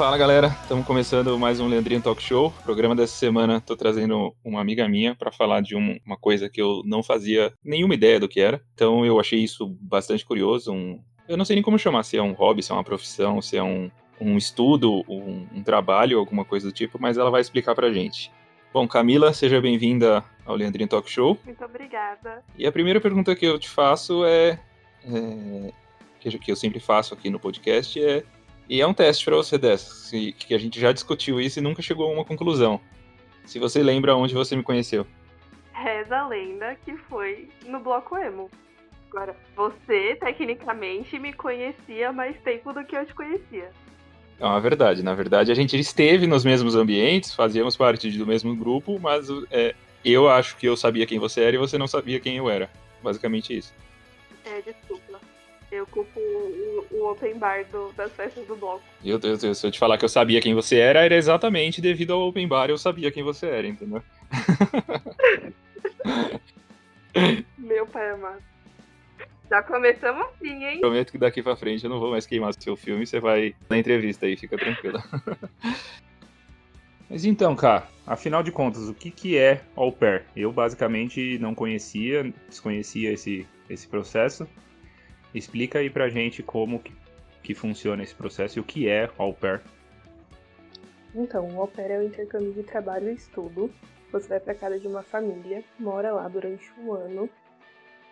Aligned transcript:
Fala 0.00 0.16
galera, 0.16 0.46
estamos 0.62 0.86
começando 0.86 1.38
mais 1.38 1.60
um 1.60 1.68
Leandrinho 1.68 2.00
Talk 2.00 2.22
Show. 2.22 2.50
programa 2.64 2.96
dessa 2.96 3.12
semana 3.12 3.58
estou 3.58 3.76
trazendo 3.76 4.34
uma 4.42 4.58
amiga 4.58 4.88
minha 4.88 5.14
para 5.14 5.30
falar 5.30 5.60
de 5.60 5.76
um, 5.76 6.00
uma 6.06 6.16
coisa 6.16 6.48
que 6.48 6.58
eu 6.58 6.80
não 6.86 7.02
fazia 7.02 7.52
nenhuma 7.62 7.92
ideia 7.92 8.18
do 8.18 8.26
que 8.26 8.40
era. 8.40 8.62
Então 8.72 9.04
eu 9.04 9.20
achei 9.20 9.40
isso 9.40 9.68
bastante 9.78 10.24
curioso. 10.24 10.72
Um, 10.72 11.04
eu 11.28 11.36
não 11.36 11.44
sei 11.44 11.56
nem 11.56 11.62
como 11.62 11.78
chamar, 11.78 12.02
se 12.04 12.16
é 12.16 12.22
um 12.22 12.32
hobby, 12.32 12.62
se 12.62 12.72
é 12.72 12.74
uma 12.74 12.82
profissão, 12.82 13.42
se 13.42 13.58
é 13.58 13.62
um, 13.62 13.90
um 14.18 14.38
estudo, 14.38 15.04
um, 15.06 15.46
um 15.54 15.62
trabalho, 15.62 16.18
alguma 16.18 16.46
coisa 16.46 16.68
do 16.68 16.72
tipo, 16.72 16.98
mas 16.98 17.18
ela 17.18 17.30
vai 17.30 17.42
explicar 17.42 17.74
pra 17.74 17.92
gente. 17.92 18.32
Bom, 18.72 18.88
Camila, 18.88 19.34
seja 19.34 19.60
bem-vinda 19.60 20.24
ao 20.46 20.56
Leandrinho 20.56 20.88
Talk 20.88 21.10
Show. 21.10 21.38
Muito 21.44 21.62
obrigada. 21.62 22.42
E 22.56 22.66
a 22.66 22.72
primeira 22.72 23.02
pergunta 23.02 23.36
que 23.36 23.44
eu 23.44 23.58
te 23.58 23.68
faço 23.68 24.24
é, 24.24 24.58
é 25.04 25.72
que 26.18 26.50
eu 26.50 26.56
sempre 26.56 26.80
faço 26.80 27.12
aqui 27.12 27.28
no 27.28 27.38
podcast 27.38 28.02
é 28.02 28.24
e 28.70 28.80
é 28.80 28.86
um 28.86 28.94
teste 28.94 29.24
para 29.24 29.34
você 29.34 29.58
dessa, 29.58 30.16
que 30.38 30.54
a 30.54 30.58
gente 30.58 30.78
já 30.78 30.92
discutiu 30.92 31.40
isso 31.40 31.58
e 31.58 31.62
nunca 31.62 31.82
chegou 31.82 32.08
a 32.08 32.12
uma 32.14 32.24
conclusão. 32.24 32.80
Se 33.44 33.58
você 33.58 33.82
lembra 33.82 34.14
onde 34.14 34.32
você 34.32 34.54
me 34.54 34.62
conheceu. 34.62 35.04
Reza 35.72 36.16
a 36.16 36.28
lenda 36.28 36.76
que 36.84 36.96
foi 36.96 37.48
no 37.66 37.80
Bloco 37.80 38.16
Emo. 38.16 38.48
Agora, 39.08 39.36
você, 39.56 40.14
tecnicamente, 40.20 41.18
me 41.18 41.32
conhecia 41.32 42.12
mais 42.12 42.40
tempo 42.42 42.72
do 42.72 42.84
que 42.84 42.96
eu 42.96 43.04
te 43.04 43.12
conhecia. 43.12 43.72
É 44.38 44.46
uma 44.46 44.60
verdade. 44.60 45.02
Na 45.02 45.16
verdade, 45.16 45.50
a 45.50 45.54
gente 45.56 45.76
esteve 45.76 46.28
nos 46.28 46.44
mesmos 46.44 46.76
ambientes, 46.76 47.34
fazíamos 47.34 47.76
parte 47.76 48.08
do 48.16 48.24
mesmo 48.24 48.54
grupo, 48.54 49.00
mas 49.00 49.26
é, 49.50 49.74
eu 50.04 50.28
acho 50.28 50.56
que 50.56 50.66
eu 50.66 50.76
sabia 50.76 51.06
quem 51.06 51.18
você 51.18 51.40
era 51.40 51.56
e 51.56 51.58
você 51.58 51.76
não 51.76 51.88
sabia 51.88 52.20
quem 52.20 52.36
eu 52.36 52.48
era. 52.48 52.70
Basicamente 53.02 53.56
isso. 53.56 53.74
É, 54.44 54.62
desculpa. 54.62 55.09
Eu 55.70 55.86
culpo 55.86 56.18
o, 56.18 56.86
o 56.90 57.10
open 57.10 57.38
bar 57.38 57.64
do, 57.70 57.92
das 57.92 58.12
festas 58.12 58.44
do 58.46 58.56
bloco. 58.56 58.82
Eu, 59.04 59.20
eu, 59.22 59.38
eu, 59.40 59.54
se 59.54 59.66
eu 59.66 59.70
te 59.70 59.78
falar 59.78 59.96
que 59.98 60.04
eu 60.04 60.08
sabia 60.08 60.40
quem 60.40 60.54
você 60.54 60.76
era, 60.76 61.04
era 61.04 61.14
exatamente 61.14 61.80
devido 61.80 62.12
ao 62.12 62.28
open 62.28 62.48
bar 62.48 62.70
eu 62.70 62.78
sabia 62.78 63.12
quem 63.12 63.22
você 63.22 63.46
era, 63.46 63.66
entendeu? 63.66 64.02
Meu 67.56 67.86
pai 67.86 68.10
amado. 68.10 68.42
Já 69.48 69.62
começamos 69.62 70.26
assim, 70.28 70.64
hein? 70.64 70.80
Prometo 70.80 71.10
que 71.10 71.18
daqui 71.18 71.42
pra 71.42 71.56
frente 71.56 71.82
eu 71.82 71.90
não 71.90 71.98
vou 71.98 72.10
mais 72.12 72.24
queimar 72.26 72.54
seu 72.54 72.76
filme, 72.76 73.06
você 73.06 73.18
vai 73.18 73.54
na 73.68 73.78
entrevista 73.78 74.26
aí, 74.26 74.36
fica 74.36 74.56
tranquila. 74.56 75.02
Mas 77.10 77.24
então, 77.24 77.56
cara, 77.56 77.88
afinal 78.06 78.44
de 78.44 78.52
contas, 78.52 78.88
o 78.88 78.94
que, 78.94 79.10
que 79.10 79.36
é 79.36 79.60
au 79.74 79.90
pair? 79.90 80.22
Eu 80.36 80.52
basicamente 80.52 81.36
não 81.40 81.52
conhecia, 81.56 82.32
desconhecia 82.48 83.10
esse, 83.10 83.44
esse 83.68 83.88
processo. 83.88 84.46
Explica 85.34 85.78
aí 85.78 85.88
pra 85.88 86.08
gente 86.08 86.42
como 86.42 86.80
que, 86.80 86.92
que 87.42 87.54
funciona 87.54 88.02
esse 88.02 88.14
processo 88.14 88.58
e 88.58 88.60
o 88.60 88.64
que 88.64 88.88
é 88.88 89.10
au 89.16 89.32
pair. 89.32 89.60
Então, 91.14 91.48
o 91.48 91.60
au 91.60 91.68
pair 91.68 91.90
é 91.90 91.98
o 91.98 92.02
intercâmbio 92.02 92.52
de 92.52 92.62
trabalho 92.62 93.10
e 93.10 93.14
estudo. 93.14 93.70
Você 94.12 94.28
vai 94.28 94.40
para 94.40 94.54
casa 94.54 94.78
de 94.78 94.88
uma 94.88 95.02
família, 95.02 95.62
mora 95.78 96.12
lá 96.12 96.26
durante 96.28 96.68
um 96.80 96.92
ano 96.92 97.28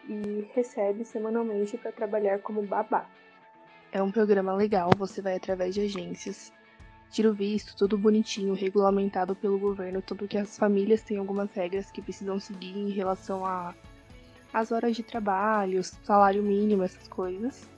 e 0.08 0.48
recebe 0.55 1.05
semanalmente 1.05 1.77
para 1.77 1.92
trabalhar 1.92 2.39
como 2.39 2.62
babá. 2.62 3.06
É 3.91 4.02
um 4.02 4.11
programa 4.11 4.55
legal, 4.55 4.91
você 4.96 5.20
vai 5.20 5.36
através 5.36 5.74
de 5.74 5.80
agências, 5.80 6.52
tira 7.11 7.30
o 7.30 7.34
visto, 7.34 7.77
tudo 7.77 7.98
bonitinho, 7.98 8.55
regulamentado 8.55 9.34
pelo 9.34 9.58
governo, 9.58 10.02
tanto 10.02 10.28
que 10.28 10.36
as 10.36 10.56
famílias 10.56 11.02
têm 11.02 11.19
algumas 11.19 11.50
regras 11.52 11.91
que 11.91 12.02
precisam 12.02 12.39
seguir 12.39 12.77
em 12.77 12.91
relação 12.91 13.44
a 13.44 13.74
as 14.53 14.73
horas 14.73 14.97
de 14.97 15.03
trabalho, 15.03 15.83
salário 15.83 16.43
mínimo, 16.43 16.83
essas 16.83 17.07
coisas. 17.09 17.69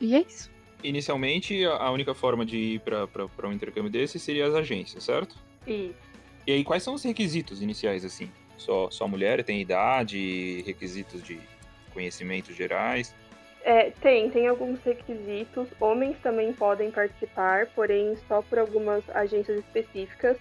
E 0.00 0.14
é 0.14 0.20
isso. 0.20 0.50
Inicialmente, 0.82 1.64
a 1.64 1.90
única 1.90 2.14
forma 2.14 2.44
de 2.44 2.56
ir 2.56 2.80
para 2.80 3.48
um 3.48 3.52
intercâmbio 3.52 3.90
desse 3.90 4.18
seria 4.18 4.46
as 4.46 4.54
agências, 4.54 5.04
certo? 5.04 5.36
Isso. 5.66 5.94
E 6.46 6.52
aí, 6.52 6.62
quais 6.62 6.82
são 6.82 6.94
os 6.94 7.02
requisitos 7.02 7.60
iniciais, 7.60 8.04
assim? 8.04 8.30
Só, 8.56 8.90
só 8.90 9.08
mulher 9.08 9.42
tem 9.42 9.60
idade, 9.60 10.62
requisitos 10.66 11.22
de 11.22 11.40
conhecimentos 11.92 12.54
gerais? 12.54 13.14
É, 13.62 13.90
tem, 13.90 14.30
tem 14.30 14.46
alguns 14.46 14.80
requisitos. 14.84 15.66
Homens 15.80 16.16
também 16.22 16.52
podem 16.52 16.90
participar, 16.90 17.66
porém 17.74 18.16
só 18.28 18.40
por 18.42 18.58
algumas 18.58 19.02
agências 19.10 19.58
específicas 19.58 20.36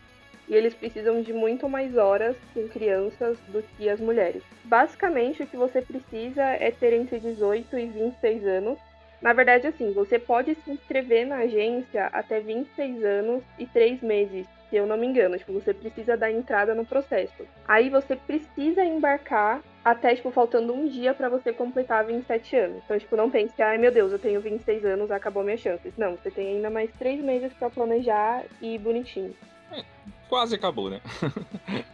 e 0.48 0.56
eles 0.56 0.74
precisam 0.74 1.22
de 1.22 1.34
muito 1.34 1.68
mais 1.68 1.98
horas 1.98 2.36
com 2.54 2.68
crianças 2.68 3.38
do 3.48 3.64
que 3.64 3.90
as 3.90 4.00
mulheres. 4.00 4.44
Basicamente, 4.64 5.44
o 5.44 5.48
que 5.48 5.58
você 5.58 5.82
precisa 5.82 6.44
é 6.44 6.72
ter 6.72 6.94
entre 6.94 7.20
18 7.20 7.78
e 7.78 7.86
26 7.88 8.46
anos. 8.46 8.80
Na 9.22 9.34
verdade, 9.34 9.66
assim, 9.66 9.92
você 9.92 10.20
pode 10.20 10.54
se 10.56 10.72
inscrever 10.72 11.26
na 11.26 11.38
agência 11.38 12.08
até 12.08 12.40
26 12.40 13.04
anos 13.04 13.44
e 13.58 13.66
3 13.66 14.02
meses, 14.02 14.46
se 14.70 14.76
eu 14.76 14.86
não 14.86 14.98
me 14.98 15.08
engano. 15.08 15.38
Tipo, 15.38 15.54
você 15.54 15.74
precisa 15.74 16.16
dar 16.16 16.32
entrada 16.32 16.76
no 16.76 16.86
processo. 16.86 17.48
Aí 17.68 17.90
você 17.90 18.16
precisa 18.16 18.84
embarcar 18.84 19.64
até, 19.84 20.16
tipo, 20.16 20.30
faltando 20.32 20.74
um 20.74 20.88
dia 20.88 21.14
para 21.14 21.30
você 21.30 21.52
completar 21.54 22.06
27 22.06 22.56
anos. 22.56 22.84
Então, 22.86 23.00
tipo, 23.00 23.16
não 23.16 23.32
pense, 23.32 23.60
ai 23.62 23.78
meu 23.78 23.92
Deus, 23.92 24.12
eu 24.12 24.20
tenho 24.20 24.42
26 24.42 24.86
anos, 24.86 25.10
acabou 25.10 25.44
minhas 25.44 25.62
chances. 25.62 25.94
Não, 25.98 26.16
você 26.16 26.30
tem 26.30 26.58
ainda 26.58 26.70
mais 26.70 26.92
3 27.00 27.24
meses 27.24 27.52
para 27.54 27.70
planejar 27.70 28.44
e 28.62 28.78
bonitinho. 28.78 29.34
É, 29.72 29.84
quase 30.30 30.56
acabou, 30.56 30.90
né? 30.90 31.02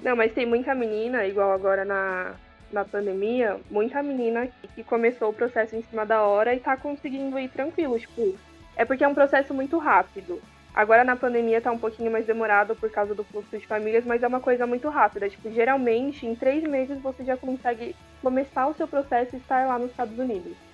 Não, 0.00 0.14
mas 0.14 0.32
tem 0.32 0.46
muita 0.46 0.74
menina, 0.74 1.26
igual 1.26 1.52
agora 1.52 1.84
na, 1.84 2.34
na 2.72 2.84
pandemia, 2.84 3.58
muita 3.70 4.02
menina 4.02 4.48
que 4.74 4.84
começou 4.84 5.30
o 5.30 5.34
processo 5.34 5.74
em 5.74 5.82
cima 5.82 6.04
da 6.04 6.22
hora 6.22 6.54
e 6.54 6.60
tá 6.60 6.76
conseguindo 6.76 7.38
ir 7.38 7.48
tranquilo. 7.48 7.98
Tipo, 7.98 8.38
é 8.76 8.84
porque 8.84 9.04
é 9.04 9.08
um 9.08 9.14
processo 9.14 9.54
muito 9.54 9.78
rápido. 9.78 10.40
Agora 10.74 11.02
na 11.02 11.16
pandemia 11.16 11.60
tá 11.60 11.72
um 11.72 11.78
pouquinho 11.78 12.10
mais 12.10 12.26
demorado 12.26 12.76
por 12.76 12.90
causa 12.90 13.14
do 13.14 13.24
fluxo 13.24 13.56
de 13.58 13.66
famílias, 13.66 14.04
mas 14.04 14.22
é 14.22 14.26
uma 14.28 14.40
coisa 14.40 14.66
muito 14.66 14.90
rápida. 14.90 15.28
Tipo, 15.28 15.50
geralmente 15.50 16.26
em 16.26 16.34
três 16.34 16.62
meses 16.64 17.00
você 17.00 17.24
já 17.24 17.36
consegue 17.36 17.96
começar 18.20 18.66
o 18.66 18.74
seu 18.74 18.86
processo 18.86 19.34
e 19.34 19.38
estar 19.38 19.66
lá 19.66 19.78
nos 19.78 19.90
Estados 19.90 20.18
Unidos. 20.18 20.65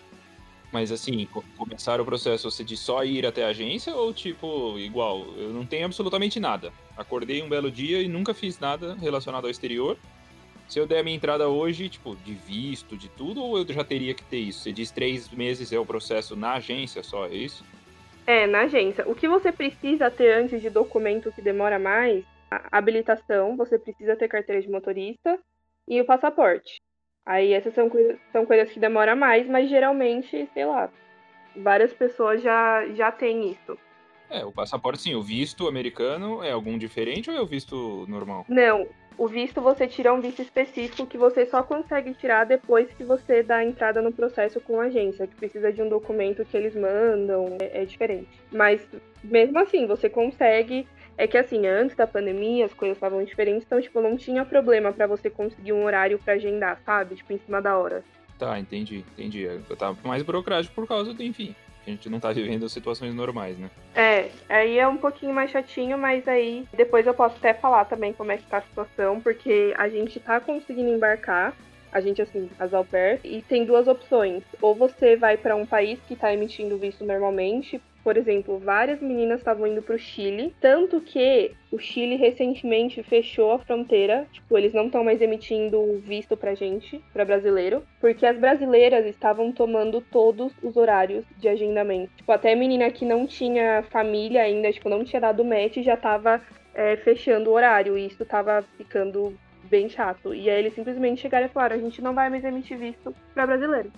Mas 0.72 0.91
assim, 0.91 1.28
começar 1.56 2.00
o 2.00 2.05
processo 2.05 2.50
você 2.50 2.65
de 2.65 2.78
só 2.78 3.05
ir 3.05 3.27
até 3.27 3.44
a 3.44 3.49
agência 3.49 3.94
ou 3.94 4.12
tipo, 4.12 4.78
igual, 4.78 5.27
eu 5.37 5.50
não 5.50 5.66
tenho 5.66 5.84
absolutamente 5.84 6.41
nada. 6.41 6.72
Acordei 6.97 7.43
um 7.43 7.49
belo 7.49 7.71
dia 7.71 8.00
e 8.00 8.09
nunca 8.09 8.33
fiz 8.33 8.59
nada 8.59 8.94
relacionado 8.94 9.44
ao 9.44 9.50
exterior. 9.50 9.99
Se 10.66 10.78
eu 10.78 10.87
der 10.87 11.00
a 11.00 11.03
minha 11.03 11.15
entrada 11.16 11.47
hoje, 11.47 11.91
tipo, 11.91 12.16
de 12.16 12.32
visto, 12.32 12.97
de 12.97 13.11
tudo, 13.11 13.43
ou 13.43 13.59
eu 13.59 13.66
já 13.71 13.84
teria 13.84 14.15
que 14.15 14.25
ter 14.25 14.38
isso? 14.38 14.61
Você 14.61 14.72
diz 14.72 14.91
três 14.91 15.28
meses 15.28 15.71
é 15.71 15.78
o 15.78 15.84
processo 15.84 16.34
na 16.34 16.55
agência 16.55 17.03
só, 17.03 17.27
é 17.27 17.34
isso? 17.34 17.62
É, 18.27 18.47
na 18.47 18.62
agência. 18.62 19.06
O 19.06 19.15
que 19.15 19.28
você 19.28 19.53
precisa 19.53 20.11
ter 20.11 20.32
antes 20.32 20.62
de 20.62 20.71
documento 20.71 21.31
que 21.32 21.43
demora 21.43 21.78
mais, 21.78 22.25
a 22.50 22.78
habilitação, 22.78 23.56
você 23.56 23.78
precisa 23.78 24.16
ter 24.16 24.28
carteira 24.28 24.62
de 24.62 24.71
motorista 24.71 25.38
e 25.87 26.00
o 26.00 26.06
passaporte. 26.06 26.81
Aí 27.25 27.53
essas 27.53 27.75
são, 27.75 27.91
são 28.33 28.44
coisas 28.44 28.71
que 28.71 28.81
demoram 28.81 29.16
mais, 29.16 29.47
mas 29.47 29.69
geralmente, 29.69 30.49
sei 30.53 30.65
lá, 30.66 30.91
várias 31.56 31.93
pessoas 31.93 32.43
já, 32.43 32.87
já 32.94 33.12
têm 33.12 33.50
isso. 33.50 33.78
É, 34.28 34.44
o 34.44 34.50
passaporte 34.50 35.03
sim, 35.03 35.15
o 35.15 35.22
visto 35.22 35.69
americano 35.69 36.43
é 36.43 36.50
algum 36.50 36.78
diferente 36.78 37.31
ou 37.31 37.37
é 37.37 37.41
o 37.41 37.47
visto 37.47 38.06
normal? 38.09 38.47
Não, 38.49 38.88
o 39.19 39.28
visto 39.28 39.61
você 39.61 39.87
tira 39.87 40.12
um 40.12 40.21
visto 40.21 40.41
específico 40.41 41.06
que 41.06 41.19
você 41.19 41.44
só 41.47 41.62
consegue 41.62 42.15
tirar 42.15 42.44
depois 42.44 42.91
que 42.94 43.05
você 43.05 43.43
dá 43.43 43.56
a 43.56 43.65
entrada 43.65 44.00
no 44.00 44.12
processo 44.12 44.61
com 44.61 44.81
a 44.81 44.84
agência, 44.84 45.27
que 45.27 45.37
precisa 45.37 45.72
de 45.72 45.82
um 45.82 45.88
documento 45.88 46.44
que 46.44 46.56
eles 46.56 46.75
mandam, 46.75 47.59
é, 47.61 47.82
é 47.82 47.84
diferente. 47.84 48.28
Mas 48.50 48.87
mesmo 49.22 49.59
assim, 49.59 49.87
você 49.87 50.09
consegue 50.09 50.88
é 51.17 51.27
que 51.27 51.37
assim, 51.37 51.67
antes 51.67 51.97
da 51.97 52.06
pandemia 52.06 52.67
as 52.67 52.75
coisas 52.75 52.97
estavam 52.97 53.23
diferentes, 53.25 53.64
então, 53.64 53.81
tipo, 53.81 54.00
não 54.00 54.17
tinha 54.17 54.44
problema 54.44 54.93
para 54.93 55.06
você 55.06 55.29
conseguir 55.31 55.73
um 55.73 55.85
horário 55.85 56.19
para 56.19 56.35
agendar, 56.35 56.81
sabe? 56.85 57.17
Tipo, 57.17 57.32
em 57.32 57.38
cima 57.38 57.61
da 57.61 57.76
hora. 57.76 58.03
Tá, 58.38 58.59
entendi, 58.59 59.05
entendi. 59.12 59.43
Eu 59.43 59.76
tava 59.76 59.97
mais 60.03 60.23
burocrático 60.23 60.75
por 60.75 60.87
causa 60.87 61.14
do, 61.14 61.23
enfim, 61.23 61.55
a 61.87 61.91
gente 61.91 62.09
não 62.09 62.20
tá 62.20 62.32
vivendo 62.32 62.69
situações 62.69 63.14
normais, 63.14 63.59
né? 63.59 63.70
É, 63.94 64.31
aí 64.49 64.79
é 64.79 64.87
um 64.87 64.97
pouquinho 64.97 65.35
mais 65.35 65.50
chatinho, 65.50 65.99
mas 65.99 66.26
aí 66.29 66.67
depois 66.73 67.06
eu 67.06 67.15
posso 67.15 67.37
até 67.37 67.55
falar 67.55 67.85
também 67.85 68.12
como 68.12 68.32
é 68.32 68.37
que 68.37 68.47
tá 68.47 68.58
a 68.58 68.62
situação, 68.62 69.20
porque 69.20 69.75
a 69.76 69.88
gente 69.88 70.19
tá 70.20 70.41
conseguindo 70.41 70.91
embarcar, 70.91 71.55
a 71.93 72.00
gente, 72.00 72.23
assim, 72.23 72.49
as 72.58 72.73
au 72.73 72.85
pair, 72.85 73.20
e 73.23 73.43
tem 73.43 73.65
duas 73.65 73.87
opções. 73.87 74.43
Ou 74.61 74.75
você 74.75 75.15
vai 75.15 75.37
para 75.37 75.55
um 75.55 75.67
país 75.67 76.00
que 76.08 76.17
tá 76.17 76.32
emitindo 76.32 76.79
visto 76.79 77.05
normalmente, 77.05 77.81
por 78.02 78.16
exemplo, 78.16 78.58
várias 78.58 79.00
meninas 79.00 79.38
estavam 79.38 79.66
indo 79.66 79.82
para 79.82 79.94
o 79.94 79.99
Chile, 79.99 80.54
tanto 80.60 81.00
que 81.00 81.52
o 81.70 81.78
Chile 81.78 82.16
recentemente 82.16 83.02
fechou 83.02 83.52
a 83.52 83.58
fronteira, 83.58 84.26
tipo, 84.32 84.58
eles 84.58 84.72
não 84.72 84.87
estão 84.87 85.04
mais 85.04 85.22
emitindo 85.22 85.99
visto 86.00 86.37
pra 86.37 86.54
gente, 86.54 87.02
para 87.12 87.25
brasileiro, 87.25 87.82
porque 88.00 88.26
as 88.26 88.37
brasileiras 88.37 89.06
estavam 89.06 89.52
tomando 89.52 90.00
todos 90.00 90.52
os 90.62 90.76
horários 90.76 91.25
de 91.38 91.49
agendamento. 91.49 92.12
Tipo, 92.16 92.32
até 92.32 92.54
menina 92.54 92.90
que 92.90 93.04
não 93.04 93.26
tinha 93.26 93.84
família 93.90 94.43
ainda, 94.43 94.72
tipo, 94.72 94.88
não 94.88 95.05
tinha 95.05 95.20
dado 95.20 95.44
match, 95.44 95.78
já 95.78 95.96
tava 95.96 96.40
é, 96.75 96.96
fechando 96.96 97.50
o 97.50 97.55
horário, 97.55 97.96
e 97.96 98.06
isso 98.06 98.25
tava 98.25 98.62
ficando 98.76 99.37
bem 99.64 99.88
chato. 99.88 100.34
E 100.34 100.50
aí 100.50 100.58
eles 100.58 100.75
simplesmente 100.75 101.22
chegaram 101.22 101.46
e 101.46 101.48
falaram: 101.48 101.76
a 101.76 101.81
gente 101.81 102.02
não 102.02 102.14
vai 102.14 102.28
mais 102.28 102.44
emitir 102.44 102.76
visto 102.76 103.14
para 103.32 103.46
brasileiro. 103.46 103.90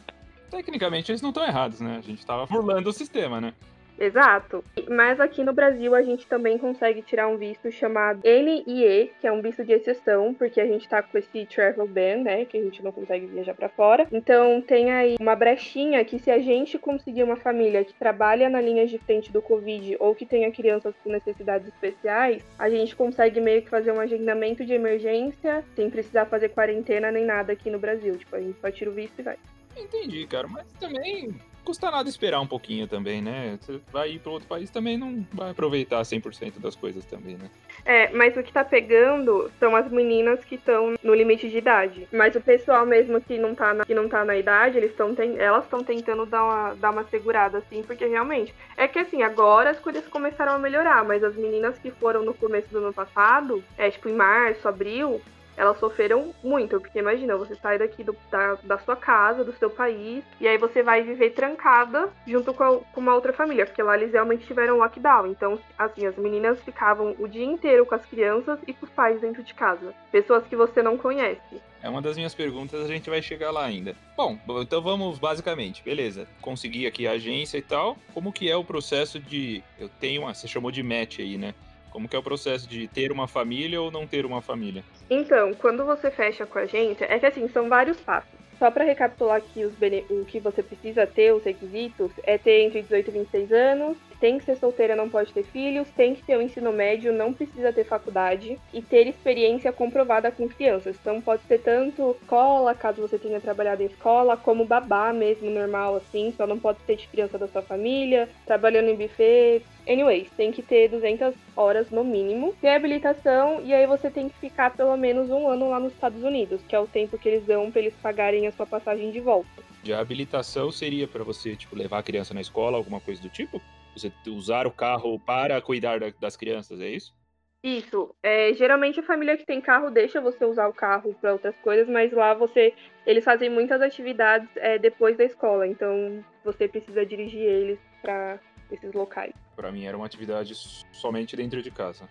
Tecnicamente 0.50 1.10
eles 1.10 1.20
não 1.20 1.30
estão 1.30 1.44
errados, 1.44 1.80
né? 1.80 1.96
A 1.98 2.00
gente 2.00 2.24
tava 2.24 2.46
burlando 2.46 2.88
o 2.88 2.92
sistema, 2.92 3.40
né? 3.40 3.54
Exato. 3.98 4.64
Mas 4.88 5.20
aqui 5.20 5.42
no 5.42 5.52
Brasil 5.52 5.94
a 5.94 6.02
gente 6.02 6.26
também 6.26 6.58
consegue 6.58 7.02
tirar 7.02 7.28
um 7.28 7.36
visto 7.36 7.70
chamado 7.70 8.20
NIE, 8.24 9.12
que 9.20 9.26
é 9.26 9.32
um 9.32 9.40
visto 9.40 9.64
de 9.64 9.72
exceção, 9.72 10.34
porque 10.34 10.60
a 10.60 10.66
gente 10.66 10.88
tá 10.88 11.02
com 11.02 11.16
esse 11.16 11.46
travel 11.46 11.86
ban, 11.86 12.22
né, 12.22 12.44
que 12.44 12.56
a 12.56 12.62
gente 12.62 12.82
não 12.82 12.92
consegue 12.92 13.26
viajar 13.26 13.54
para 13.54 13.68
fora. 13.68 14.06
Então 14.12 14.60
tem 14.60 14.92
aí 14.92 15.16
uma 15.20 15.36
brechinha 15.36 16.04
que 16.04 16.18
se 16.18 16.30
a 16.30 16.38
gente 16.38 16.78
conseguir 16.78 17.22
uma 17.22 17.36
família 17.36 17.84
que 17.84 17.94
trabalha 17.94 18.48
na 18.48 18.60
linha 18.60 18.86
de 18.86 18.98
frente 18.98 19.32
do 19.32 19.40
Covid 19.40 19.96
ou 20.00 20.14
que 20.14 20.26
tenha 20.26 20.50
crianças 20.50 20.94
com 21.02 21.10
necessidades 21.10 21.68
especiais, 21.68 22.42
a 22.58 22.68
gente 22.68 22.94
consegue 22.96 23.40
meio 23.40 23.62
que 23.62 23.70
fazer 23.70 23.92
um 23.92 24.00
agendamento 24.00 24.64
de 24.64 24.72
emergência 24.72 25.64
sem 25.74 25.88
precisar 25.90 26.26
fazer 26.26 26.50
quarentena 26.50 27.10
nem 27.10 27.24
nada 27.24 27.52
aqui 27.52 27.70
no 27.70 27.78
Brasil. 27.78 28.16
Tipo, 28.16 28.36
a 28.36 28.40
gente 28.40 28.58
só 28.60 28.70
tira 28.70 28.90
o 28.90 28.94
visto 28.94 29.18
e 29.18 29.22
vai. 29.22 29.36
Entendi, 29.76 30.26
cara, 30.26 30.46
mas 30.46 30.66
também 30.74 31.34
custa 31.64 31.90
nada 31.90 32.08
esperar 32.08 32.40
um 32.40 32.46
pouquinho 32.46 32.86
também, 32.86 33.22
né? 33.22 33.58
Você 33.60 33.80
vai 33.92 34.12
ir 34.12 34.18
para 34.18 34.32
outro 34.32 34.48
país 34.48 34.70
também 34.70 34.96
não 34.96 35.26
vai 35.32 35.50
aproveitar 35.50 36.00
100% 36.02 36.60
das 36.60 36.76
coisas 36.76 37.04
também, 37.04 37.36
né? 37.36 37.50
É, 37.84 38.10
mas 38.12 38.36
o 38.36 38.42
que 38.42 38.52
tá 38.52 38.64
pegando 38.64 39.50
são 39.58 39.74
as 39.74 39.90
meninas 39.90 40.44
que 40.44 40.54
estão 40.54 40.94
no 41.02 41.14
limite 41.14 41.48
de 41.48 41.58
idade. 41.58 42.08
Mas 42.12 42.34
o 42.36 42.40
pessoal 42.40 42.86
mesmo 42.86 43.20
que 43.20 43.38
não 43.38 43.54
tá 43.54 43.74
na, 43.74 43.84
que 43.84 43.94
não 43.94 44.08
tá 44.08 44.24
na 44.24 44.36
idade, 44.36 44.76
eles 44.76 44.90
estão 44.90 45.14
elas 45.38 45.64
estão 45.64 45.82
tentando 45.82 46.26
dar 46.26 46.44
uma, 46.44 46.74
dar 46.74 46.90
uma 46.90 47.04
segurada 47.04 47.58
assim, 47.58 47.82
porque 47.82 48.06
realmente 48.06 48.54
é 48.76 48.86
que 48.86 48.98
assim, 48.98 49.22
agora 49.22 49.70
as 49.70 49.78
coisas 49.78 50.06
começaram 50.08 50.52
a 50.52 50.58
melhorar, 50.58 51.04
mas 51.04 51.24
as 51.24 51.34
meninas 51.36 51.78
que 51.78 51.90
foram 51.90 52.24
no 52.24 52.34
começo 52.34 52.68
do 52.68 52.78
ano 52.78 52.92
passado, 52.92 53.62
é 53.78 53.90
tipo 53.90 54.08
em 54.08 54.14
março, 54.14 54.68
abril, 54.68 55.20
elas 55.56 55.78
sofreram 55.78 56.34
muito, 56.42 56.80
porque 56.80 56.98
imagina, 56.98 57.36
você 57.36 57.54
sai 57.56 57.78
daqui 57.78 58.02
do, 58.02 58.16
da, 58.30 58.58
da 58.62 58.78
sua 58.78 58.96
casa, 58.96 59.44
do 59.44 59.52
seu 59.52 59.70
país, 59.70 60.24
e 60.40 60.48
aí 60.48 60.58
você 60.58 60.82
vai 60.82 61.02
viver 61.02 61.30
trancada 61.30 62.08
junto 62.26 62.52
com, 62.52 62.64
a, 62.64 62.78
com 62.78 63.00
uma 63.00 63.14
outra 63.14 63.32
família, 63.32 63.66
porque 63.66 63.82
lá 63.82 63.96
eles 63.96 64.12
realmente 64.12 64.46
tiveram 64.46 64.78
lockdown. 64.78 65.26
Então, 65.26 65.58
assim, 65.78 66.06
as 66.06 66.16
meninas 66.16 66.60
ficavam 66.62 67.14
o 67.18 67.28
dia 67.28 67.44
inteiro 67.44 67.86
com 67.86 67.94
as 67.94 68.04
crianças 68.06 68.58
e 68.66 68.72
com 68.72 68.86
os 68.86 68.92
pais 68.92 69.20
dentro 69.20 69.42
de 69.42 69.54
casa. 69.54 69.94
Pessoas 70.10 70.44
que 70.46 70.56
você 70.56 70.82
não 70.82 70.96
conhece. 70.96 71.60
É 71.82 71.88
uma 71.88 72.00
das 72.00 72.16
minhas 72.16 72.34
perguntas, 72.34 72.82
a 72.82 72.88
gente 72.88 73.10
vai 73.10 73.20
chegar 73.20 73.50
lá 73.50 73.62
ainda. 73.62 73.94
Bom, 74.16 74.38
então 74.62 74.80
vamos 74.80 75.18
basicamente, 75.18 75.82
beleza. 75.82 76.26
Consegui 76.40 76.86
aqui 76.86 77.06
a 77.06 77.12
agência 77.12 77.58
e 77.58 77.62
tal. 77.62 77.98
Como 78.14 78.32
que 78.32 78.50
é 78.50 78.56
o 78.56 78.64
processo 78.64 79.20
de. 79.20 79.62
Eu 79.78 79.90
tenho 80.00 80.22
uma. 80.22 80.32
Você 80.32 80.48
chamou 80.48 80.70
de 80.70 80.82
match 80.82 81.18
aí, 81.18 81.36
né? 81.36 81.54
Como 81.94 82.08
que 82.08 82.16
é 82.16 82.18
o 82.18 82.22
processo 82.24 82.68
de 82.68 82.88
ter 82.88 83.12
uma 83.12 83.28
família 83.28 83.80
ou 83.80 83.88
não 83.88 84.04
ter 84.04 84.26
uma 84.26 84.42
família? 84.42 84.82
Então, 85.08 85.54
quando 85.54 85.84
você 85.84 86.10
fecha 86.10 86.44
com 86.44 86.58
a 86.58 86.66
gente, 86.66 87.04
é 87.04 87.20
que 87.20 87.26
assim, 87.26 87.46
são 87.46 87.68
vários 87.68 88.00
passos. 88.00 88.34
Só 88.58 88.68
para 88.68 88.84
recapitular 88.84 89.36
aqui 89.36 89.64
os 89.64 89.74
o 90.10 90.24
que 90.24 90.40
você 90.40 90.60
precisa 90.60 91.06
ter, 91.06 91.32
os 91.32 91.44
requisitos, 91.44 92.10
é 92.24 92.36
ter 92.36 92.62
entre 92.62 92.82
18 92.82 93.08
e 93.08 93.12
26 93.12 93.52
anos, 93.52 93.96
tem 94.18 94.38
que 94.38 94.44
ser 94.44 94.56
solteira, 94.56 94.96
não 94.96 95.08
pode 95.08 95.32
ter 95.32 95.44
filhos, 95.44 95.88
tem 95.90 96.14
que 96.14 96.22
ter 96.22 96.36
o 96.36 96.40
um 96.40 96.42
ensino 96.42 96.72
médio, 96.72 97.12
não 97.12 97.32
precisa 97.32 97.72
ter 97.72 97.84
faculdade 97.84 98.58
e 98.72 98.80
ter 98.80 99.06
experiência 99.06 99.72
comprovada 99.72 100.32
com 100.32 100.48
crianças. 100.48 100.96
Então 101.00 101.20
pode 101.20 101.42
ser 101.42 101.58
tanto 101.58 102.16
escola, 102.22 102.74
caso 102.74 103.02
você 103.02 103.18
tenha 103.18 103.40
trabalhado 103.40 103.82
em 103.82 103.86
escola, 103.86 104.36
como 104.36 104.64
babá 104.64 105.12
mesmo, 105.12 105.50
normal 105.50 105.96
assim, 105.96 106.32
só 106.36 106.46
não 106.46 106.58
pode 106.58 106.78
ser 106.86 106.96
de 106.96 107.06
criança 107.06 107.38
da 107.38 107.46
sua 107.46 107.62
família, 107.62 108.28
trabalhando 108.46 108.88
em 108.88 108.96
buffet, 108.96 109.62
Anyways, 109.86 110.30
tem 110.30 110.50
que 110.50 110.62
ter 110.62 110.88
200 110.88 111.34
horas 111.54 111.90
no 111.90 112.02
mínimo 112.02 112.54
de 112.60 112.68
habilitação 112.68 113.60
e 113.62 113.74
aí 113.74 113.86
você 113.86 114.10
tem 114.10 114.28
que 114.30 114.38
ficar 114.38 114.74
pelo 114.74 114.96
menos 114.96 115.28
um 115.28 115.46
ano 115.46 115.68
lá 115.68 115.78
nos 115.78 115.92
Estados 115.92 116.22
Unidos, 116.22 116.62
que 116.66 116.74
é 116.74 116.80
o 116.80 116.86
tempo 116.86 117.18
que 117.18 117.28
eles 117.28 117.44
dão 117.44 117.70
para 117.70 117.82
eles 117.82 117.94
pagarem 118.02 118.46
a 118.46 118.52
sua 118.52 118.66
passagem 118.66 119.10
de 119.10 119.20
volta. 119.20 119.62
De 119.82 119.92
habilitação 119.92 120.72
seria 120.72 121.06
para 121.06 121.22
você, 121.22 121.54
tipo, 121.54 121.76
levar 121.76 121.98
a 121.98 122.02
criança 122.02 122.32
na 122.32 122.40
escola, 122.40 122.78
alguma 122.78 123.00
coisa 123.00 123.20
do 123.20 123.28
tipo? 123.28 123.60
Você 123.94 124.10
usar 124.26 124.66
o 124.66 124.72
carro 124.72 125.20
para 125.20 125.60
cuidar 125.60 126.00
das 126.18 126.36
crianças, 126.36 126.80
é 126.80 126.88
isso? 126.88 127.14
Isso. 127.62 128.14
É, 128.22 128.52
geralmente 128.54 129.00
a 129.00 129.02
família 129.02 129.36
que 129.36 129.44
tem 129.44 129.60
carro 129.60 129.90
deixa 129.90 130.20
você 130.20 130.44
usar 130.44 130.68
o 130.68 130.72
carro 130.72 131.14
para 131.20 131.32
outras 131.32 131.56
coisas, 131.56 131.88
mas 131.88 132.12
lá 132.12 132.32
você 132.32 132.74
eles 133.06 133.24
fazem 133.24 133.50
muitas 133.50 133.80
atividades 133.82 134.48
é, 134.56 134.78
depois 134.78 135.16
da 135.16 135.24
escola, 135.24 135.66
então 135.66 136.24
você 136.42 136.66
precisa 136.66 137.04
dirigir 137.04 137.40
eles 137.40 137.78
para 138.02 138.38
esses 138.70 138.92
locais. 138.92 139.43
Para 139.56 139.70
mim 139.70 139.84
era 139.84 139.96
uma 139.96 140.06
atividade 140.06 140.54
somente 140.92 141.36
dentro 141.36 141.62
de 141.62 141.70
casa. 141.70 142.08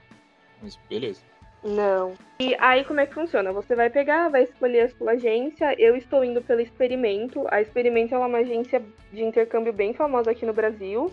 Mas 0.62 0.78
beleza. 0.90 1.22
Não. 1.64 2.14
E 2.40 2.56
aí 2.60 2.84
como 2.84 3.00
é 3.00 3.06
que 3.06 3.14
funciona? 3.14 3.52
Você 3.54 3.76
vai 3.76 3.90
pegar, 3.90 4.30
vai 4.30 4.44
escolher 4.44 4.82
a 4.82 4.90
sua 4.90 5.12
agência. 5.12 5.74
Eu 5.80 5.96
estou 5.96 6.24
indo 6.24 6.42
pelo 6.42 6.62
Experimento. 6.62 7.46
A 7.50 7.62
Experimento 7.62 8.14
é 8.14 8.18
uma 8.18 8.38
agência 8.40 8.84
de 9.12 9.24
intercâmbio 9.24 9.72
bem 9.72 9.94
famosa 9.94 10.32
aqui 10.32 10.46
no 10.46 10.54
Brasil. 10.54 11.12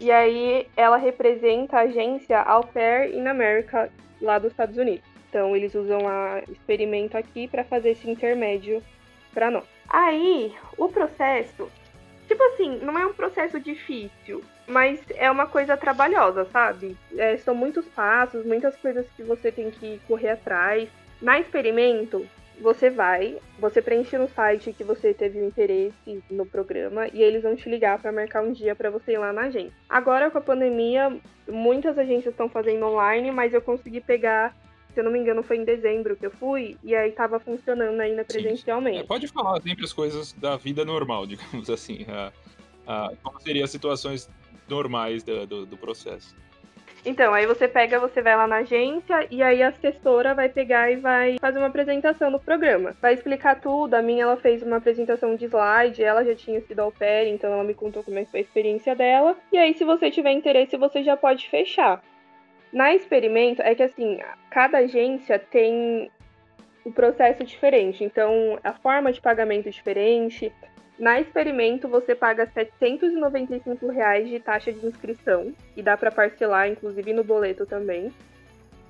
E 0.00 0.12
aí 0.12 0.68
ela 0.76 0.96
representa 0.96 1.78
a 1.78 1.82
agência 1.82 2.40
Au 2.40 2.64
Pair 2.64 3.12
in 3.12 3.26
America 3.26 3.90
lá 4.20 4.38
dos 4.38 4.52
Estados 4.52 4.76
Unidos. 4.76 5.04
Então 5.28 5.56
eles 5.56 5.74
usam 5.74 6.08
a 6.08 6.42
Experimento 6.48 7.16
aqui 7.16 7.48
para 7.48 7.64
fazer 7.64 7.90
esse 7.90 8.08
intermédio 8.08 8.82
para 9.34 9.50
nós. 9.50 9.64
Aí, 9.88 10.54
o 10.76 10.88
processo, 10.88 11.68
tipo 12.26 12.42
assim, 12.42 12.78
não 12.78 12.96
é 12.98 13.06
um 13.06 13.12
processo 13.12 13.58
difícil 13.58 14.42
mas 14.68 15.00
é 15.14 15.30
uma 15.30 15.46
coisa 15.46 15.76
trabalhosa, 15.76 16.44
sabe? 16.44 16.96
É, 17.16 17.36
são 17.38 17.54
muitos 17.54 17.86
passos, 17.86 18.44
muitas 18.44 18.76
coisas 18.76 19.06
que 19.16 19.22
você 19.22 19.50
tem 19.50 19.70
que 19.70 20.00
correr 20.06 20.30
atrás. 20.30 20.88
Na 21.20 21.40
experimento, 21.40 22.26
você 22.60 22.90
vai, 22.90 23.38
você 23.58 23.80
preenche 23.80 24.16
no 24.18 24.28
site 24.28 24.72
que 24.72 24.84
você 24.84 25.14
teve 25.14 25.40
um 25.40 25.46
interesse 25.46 26.22
no 26.30 26.44
programa 26.44 27.08
e 27.12 27.22
eles 27.22 27.42
vão 27.42 27.56
te 27.56 27.68
ligar 27.68 27.98
para 27.98 28.12
marcar 28.12 28.42
um 28.42 28.52
dia 28.52 28.74
para 28.74 28.90
você 28.90 29.12
ir 29.12 29.18
lá 29.18 29.32
na 29.32 29.42
agência. 29.42 29.72
Agora 29.88 30.30
com 30.30 30.38
a 30.38 30.40
pandemia, 30.40 31.16
muitas 31.48 31.96
agências 31.96 32.34
estão 32.34 32.48
fazendo 32.48 32.84
online, 32.86 33.30
mas 33.30 33.54
eu 33.54 33.62
consegui 33.62 34.00
pegar, 34.00 34.56
se 34.92 35.00
eu 35.00 35.04
não 35.04 35.10
me 35.10 35.18
engano, 35.18 35.42
foi 35.42 35.56
em 35.56 35.64
dezembro 35.64 36.16
que 36.16 36.26
eu 36.26 36.30
fui 36.32 36.76
e 36.82 36.94
aí 36.94 37.12
tava 37.12 37.38
funcionando 37.38 38.00
ainda 38.00 38.24
presencialmente. 38.24 38.98
É, 38.98 39.04
pode 39.04 39.28
falar 39.28 39.60
sempre 39.62 39.84
as 39.84 39.92
coisas 39.92 40.32
da 40.32 40.56
vida 40.56 40.84
normal, 40.84 41.26
digamos 41.26 41.70
assim. 41.70 42.04
A, 42.08 42.32
a, 42.86 43.12
como 43.22 43.40
seriam 43.40 43.64
as 43.64 43.70
situações 43.70 44.28
normais 44.68 45.22
do, 45.22 45.46
do, 45.46 45.66
do 45.66 45.76
processo. 45.76 46.34
Então, 47.04 47.32
aí 47.32 47.46
você 47.46 47.68
pega, 47.68 47.98
você 47.98 48.20
vai 48.20 48.36
lá 48.36 48.46
na 48.46 48.56
agência 48.56 49.26
e 49.30 49.42
aí 49.42 49.62
a 49.62 49.68
assessora 49.68 50.34
vai 50.34 50.48
pegar 50.48 50.90
e 50.90 50.96
vai 50.96 51.38
fazer 51.40 51.58
uma 51.58 51.68
apresentação 51.68 52.30
do 52.30 52.40
programa. 52.40 52.94
Vai 53.00 53.14
explicar 53.14 53.60
tudo. 53.60 53.94
A 53.94 54.02
minha, 54.02 54.24
ela 54.24 54.36
fez 54.36 54.62
uma 54.62 54.76
apresentação 54.76 55.36
de 55.36 55.46
slide, 55.46 56.02
ela 56.02 56.24
já 56.24 56.34
tinha 56.34 56.60
sido 56.60 56.80
ao 56.80 56.92
pair, 56.92 57.28
então 57.28 57.52
ela 57.52 57.64
me 57.64 57.74
contou 57.74 58.02
como 58.02 58.18
é 58.18 58.24
foi 58.24 58.40
a 58.40 58.42
experiência 58.42 58.94
dela. 58.94 59.36
E 59.52 59.56
aí, 59.56 59.74
se 59.74 59.84
você 59.84 60.10
tiver 60.10 60.32
interesse, 60.32 60.76
você 60.76 61.02
já 61.02 61.16
pode 61.16 61.48
fechar. 61.48 62.02
Na 62.72 62.94
experimento, 62.94 63.62
é 63.62 63.74
que 63.74 63.82
assim, 63.82 64.18
cada 64.50 64.78
agência 64.78 65.38
tem 65.38 66.10
o 66.84 66.90
um 66.90 66.92
processo 66.92 67.44
diferente. 67.44 68.04
Então, 68.04 68.58
a 68.62 68.72
forma 68.72 69.12
de 69.12 69.20
pagamento 69.20 69.68
é 69.68 69.70
diferente, 69.70 70.52
na 70.98 71.20
Experimento, 71.20 71.86
você 71.88 72.14
paga 72.14 72.50
795 72.52 73.88
reais 73.88 74.28
de 74.28 74.40
taxa 74.40 74.72
de 74.72 74.84
inscrição 74.84 75.52
e 75.76 75.82
dá 75.82 75.96
para 75.96 76.10
parcelar, 76.10 76.68
inclusive 76.68 77.12
no 77.12 77.22
boleto 77.22 77.64
também. 77.64 78.12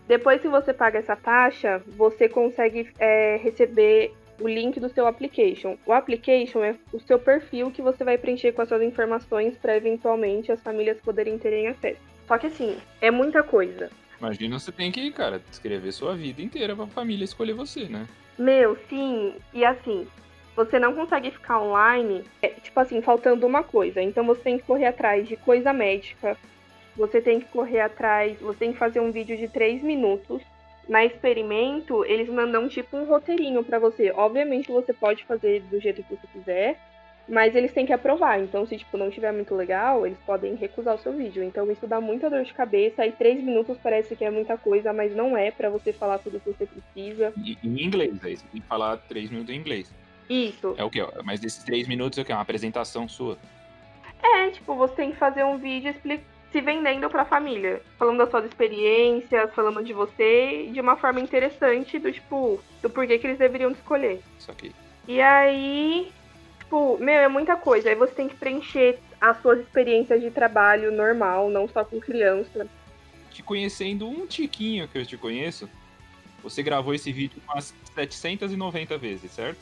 Depois 0.07 0.41
que 0.41 0.49
você 0.49 0.73
paga 0.73 0.99
essa 0.99 1.15
taxa, 1.15 1.83
você 1.87 2.29
consegue 2.29 2.89
é, 2.99 3.37
receber 3.37 4.15
o 4.41 4.49
link 4.49 4.81
do 4.81 4.89
seu 4.89 5.07
application. 5.07 5.77
O 5.85 5.93
application 5.93 6.65
é 6.65 6.77
o 6.93 7.01
seu 7.01 7.19
perfil 7.19 7.71
que 7.71 7.83
você 7.83 8.05
vai 8.05 8.17
preencher 8.17 8.53
com 8.53 8.63
as 8.63 8.69
suas 8.69 8.83
informações 8.83 9.57
para 9.59 9.77
eventualmente 9.77 10.51
as 10.51 10.63
famílias 10.63 10.99
poderem 11.01 11.39
terem 11.39 11.69
acesso. 11.69 12.01
Só 12.27 12.39
que 12.39 12.47
assim, 12.47 12.79
é 13.03 13.11
muita 13.11 13.43
coisa. 13.43 13.91
Imagina 14.19 14.59
você 14.59 14.73
tem 14.73 14.91
que, 14.91 15.11
cara, 15.13 15.43
escrever 15.51 15.93
sua 15.93 16.17
vida 16.17 16.41
inteira 16.41 16.75
para 16.75 16.85
a 16.85 16.89
família 16.89 17.25
escolher 17.25 17.53
você, 17.53 17.85
né? 17.85 18.07
Meu, 18.39 18.77
sim. 18.89 19.35
E 19.53 19.65
assim, 19.65 20.07
você 20.59 20.77
não 20.81 20.93
consegue 20.93 21.31
ficar 21.31 21.61
online, 21.61 22.25
é, 22.43 22.49
tipo 22.49 22.79
assim, 22.81 23.01
faltando 23.01 23.47
uma 23.47 23.63
coisa. 23.63 24.03
Então 24.03 24.27
você 24.27 24.41
tem 24.41 24.59
que 24.59 24.65
correr 24.65 24.87
atrás 24.87 25.29
de 25.29 25.37
coisa 25.37 25.73
médica, 25.73 26.37
você 26.97 27.21
tem 27.21 27.39
que 27.39 27.47
correr 27.47 27.81
atrás, 27.81 28.41
você 28.41 28.59
tem 28.59 28.73
que 28.73 28.79
fazer 28.79 28.99
um 28.99 29.13
vídeo 29.13 29.37
de 29.37 29.47
3 29.47 29.83
minutos. 29.85 30.43
Na 30.89 31.05
experimento, 31.05 32.05
eles 32.05 32.29
mandam 32.29 32.69
tipo 32.69 32.97
um 32.97 33.05
roteirinho 33.05 33.63
para 33.63 33.79
você. 33.79 34.11
Obviamente 34.11 34.73
você 34.73 34.93
pode 34.93 35.25
fazer 35.27 35.63
do 35.71 35.79
jeito 35.79 36.03
que 36.03 36.17
você 36.17 36.27
quiser, 36.33 36.81
mas 37.29 37.55
eles 37.55 37.73
têm 37.73 37.87
que 37.87 37.93
aprovar. 37.93 38.41
Então, 38.41 38.67
se 38.67 38.79
tipo 38.79 38.97
não 38.97 39.11
tiver 39.11 39.31
muito 39.31 39.55
legal, 39.55 40.05
eles 40.07 40.19
podem 40.27 40.57
recusar 40.57 40.97
o 40.97 40.99
seu 40.99 41.13
vídeo. 41.13 41.45
Então, 41.45 41.71
isso 41.71 41.87
dá 41.87 42.01
muita 42.01 42.29
dor 42.29 42.43
de 42.43 42.55
cabeça. 42.55 43.07
E 43.07 43.13
três 43.13 43.41
minutos 43.41 43.79
parece 43.81 44.17
que 44.17 44.25
é 44.25 44.31
muita 44.31 44.57
coisa, 44.57 44.93
mas 44.93 45.15
não 45.15 45.37
é 45.37 45.53
para 45.53 45.69
você 45.69 45.93
falar 45.93 46.19
tudo 46.19 46.39
o 46.39 46.41
que 46.41 46.51
você 46.51 46.67
precisa. 46.67 47.33
Em 47.37 47.85
inglês, 47.85 48.19
aí 48.25 48.37
você 48.37 48.47
tem 48.51 48.61
que 48.61 48.67
falar 48.67 48.97
três 48.97 49.31
minutos 49.31 49.55
em 49.55 49.59
inglês. 49.59 49.93
Isso. 50.29 50.75
É 50.77 50.85
o 50.85 50.91
quê? 50.91 51.07
Mas 51.25 51.41
desses 51.41 51.63
três 51.65 51.89
minutos 51.89 52.19
é 52.19 52.23
o 52.23 52.25
quê? 52.25 52.33
Uma 52.33 52.43
apresentação 52.43 53.09
sua? 53.09 53.39
É, 54.23 54.51
tipo, 54.51 54.75
você 54.75 54.95
tem 54.95 55.13
que 55.13 55.17
fazer 55.17 55.45
um 55.45 55.59
vídeo 55.59 55.95
se 56.53 56.61
vendendo 56.61 57.09
pra 57.09 57.25
família. 57.25 57.83
Falando 57.99 58.19
das 58.19 58.31
suas 58.31 58.45
experiências, 58.45 59.53
falando 59.55 59.83
de 59.83 59.93
você, 59.93 60.69
de 60.73 60.81
uma 60.81 60.97
forma 60.97 61.21
interessante, 61.21 61.99
do 61.99 62.13
tipo, 62.13 62.61
do 62.83 62.91
porquê 62.91 63.19
que 63.19 63.27
eles 63.27 63.39
deveriam 63.39 63.71
escolher. 63.71 64.21
Isso 64.39 64.51
aqui. 64.51 64.73
E 65.07 65.21
aí, 65.21 66.13
tipo, 66.59 66.99
meu, 66.99 67.15
é 67.15 67.29
muita 67.29 67.57
coisa. 67.57 67.89
Aí 67.89 67.95
você 67.95 68.13
tem 68.13 68.29
que 68.29 68.37
preencher 68.37 68.99
as 69.21 69.41
suas 69.41 69.61
experiências 69.61 70.21
de 70.21 70.31
trabalho 70.31 70.93
normal, 70.93 71.49
não 71.51 71.69
só 71.69 71.85
com 71.85 72.01
criança. 72.01 72.67
Te 73.31 73.43
conhecendo 73.43 74.09
um 74.09 74.27
tiquinho 74.27 74.89
que 74.89 74.99
eu 74.99 75.07
te 75.07 75.17
conheço, 75.17 75.69
você 76.43 76.63
gravou 76.63 76.95
esse 76.95 77.13
vídeo 77.13 77.41
umas 77.49 77.75
790 77.95 78.99
vezes, 78.99 79.31
certo? 79.31 79.59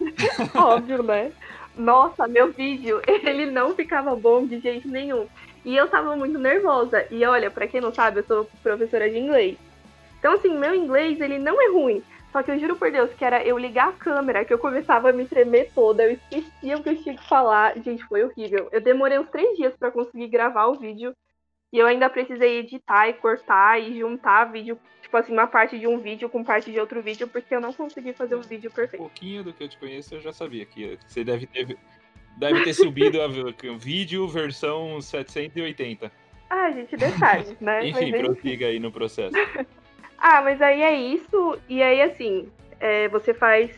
Óbvio, 0.54 1.02
né? 1.02 1.32
Nossa, 1.76 2.28
meu 2.28 2.52
vídeo, 2.52 3.00
ele 3.06 3.46
não 3.46 3.74
ficava 3.74 4.14
bom 4.14 4.46
de 4.46 4.60
jeito 4.60 4.88
nenhum. 4.88 5.26
E 5.64 5.76
eu 5.76 5.88
tava 5.88 6.14
muito 6.16 6.38
nervosa. 6.38 7.06
E 7.10 7.24
olha, 7.24 7.50
para 7.50 7.66
quem 7.66 7.80
não 7.80 7.92
sabe, 7.92 8.20
eu 8.20 8.24
sou 8.24 8.48
professora 8.62 9.08
de 9.08 9.18
inglês. 9.18 9.56
Então, 10.18 10.32
assim, 10.32 10.56
meu 10.56 10.74
inglês, 10.74 11.20
ele 11.20 11.38
não 11.38 11.60
é 11.60 11.70
ruim. 11.70 12.02
Só 12.32 12.42
que 12.42 12.50
eu 12.50 12.58
juro 12.58 12.74
por 12.74 12.90
Deus 12.90 13.12
que 13.14 13.24
era 13.24 13.44
eu 13.44 13.56
ligar 13.56 13.90
a 13.90 13.92
câmera 13.92 14.44
que 14.44 14.52
eu 14.52 14.58
começava 14.58 15.10
a 15.10 15.12
me 15.12 15.24
tremer 15.24 15.70
toda, 15.72 16.02
eu 16.02 16.12
esquecia 16.12 16.76
o 16.76 16.82
que 16.82 16.88
eu 16.88 16.96
tinha 16.96 17.16
que 17.16 17.28
falar. 17.28 17.78
Gente, 17.78 18.04
foi 18.06 18.24
horrível. 18.24 18.68
Eu 18.72 18.80
demorei 18.80 19.18
uns 19.18 19.30
três 19.30 19.56
dias 19.56 19.72
para 19.76 19.92
conseguir 19.92 20.26
gravar 20.26 20.66
o 20.66 20.74
vídeo. 20.74 21.14
E 21.74 21.78
eu 21.80 21.88
ainda 21.88 22.08
precisei 22.08 22.60
editar 22.60 23.08
e 23.08 23.14
cortar 23.14 23.82
e 23.82 23.98
juntar 23.98 24.44
vídeo, 24.44 24.78
tipo 25.02 25.16
assim, 25.16 25.32
uma 25.32 25.48
parte 25.48 25.76
de 25.76 25.88
um 25.88 25.98
vídeo 25.98 26.28
com 26.28 26.44
parte 26.44 26.70
de 26.70 26.78
outro 26.78 27.02
vídeo, 27.02 27.26
porque 27.26 27.52
eu 27.52 27.60
não 27.60 27.72
consegui 27.72 28.12
fazer 28.12 28.36
o 28.36 28.38
um 28.38 28.42
vídeo 28.42 28.70
perfeito. 28.70 29.02
Um 29.02 29.08
pouquinho 29.08 29.42
do 29.42 29.52
que 29.52 29.64
eu 29.64 29.68
te 29.68 29.76
conheço, 29.76 30.14
eu 30.14 30.20
já 30.20 30.32
sabia 30.32 30.64
que 30.64 30.96
você 31.04 31.24
deve 31.24 31.46
ter, 31.46 31.76
deve 32.36 32.62
ter 32.62 32.74
subido 32.74 33.20
a 33.20 33.26
vídeo 33.76 34.28
versão 34.28 35.00
780. 35.00 36.12
Ah, 36.48 36.70
gente, 36.70 36.96
detalhes, 36.96 37.52
né? 37.58 37.88
Enfim, 37.88 38.12
Mas, 38.12 38.22
prossiga 38.22 38.66
aí 38.68 38.78
no 38.78 38.92
processo. 38.92 39.34
ah, 40.16 40.42
mas 40.42 40.62
aí 40.62 40.80
é 40.80 40.94
isso, 40.94 41.58
e 41.68 41.82
aí 41.82 42.02
assim, 42.02 42.52
é, 42.78 43.08
você 43.08 43.34
faz. 43.34 43.76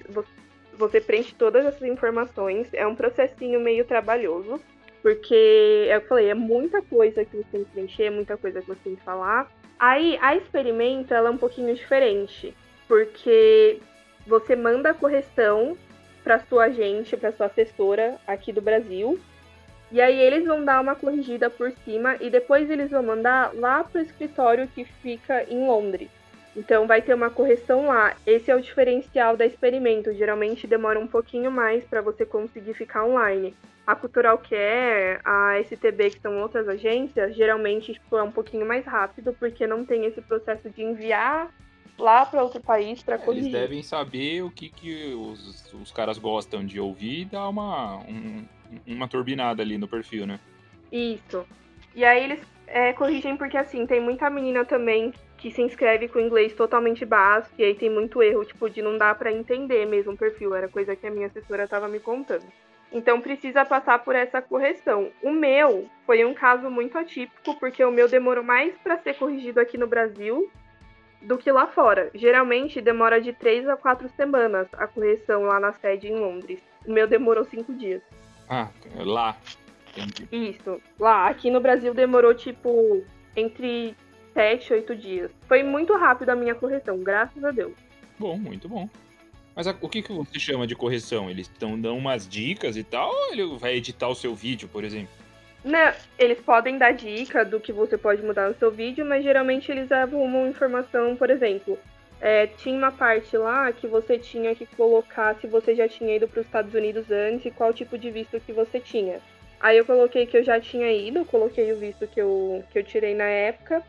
Você 0.75 1.01
preenche 1.01 1.35
todas 1.35 1.65
essas 1.65 1.89
informações, 1.89 2.69
é 2.75 2.87
um 2.87 2.95
processinho 2.95 3.59
meio 3.59 3.87
trabalhoso. 3.87 4.61
Porque, 5.07 5.87
é 5.89 5.99
eu 5.99 6.01
falei, 6.01 6.31
é 6.31 6.35
muita 6.35 6.83
coisa 6.83 7.25
que 7.25 7.37
você 7.37 7.45
tem 7.53 7.63
que 7.63 7.71
preencher, 7.71 8.03
é 8.07 8.11
muita 8.11 8.37
coisa 8.37 8.61
que 8.61 8.67
você 8.67 8.81
tem 8.83 8.97
que 8.97 9.05
falar. 9.05 9.49
Aí, 9.79 10.19
a 10.21 10.35
experimento, 10.35 11.15
ela 11.15 11.29
é 11.29 11.31
um 11.31 11.37
pouquinho 11.37 11.73
diferente. 11.73 12.53
Porque 12.89 13.79
você 14.27 14.57
manda 14.57 14.91
a 14.91 14.95
correção 14.95 15.79
para 16.25 16.41
sua 16.41 16.65
agente, 16.65 17.17
para 17.17 17.31
sua 17.31 17.47
assessora 17.47 18.19
aqui 18.27 18.53
do 18.53 18.61
Brasil. 18.61 19.17
E 19.93 20.01
aí 20.01 20.19
eles 20.19 20.45
vão 20.45 20.65
dar 20.65 20.81
uma 20.81 20.97
corrigida 20.97 21.49
por 21.49 21.71
cima 21.85 22.17
e 22.21 22.29
depois 22.29 22.69
eles 22.69 22.91
vão 22.91 23.05
mandar 23.05 23.55
lá 23.55 23.85
pro 23.85 24.01
escritório 24.01 24.67
que 24.75 24.85
fica 24.85 25.45
em 25.45 25.69
Londres. 25.69 26.11
Então 26.57 26.87
vai 26.87 27.03
ter 27.03 27.15
uma 27.15 27.29
correção 27.29 27.87
lá. 27.87 28.17
Esse 28.27 28.51
é 28.51 28.57
o 28.57 28.61
diferencial 28.61 29.37
da 29.37 29.45
experimento. 29.45 30.13
Geralmente 30.15 30.67
demora 30.67 30.99
um 30.99 31.07
pouquinho 31.07 31.51
mais 31.51 31.85
para 31.85 32.01
você 32.01 32.25
conseguir 32.25 32.73
ficar 32.73 33.05
online. 33.05 33.55
A 33.87 33.95
Cultural 33.95 34.39
Care, 34.39 35.21
a 35.23 35.61
STB, 35.61 36.11
que 36.11 36.21
são 36.21 36.41
outras 36.41 36.67
agências, 36.67 37.37
geralmente 37.37 37.93
tipo, 37.93 38.17
é 38.17 38.23
um 38.23 38.33
pouquinho 38.33 38.67
mais 38.67 38.85
rápido, 38.85 39.33
porque 39.39 39.65
não 39.65 39.85
tem 39.85 40.07
esse 40.07 40.21
processo 40.21 40.69
de 40.71 40.83
enviar 40.83 41.55
lá 41.97 42.27
para 42.27 42.43
outro 42.43 42.61
país 42.61 43.03
para 43.03 43.17
corrigir. 43.17 43.51
Eles 43.51 43.61
devem 43.61 43.83
saber 43.83 44.43
o 44.43 44.51
que, 44.51 44.71
que 44.71 45.15
os, 45.15 45.73
os 45.73 45.93
caras 45.93 46.19
gostam 46.19 46.65
de 46.65 46.81
ouvir 46.81 47.21
e 47.21 47.25
dar 47.27 47.49
uma, 47.49 47.99
um, 47.99 48.45
uma 48.87 49.07
turbinada 49.07 49.63
ali 49.63 49.79
no 49.79 49.87
perfil, 49.87 50.27
né? 50.27 50.41
Isso. 50.91 51.47
E 51.95 52.05
aí 52.05 52.25
eles 52.25 52.41
é, 52.67 52.93
corrigem 52.93 53.37
porque, 53.37 53.57
assim, 53.57 53.87
tem 53.87 54.01
muita 54.01 54.29
menina 54.29 54.65
também 54.65 55.13
que 55.47 55.53
se 55.53 55.63
inscreve 55.63 56.09
com 56.09 56.19
inglês 56.19 56.53
totalmente 56.55 57.05
básico 57.05 57.55
e 57.57 57.63
aí 57.63 57.73
tem 57.73 57.89
muito 57.89 58.21
erro, 58.21 58.45
tipo, 58.45 58.69
de 58.69 58.83
não 58.83 58.99
dar 58.99 59.15
para 59.15 59.31
entender 59.31 59.87
mesmo 59.87 60.13
o 60.13 60.17
perfil. 60.17 60.53
Era 60.57 60.67
coisa 60.67 60.97
que 60.97 61.07
a 61.07 61.11
minha 61.11 61.29
assessora 61.29 61.69
tava 61.69 61.87
me 61.87 62.01
contando. 62.01 62.45
Então 62.91 63.21
precisa 63.21 63.65
passar 63.65 64.01
por 64.01 64.17
essa 64.17 64.43
correção. 64.43 65.13
O 65.23 65.31
meu 65.31 65.89
foi 66.05 66.25
um 66.25 66.35
caso 66.35 66.69
muito 66.69 66.99
atípico, 66.99 67.55
porque 67.61 67.85
o 67.85 67.93
meu 67.93 68.09
demorou 68.09 68.43
mais 68.43 68.77
para 68.79 68.99
ser 68.99 69.15
corrigido 69.15 69.61
aqui 69.61 69.79
no 69.79 69.87
Brasil 69.87 70.51
do 71.23 71.39
que 71.39 71.53
lá 71.53 71.69
fora. 71.69 72.11
Geralmente 72.13 72.81
demora 72.81 73.21
de 73.21 73.33
três 73.33 73.69
a 73.69 73.77
quatro 73.77 74.09
semanas 74.17 74.67
a 74.73 74.89
correção 74.89 75.43
lá 75.43 75.61
na 75.61 75.73
sede 75.75 76.09
em 76.09 76.17
Londres. 76.17 76.59
O 76.85 76.91
meu 76.91 77.07
demorou 77.07 77.45
cinco 77.45 77.73
dias. 77.73 78.03
Ah, 78.49 78.69
lá. 78.97 79.37
Entendi. 79.97 80.27
Isso, 80.33 80.83
lá. 80.99 81.29
Aqui 81.29 81.53
no 81.53 81.61
Brasil 81.61 81.95
demorou 81.95 82.35
tipo 82.35 83.05
entre 83.37 83.95
sete, 84.37 84.71
oito 84.75 84.95
dias. 84.95 85.31
Foi 85.49 85.63
muito 85.63 85.97
rápido 85.97 86.29
a 86.29 86.37
minha 86.37 86.55
correção, 86.55 86.99
graças 86.99 87.43
a 87.43 87.51
Deus. 87.51 87.73
Bom, 88.19 88.37
muito 88.37 88.69
bom. 88.69 88.87
Mas 89.55 89.67
a, 89.67 89.75
o 89.81 89.89
que, 89.89 90.03
que 90.03 90.13
você 90.13 90.39
chama 90.39 90.67
de 90.67 90.77
correção? 90.77 91.31
Eles 91.31 91.49
tão, 91.49 91.81
dão 91.81 91.97
umas 91.97 92.29
dicas 92.29 92.77
e 92.77 92.85
tal, 92.85 93.11
ou 93.11 93.33
ele 93.33 93.57
vai 93.57 93.77
editar 93.77 94.09
o 94.09 94.15
seu 94.15 94.35
vídeo, 94.35 94.69
por 94.69 94.85
exemplo? 94.85 95.09
Não, 95.65 95.91
eles 96.19 96.39
podem 96.39 96.77
dar 96.77 96.93
dica 96.93 97.47
do 97.47 97.59
que 97.59 97.73
você 97.73 97.97
pode 97.97 98.23
mudar 98.23 98.49
no 98.49 98.55
seu 98.59 98.71
vídeo, 98.71 99.07
mas 99.07 99.25
geralmente 99.25 99.73
eles 99.73 99.91
arrumam 99.91 100.47
informação, 100.47 101.17
por 101.17 101.31
exemplo, 101.31 101.79
é, 102.21 102.47
tinha 102.47 102.77
uma 102.77 102.93
parte 102.93 103.37
lá 103.39 103.73
que 103.73 103.87
você 103.87 104.19
tinha 104.19 104.55
que 104.55 104.67
colocar 104.67 105.35
se 105.41 105.47
você 105.47 105.75
já 105.75 105.89
tinha 105.89 106.15
ido 106.15 106.29
para 106.29 106.41
os 106.41 106.47
Estados 106.47 106.75
Unidos 106.75 107.11
antes 107.11 107.47
e 107.47 107.51
qual 107.51 107.73
tipo 107.73 107.97
de 107.97 108.11
visto 108.11 108.39
que 108.39 108.53
você 108.53 108.79
tinha. 108.79 109.19
Aí 109.59 109.79
eu 109.79 109.85
coloquei 109.87 110.27
que 110.27 110.37
eu 110.37 110.45
já 110.45 110.61
tinha 110.61 110.93
ido, 110.93 111.25
coloquei 111.25 111.73
o 111.73 111.79
visto 111.79 112.07
que 112.07 112.21
eu, 112.21 112.63
que 112.71 112.79
eu 112.79 112.85
tirei 112.85 113.15
na 113.15 113.25
época. 113.25 113.83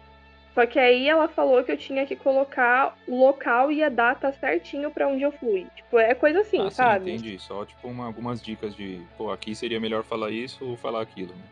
Só 0.57 0.65
que 0.65 0.79
aí 0.79 1.07
ela 1.07 1.27
falou 1.27 1.63
que 1.63 1.71
eu 1.71 1.77
tinha 1.77 2.03
que 2.03 2.15
colocar 2.15 2.97
o 3.07 3.15
local 3.15 3.71
e 3.71 3.83
a 3.83 3.89
data 3.89 4.31
certinho 4.31 4.89
para 4.89 5.07
onde 5.07 5.21
eu 5.21 5.31
fui. 5.31 5.67
Tipo, 5.75 5.99
é 5.99 6.15
coisa 6.15 6.39
assim, 6.39 6.65
ah, 6.65 6.71
sabe? 6.71 7.11
Sim, 7.11 7.17
entendi. 7.17 7.37
Só, 7.37 7.63
tipo, 7.63 7.87
uma, 7.87 8.07
algumas 8.07 8.41
dicas 8.41 8.75
de, 8.75 8.99
pô, 9.15 9.29
aqui 9.29 9.53
seria 9.53 9.79
melhor 9.79 10.03
falar 10.03 10.31
isso 10.31 10.67
ou 10.67 10.75
falar 10.75 11.03
aquilo. 11.03 11.31
Né? 11.35 11.43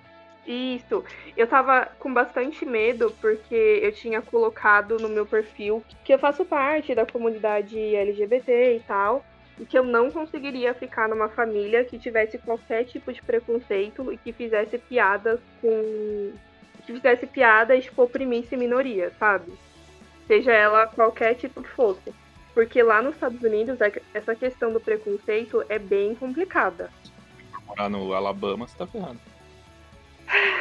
Isso. 0.47 1.03
Eu 1.37 1.45
tava 1.45 1.85
com 1.99 2.11
bastante 2.11 2.65
medo 2.65 3.15
porque 3.21 3.79
eu 3.83 3.91
tinha 3.91 4.23
colocado 4.23 4.97
no 4.97 5.07
meu 5.07 5.27
perfil 5.27 5.83
que 6.03 6.11
eu 6.11 6.17
faço 6.17 6.43
parte 6.43 6.95
da 6.95 7.05
comunidade 7.05 7.77
LGBT 7.77 8.77
e 8.77 8.79
tal, 8.87 9.23
e 9.59 9.67
que 9.67 9.77
eu 9.77 9.83
não 9.83 10.09
conseguiria 10.09 10.73
ficar 10.73 11.07
numa 11.07 11.29
família 11.29 11.85
que 11.85 11.99
tivesse 11.99 12.39
qualquer 12.39 12.85
tipo 12.85 13.13
de 13.13 13.21
preconceito 13.21 14.11
e 14.11 14.17
que 14.17 14.33
fizesse 14.33 14.79
piadas 14.79 15.39
com 15.61 16.33
que 16.85 16.93
fizesse 16.93 17.25
piada 17.25 17.79
tipo, 17.79 18.03
oprimisse 18.03 18.55
minoria, 18.55 19.11
sabe? 19.19 19.51
Seja 20.27 20.51
ela 20.51 20.87
qualquer 20.87 21.35
tipo 21.35 21.61
que 21.61 21.69
fosse. 21.69 22.13
Porque 22.53 22.81
lá 22.81 23.01
nos 23.01 23.15
Estados 23.15 23.41
Unidos, 23.41 23.81
é 23.81 24.01
essa 24.13 24.33
questão 24.33 24.71
do 24.71 24.79
preconceito 24.79 25.63
é 25.67 25.77
bem 25.77 26.15
complicada. 26.15 26.89
Morar 27.67 27.89
no 27.89 28.13
Alabama, 28.13 28.67
você 28.67 28.77
tá 28.77 28.87
ferrando. 28.87 29.19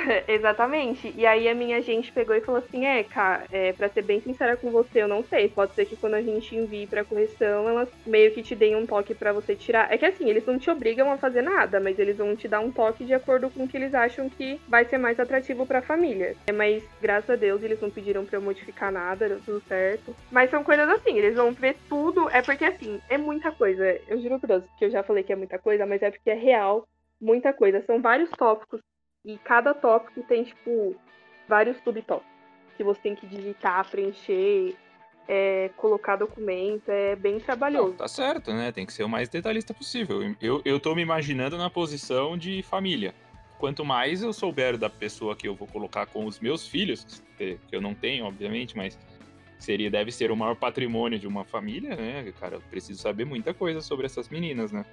Exatamente. 0.28 1.12
E 1.16 1.26
aí 1.26 1.48
a 1.48 1.54
minha 1.54 1.80
gente 1.82 2.12
pegou 2.12 2.34
e 2.34 2.40
falou 2.40 2.60
assim: 2.60 2.84
é, 2.86 3.02
cara, 3.04 3.44
é, 3.50 3.72
pra 3.72 3.88
ser 3.88 4.02
bem 4.02 4.20
sincera 4.20 4.56
com 4.56 4.70
você, 4.70 5.02
eu 5.02 5.08
não 5.08 5.22
sei. 5.24 5.48
Pode 5.48 5.74
ser 5.74 5.86
que 5.86 5.96
quando 5.96 6.14
a 6.14 6.22
gente 6.22 6.54
envie 6.54 6.86
pra 6.86 7.04
correção, 7.04 7.68
elas 7.68 7.88
meio 8.06 8.32
que 8.32 8.42
te 8.42 8.54
deem 8.54 8.76
um 8.76 8.86
toque 8.86 9.14
para 9.14 9.32
você 9.32 9.54
tirar. 9.54 9.92
É 9.92 9.98
que 9.98 10.06
assim, 10.06 10.28
eles 10.28 10.46
não 10.46 10.58
te 10.58 10.70
obrigam 10.70 11.10
a 11.10 11.18
fazer 11.18 11.42
nada, 11.42 11.80
mas 11.80 11.98
eles 11.98 12.16
vão 12.16 12.34
te 12.36 12.48
dar 12.48 12.60
um 12.60 12.70
toque 12.70 13.04
de 13.04 13.14
acordo 13.14 13.50
com 13.50 13.64
o 13.64 13.68
que 13.68 13.76
eles 13.76 13.94
acham 13.94 14.28
que 14.28 14.60
vai 14.68 14.84
ser 14.84 14.98
mais 14.98 15.18
atrativo 15.18 15.66
pra 15.66 15.82
família. 15.82 16.36
É, 16.46 16.52
mas 16.52 16.82
graças 17.00 17.30
a 17.30 17.36
Deus 17.36 17.62
eles 17.62 17.80
não 17.80 17.90
pediram 17.90 18.24
pra 18.24 18.38
eu 18.38 18.42
modificar 18.42 18.92
nada, 18.92 19.28
deu 19.28 19.40
tudo 19.40 19.62
certo. 19.68 20.14
Mas 20.30 20.50
são 20.50 20.62
coisas 20.62 20.88
assim, 20.88 21.18
eles 21.18 21.34
vão 21.34 21.52
ver 21.52 21.76
tudo. 21.88 22.28
É 22.30 22.42
porque 22.42 22.64
assim, 22.64 23.00
é 23.08 23.18
muita 23.18 23.52
coisa. 23.52 23.98
Eu 24.08 24.20
juro 24.20 24.38
por 24.38 24.46
Deus 24.46 24.64
que 24.78 24.84
eu 24.84 24.90
já 24.90 25.02
falei 25.02 25.22
que 25.22 25.32
é 25.32 25.36
muita 25.36 25.58
coisa, 25.58 25.86
mas 25.86 26.02
é 26.02 26.10
porque 26.10 26.30
é 26.30 26.34
real 26.34 26.86
muita 27.20 27.52
coisa. 27.52 27.82
São 27.86 28.00
vários 28.00 28.30
tópicos 28.30 28.80
e 29.24 29.38
cada 29.38 29.72
tópico 29.72 30.22
tem, 30.22 30.44
tipo, 30.44 30.94
vários 31.48 31.76
subtópicos 31.78 32.34
que 32.76 32.84
você 32.84 33.00
tem 33.00 33.14
que 33.14 33.26
digitar, 33.26 33.88
preencher, 33.88 34.74
é, 35.28 35.70
colocar 35.76 36.16
documento, 36.16 36.88
é 36.88 37.16
bem 37.16 37.38
trabalhoso. 37.38 37.90
Não, 37.90 37.96
tá 37.96 38.08
certo, 38.08 38.52
né? 38.52 38.72
Tem 38.72 38.84
que 38.84 38.92
ser 38.92 39.04
o 39.04 39.08
mais 39.08 39.28
detalhista 39.28 39.72
possível. 39.72 40.34
Eu, 40.40 40.60
eu 40.64 40.78
tô 40.78 40.94
me 40.94 41.02
imaginando 41.02 41.56
na 41.56 41.70
posição 41.70 42.36
de 42.36 42.62
família. 42.62 43.14
Quanto 43.58 43.84
mais 43.84 44.22
eu 44.22 44.32
souber 44.32 44.76
da 44.76 44.90
pessoa 44.90 45.34
que 45.36 45.48
eu 45.48 45.54
vou 45.54 45.66
colocar 45.68 46.06
com 46.06 46.26
os 46.26 46.40
meus 46.40 46.66
filhos, 46.66 47.22
que 47.38 47.58
eu 47.72 47.80
não 47.80 47.94
tenho, 47.94 48.26
obviamente, 48.26 48.76
mas 48.76 48.98
seria 49.58 49.90
deve 49.90 50.10
ser 50.10 50.30
o 50.30 50.36
maior 50.36 50.56
patrimônio 50.56 51.18
de 51.18 51.26
uma 51.26 51.44
família, 51.44 51.96
né? 51.96 52.32
Cara, 52.38 52.56
eu 52.56 52.60
preciso 52.60 53.00
saber 53.00 53.24
muita 53.24 53.54
coisa 53.54 53.80
sobre 53.80 54.04
essas 54.04 54.28
meninas, 54.28 54.72
né? 54.72 54.84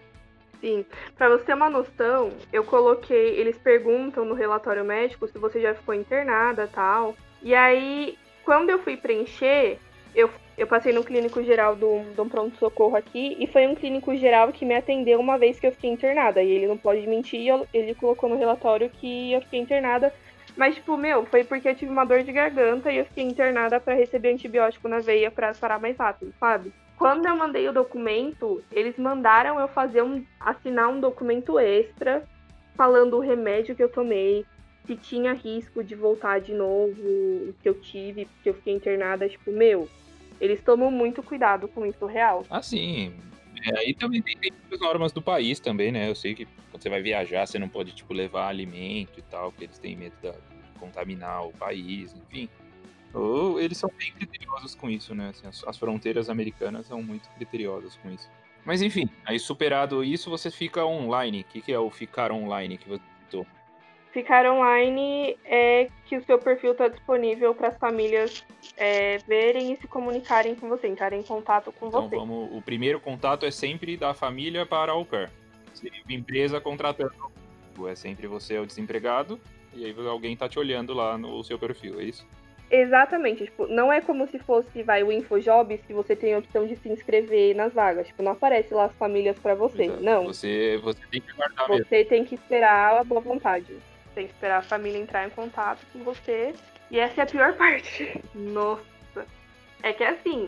Sim. 0.62 0.86
Para 1.18 1.28
você 1.30 1.44
ter 1.44 1.56
uma 1.56 1.70
noção, 1.70 2.32
eu 2.54 2.64
coloquei, 2.64 3.40
eles 3.40 3.58
perguntam 3.58 4.24
no 4.24 4.36
relatório 4.36 4.86
médico 4.86 5.28
se 5.28 5.38
você 5.40 5.60
já 5.60 5.74
ficou 5.74 5.96
internada, 5.96 6.70
tal. 6.72 7.16
E 7.42 7.56
aí, 7.56 8.16
quando 8.46 8.70
eu 8.70 8.78
fui 8.78 8.96
preencher, 8.96 9.80
eu, 10.14 10.30
eu 10.56 10.68
passei 10.68 10.94
no 10.94 11.04
clínico 11.04 11.44
geral 11.44 11.76
do, 11.76 12.02
do 12.16 12.26
pronto 12.28 12.56
socorro 12.58 12.96
aqui 12.96 13.36
e 13.40 13.48
foi 13.48 13.66
um 13.66 13.74
clínico 13.74 14.16
geral 14.16 14.52
que 14.52 14.64
me 14.64 14.76
atendeu 14.76 15.20
uma 15.20 15.38
vez 15.38 15.60
que 15.60 15.66
eu 15.66 15.72
fiquei 15.72 15.90
internada. 15.90 16.44
E 16.44 16.52
ele 16.52 16.68
não 16.68 16.78
pode 16.78 17.08
mentir, 17.08 17.52
ele 17.74 17.96
colocou 17.96 18.30
no 18.30 18.38
relatório 18.38 18.88
que 18.88 19.34
eu 19.34 19.42
fiquei 19.42 19.60
internada. 19.60 20.14
Mas, 20.56 20.76
tipo, 20.76 20.96
meu, 20.96 21.26
foi 21.26 21.44
porque 21.44 21.70
eu 21.70 21.76
tive 21.76 21.92
uma 21.92 22.06
dor 22.06 22.22
de 22.22 22.32
garganta 22.32 22.92
e 22.92 22.98
eu 22.98 23.06
fiquei 23.06 23.24
internada 23.24 23.80
para 23.80 23.96
receber 23.96 24.32
antibiótico 24.34 24.88
na 24.88 25.00
veia 25.00 25.32
para 25.32 25.56
parar 25.56 25.80
mais 25.80 25.98
rápido, 25.98 26.32
sabe? 26.40 26.72
Quando 27.02 27.26
eu 27.26 27.36
mandei 27.36 27.68
o 27.68 27.74
documento, 27.74 28.64
eles 28.72 28.96
mandaram 28.96 29.60
eu 29.60 29.68
fazer 29.68 30.04
um 30.04 30.24
assinar 30.40 30.88
um 30.88 31.00
documento 31.00 31.58
extra 31.58 32.24
falando 32.76 33.18
o 33.18 33.20
remédio 33.20 33.76
que 33.76 33.82
eu 33.82 33.90
tomei, 33.90 34.46
se 34.86 34.96
tinha 34.96 35.34
risco 35.34 35.84
de 35.84 35.96
voltar 35.96 36.40
de 36.40 36.54
novo, 36.54 37.02
o 37.02 37.56
que 37.60 37.68
eu 37.68 37.74
tive, 37.82 38.26
porque 38.26 38.50
eu 38.50 38.54
fiquei 38.54 38.76
internada, 38.76 39.28
tipo, 39.28 39.52
meu, 39.52 39.90
eles 40.40 40.62
tomam 40.62 40.92
muito 40.92 41.24
cuidado 41.24 41.68
com 41.68 41.88
isso 41.88 42.06
real. 42.06 42.46
Ah, 42.52 42.62
sim. 42.62 43.12
É, 43.66 43.80
aí 43.80 43.96
também 43.96 44.22
tem, 44.22 44.36
tem 44.40 44.52
as 44.72 44.80
normas 44.80 45.12
do 45.12 45.24
país 45.24 45.60
também, 45.60 45.92
né? 45.92 46.08
Eu 46.08 46.14
sei 46.14 46.36
que 46.36 46.46
quando 46.70 46.84
você 46.84 46.90
vai 46.90 47.02
viajar, 47.02 47.48
você 47.48 47.58
não 47.58 47.68
pode, 47.68 47.96
tipo, 47.96 48.14
levar 48.14 48.48
alimento 48.48 49.18
e 49.18 49.24
tal, 49.24 49.52
porque 49.52 49.64
eles 49.64 49.80
têm 49.80 49.96
medo 49.96 50.14
de 50.22 50.32
contaminar 50.80 51.48
o 51.48 51.52
país, 51.52 52.14
enfim. 52.14 52.48
Ou 53.14 53.60
eles 53.60 53.78
são 53.78 53.92
bem 53.98 54.12
criteriosos 54.14 54.76
com 54.76 54.90
isso, 54.90 55.14
né? 55.14 55.30
Assim, 55.30 55.48
as, 55.48 55.64
as, 55.68 55.78
fronteiras 55.78 56.30
americanas 56.30 56.88
são 56.88 57.02
muito 57.02 57.30
criteriosas 57.32 57.98
com 57.98 58.10
isso. 58.10 58.30
Mas 58.64 58.82
enfim, 58.82 59.10
aí 59.26 59.40
superado 59.40 60.04
isso, 60.04 60.30
você 60.30 60.50
fica 60.50 60.86
online. 60.86 61.42
O 61.42 61.44
que, 61.46 61.62
que 61.62 61.74
é 61.74 61.80
o 61.80 61.90
ficar 61.90 62.32
online 62.32 62.78
que 62.78 62.88
você 62.88 63.04
citou? 63.24 63.46
Ficar 64.14 64.46
online 64.46 65.38
é 65.46 65.88
que 66.06 66.18
o 66.18 66.24
seu 66.26 66.38
perfil 66.38 66.74
está 66.74 66.88
disponível 66.88 67.56
para 67.56 67.70
as 67.70 67.78
famílias 67.78 68.46
é, 68.78 69.18
verem 69.20 69.74
e 69.74 69.78
se 69.78 69.88
comunicarem 69.88 70.54
com 70.54 70.68
você, 70.70 70.88
entrarem 70.88 71.20
em 71.20 71.24
contato 71.24 71.72
com 71.72 71.88
então, 71.88 72.08
você. 72.08 72.16
Vamos, 72.16 72.50
o 72.52 72.62
primeiro 72.62 73.00
contato 73.00 73.46
é 73.46 73.52
sempre 73.52 73.98
da 73.98 74.14
família 74.14 74.66
para 74.66 74.94
o 74.94 75.06
pair. 75.06 75.30
Seria 75.74 76.02
empresa 76.10 76.60
contratando. 76.60 77.32
É 77.88 77.96
sempre 77.96 78.28
você 78.28 78.56
é 78.56 78.60
o 78.60 78.66
desempregado 78.66 79.40
e 79.74 79.86
aí 79.86 79.96
alguém 80.08 80.36
tá 80.36 80.48
te 80.48 80.60
olhando 80.60 80.94
lá 80.94 81.18
no 81.18 81.44
seu 81.44 81.58
perfil, 81.58 82.00
é 82.00 82.04
isso? 82.04 82.28
Exatamente, 82.74 83.44
tipo, 83.44 83.68
não 83.68 83.92
é 83.92 84.00
como 84.00 84.26
se 84.28 84.40
fosse, 84.40 84.82
vai, 84.82 85.04
o 85.04 85.12
InfoJobs, 85.12 85.82
que 85.86 85.92
você 85.92 86.16
tem 86.16 86.34
a 86.34 86.38
opção 86.38 86.66
de 86.66 86.78
se 86.78 86.88
inscrever 86.88 87.54
nas 87.54 87.74
vagas. 87.74 88.08
Tipo, 88.08 88.24
não 88.24 88.32
aparece 88.32 88.74
lá 88.74 88.86
as 88.86 88.94
famílias 88.94 89.38
para 89.38 89.54
você. 89.54 89.84
Exato. 89.84 90.02
Não. 90.02 90.24
Você, 90.28 90.80
você 90.82 91.02
tem 91.12 91.20
que 91.20 91.34
guardar 91.34 91.68
Você 91.68 91.96
mesmo. 91.98 92.10
tem 92.10 92.24
que 92.24 92.36
esperar 92.36 93.02
a 93.02 93.04
boa 93.04 93.20
vontade. 93.20 93.76
Tem 94.16 94.26
que 94.26 94.32
esperar 94.32 94.60
a 94.60 94.62
família 94.62 94.98
entrar 94.98 95.28
em 95.28 95.30
contato 95.30 95.86
com 95.92 96.00
você. 96.00 96.54
E 96.90 96.98
essa 96.98 97.20
é 97.20 97.24
a 97.26 97.28
pior 97.28 97.54
parte. 97.60 98.22
Nossa. 98.34 98.86
É 99.84 99.92
que 99.92 100.06
assim, 100.06 100.48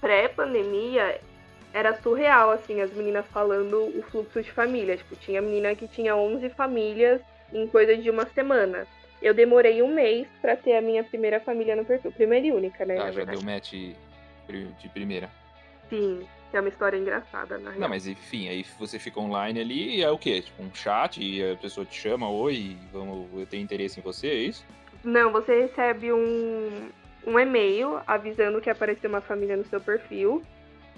pré-pandemia 0.00 1.20
era 1.74 1.94
surreal, 2.00 2.50
assim, 2.50 2.80
as 2.80 2.92
meninas 2.92 3.26
falando 3.26 3.76
o 3.98 4.02
fluxo 4.10 4.42
de 4.42 4.50
família. 4.50 4.96
Tipo, 4.96 5.16
tinha 5.16 5.42
menina 5.42 5.74
que 5.74 5.86
tinha 5.86 6.16
11 6.16 6.48
famílias 6.50 7.20
em 7.52 7.66
coisa 7.66 7.94
de 7.94 8.08
uma 8.08 8.24
semana. 8.26 8.86
Eu 9.22 9.32
demorei 9.32 9.80
um 9.82 9.94
mês 9.94 10.26
para 10.40 10.56
ter 10.56 10.76
a 10.76 10.82
minha 10.82 11.04
primeira 11.04 11.38
família 11.38 11.76
no 11.76 11.84
perfil. 11.84 12.10
Primeira 12.10 12.46
e 12.46 12.52
única, 12.52 12.84
né? 12.84 12.98
Ah, 12.98 13.12
já 13.12 13.24
deu 13.24 13.40
match 13.40 13.72
de 13.72 14.88
primeira. 14.92 15.30
Sim, 15.88 16.26
é 16.52 16.60
uma 16.60 16.68
história 16.68 16.96
engraçada, 16.96 17.56
na 17.58 17.70
real. 17.70 17.80
Não, 17.80 17.88
mas 17.88 18.06
enfim, 18.06 18.48
aí 18.48 18.66
você 18.78 18.98
fica 18.98 19.20
online 19.20 19.60
ali 19.60 19.96
e 19.96 20.02
é 20.02 20.10
o 20.10 20.18
quê? 20.18 20.42
Tipo, 20.42 20.62
um 20.62 20.74
chat 20.74 21.22
e 21.22 21.52
a 21.52 21.56
pessoa 21.56 21.86
te 21.86 21.98
chama, 21.98 22.28
oi, 22.28 22.76
vamos, 22.92 23.28
eu 23.38 23.46
tenho 23.46 23.62
interesse 23.62 24.00
em 24.00 24.02
você, 24.02 24.26
é 24.26 24.34
isso? 24.34 24.66
Não, 25.04 25.32
você 25.32 25.62
recebe 25.62 26.12
um, 26.12 26.88
um 27.26 27.38
e-mail 27.38 28.00
avisando 28.06 28.60
que 28.60 28.68
apareceu 28.68 29.08
uma 29.08 29.20
família 29.20 29.56
no 29.56 29.64
seu 29.64 29.80
perfil. 29.80 30.42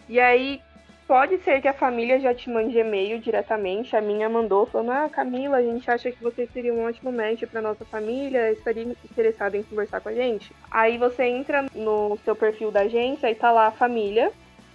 E 0.08 0.18
aí, 0.18 0.60
Pode 1.06 1.36
ser 1.42 1.60
que 1.60 1.68
a 1.68 1.74
família 1.74 2.18
já 2.18 2.34
te 2.34 2.48
mande 2.48 2.78
e-mail 2.78 3.18
diretamente. 3.18 3.94
A 3.94 4.00
minha 4.00 4.26
mandou 4.26 4.64
falando: 4.64 4.90
Ah, 4.90 5.08
Camila, 5.08 5.58
a 5.58 5.62
gente 5.62 5.90
acha 5.90 6.10
que 6.10 6.22
você 6.22 6.46
seria 6.46 6.72
um 6.72 6.86
ótimo 6.86 7.12
match 7.12 7.42
para 7.44 7.60
nossa 7.60 7.84
família, 7.84 8.50
estaria 8.50 8.84
interessada 8.84 9.54
em 9.56 9.62
conversar 9.62 10.00
com 10.00 10.08
a 10.08 10.14
gente. 10.14 10.50
Aí 10.70 10.96
você 10.96 11.24
entra 11.24 11.66
no 11.74 12.18
seu 12.24 12.34
perfil 12.34 12.70
da 12.70 12.80
agência 12.80 13.30
e 13.30 13.34
tá 13.34 13.52
lá 13.52 13.66
a 13.66 13.70
família 13.70 14.32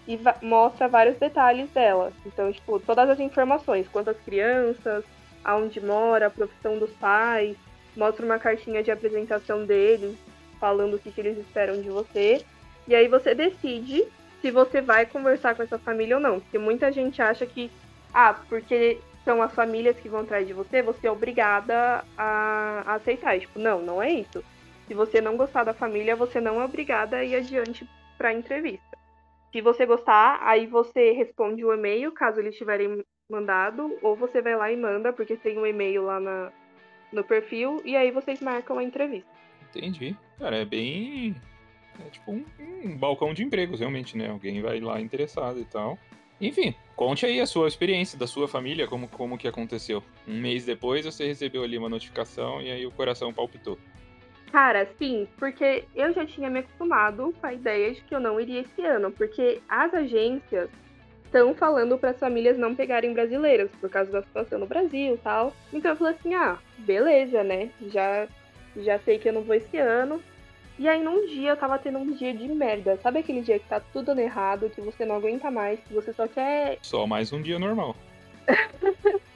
e 0.07 0.19
mostra 0.43 0.87
vários 0.87 1.17
detalhes 1.17 1.67
dela. 1.71 2.13
Então, 2.23 2.51
tipo, 2.51 2.79
todas 2.79 3.09
as 3.09 3.19
informações: 3.19 3.87
quantas 3.87 4.17
crianças, 4.19 5.03
aonde 5.43 5.81
mora, 5.81 6.27
a 6.27 6.31
profissão 6.31 6.77
dos 6.77 6.91
pais, 6.91 7.57
mostra 7.97 8.23
uma 8.23 8.37
cartinha 8.37 8.83
de 8.83 8.91
apresentação 8.91 9.65
deles, 9.65 10.15
falando 10.59 10.93
o 10.93 10.99
que, 10.99 11.11
que 11.11 11.21
eles 11.21 11.39
esperam 11.39 11.81
de 11.81 11.89
você. 11.89 12.45
E 12.87 12.93
aí 12.93 13.07
você 13.07 13.33
decide 13.33 14.05
se 14.41 14.51
você 14.51 14.81
vai 14.81 15.05
conversar 15.05 15.55
com 15.55 15.63
essa 15.63 15.77
família 15.77 16.15
ou 16.15 16.21
não. 16.21 16.39
Porque 16.39 16.57
muita 16.57 16.91
gente 16.91 17.21
acha 17.21 17.45
que, 17.45 17.71
ah, 18.13 18.33
porque 18.47 18.99
são 19.23 19.41
as 19.41 19.53
famílias 19.53 19.97
que 19.99 20.09
vão 20.09 20.21
atrás 20.21 20.47
de 20.47 20.53
você, 20.53 20.81
você 20.81 21.07
é 21.07 21.11
obrigada 21.11 22.03
a, 22.17 22.83
a 22.85 22.93
aceitar. 22.95 23.39
tipo, 23.39 23.59
não, 23.59 23.81
não 23.81 24.01
é 24.01 24.11
isso. 24.11 24.43
Se 24.87 24.93
você 24.93 25.21
não 25.21 25.37
gostar 25.37 25.63
da 25.63 25.73
família, 25.73 26.15
você 26.15 26.41
não 26.41 26.59
é 26.59 26.65
obrigada 26.65 27.17
a 27.17 27.23
ir 27.23 27.35
adiante 27.35 27.87
para 28.17 28.29
a 28.29 28.33
entrevista. 28.33 28.97
Se 29.51 29.61
você 29.61 29.85
gostar, 29.85 30.39
aí 30.41 30.67
você 30.67 31.11
responde 31.11 31.63
o 31.63 31.73
e-mail, 31.73 32.11
caso 32.11 32.39
eles 32.39 32.55
tiverem 32.55 33.03
mandado, 33.29 33.97
ou 34.01 34.15
você 34.15 34.41
vai 34.41 34.55
lá 34.55 34.71
e 34.71 34.77
manda, 34.77 35.13
porque 35.13 35.37
tem 35.37 35.57
um 35.57 35.65
e-mail 35.65 36.03
lá 36.03 36.19
na, 36.19 36.51
no 37.11 37.23
perfil, 37.23 37.81
e 37.85 37.95
aí 37.95 38.11
vocês 38.11 38.41
marcam 38.41 38.77
a 38.77 38.83
entrevista. 38.83 39.29
Entendi. 39.69 40.15
Cara, 40.39 40.57
é 40.57 40.65
bem 40.65 41.35
é 42.05 42.09
tipo 42.09 42.31
um, 42.31 42.45
um, 42.59 42.97
balcão 42.97 43.33
de 43.33 43.43
empregos, 43.43 43.79
realmente, 43.79 44.17
né? 44.17 44.29
Alguém 44.29 44.61
vai 44.61 44.79
lá 44.79 44.99
interessado 44.99 45.59
e 45.59 45.65
tal. 45.65 45.97
Enfim, 46.41 46.73
conte 46.95 47.25
aí 47.25 47.41
a 47.41 47.45
sua 47.45 47.67
experiência 47.67 48.17
da 48.17 48.25
sua 48.25 48.47
família, 48.47 48.87
como, 48.87 49.07
como 49.09 49.37
que 49.37 49.47
aconteceu. 49.47 50.01
Um 50.27 50.39
mês 50.39 50.65
depois 50.65 51.05
você 51.05 51.27
recebeu 51.27 51.63
ali 51.63 51.77
uma 51.77 51.89
notificação 51.89 52.61
e 52.61 52.71
aí 52.71 52.85
o 52.85 52.91
coração 52.91 53.33
palpitou. 53.33 53.77
Cara, 54.51 54.87
sim, 54.97 55.27
porque 55.37 55.83
eu 55.95 56.11
já 56.13 56.25
tinha 56.25 56.49
me 56.49 56.59
acostumado 56.59 57.33
com 57.39 57.45
a 57.45 57.53
ideia 57.53 57.93
de 57.93 58.01
que 58.01 58.15
eu 58.15 58.19
não 58.19 58.39
iria 58.39 58.61
esse 58.61 58.81
ano, 58.83 59.11
porque 59.11 59.61
as 59.69 59.93
agências 59.93 60.69
estão 61.25 61.53
falando 61.53 61.97
para 61.97 62.09
as 62.09 62.19
famílias 62.19 62.57
não 62.57 62.73
pegarem 62.73 63.13
brasileiras 63.13 63.69
por 63.79 63.89
causa 63.89 64.11
da 64.11 64.23
situação 64.23 64.59
no 64.59 64.65
Brasil 64.65 65.13
e 65.13 65.17
tal. 65.17 65.53
Então 65.71 65.91
eu 65.91 65.97
falei 65.97 66.15
assim: 66.15 66.33
ah, 66.33 66.57
beleza, 66.79 67.43
né? 67.43 67.69
Já, 67.87 68.27
já 68.77 68.97
sei 68.99 69.19
que 69.19 69.29
eu 69.29 69.33
não 69.33 69.43
vou 69.43 69.55
esse 69.55 69.77
ano. 69.77 70.21
E 70.79 70.87
aí 70.87 71.03
num 71.03 71.27
dia 71.27 71.49
eu 71.49 71.57
tava 71.57 71.77
tendo 71.77 71.99
um 71.99 72.13
dia 72.13 72.33
de 72.33 72.47
merda. 72.47 72.97
Sabe 73.03 73.19
aquele 73.19 73.41
dia 73.41 73.59
que 73.59 73.67
tá 73.67 73.81
tudo 73.91 74.05
dando 74.05 74.19
errado, 74.19 74.69
que 74.69 74.79
você 74.79 75.05
não 75.05 75.17
aguenta 75.17 75.51
mais, 75.51 75.77
que 75.81 75.93
você 75.93 76.13
só 76.13 76.25
quer. 76.25 76.79
Só 76.81 77.05
mais 77.05 77.33
um 77.33 77.41
dia 77.41 77.59
normal. 77.59 77.93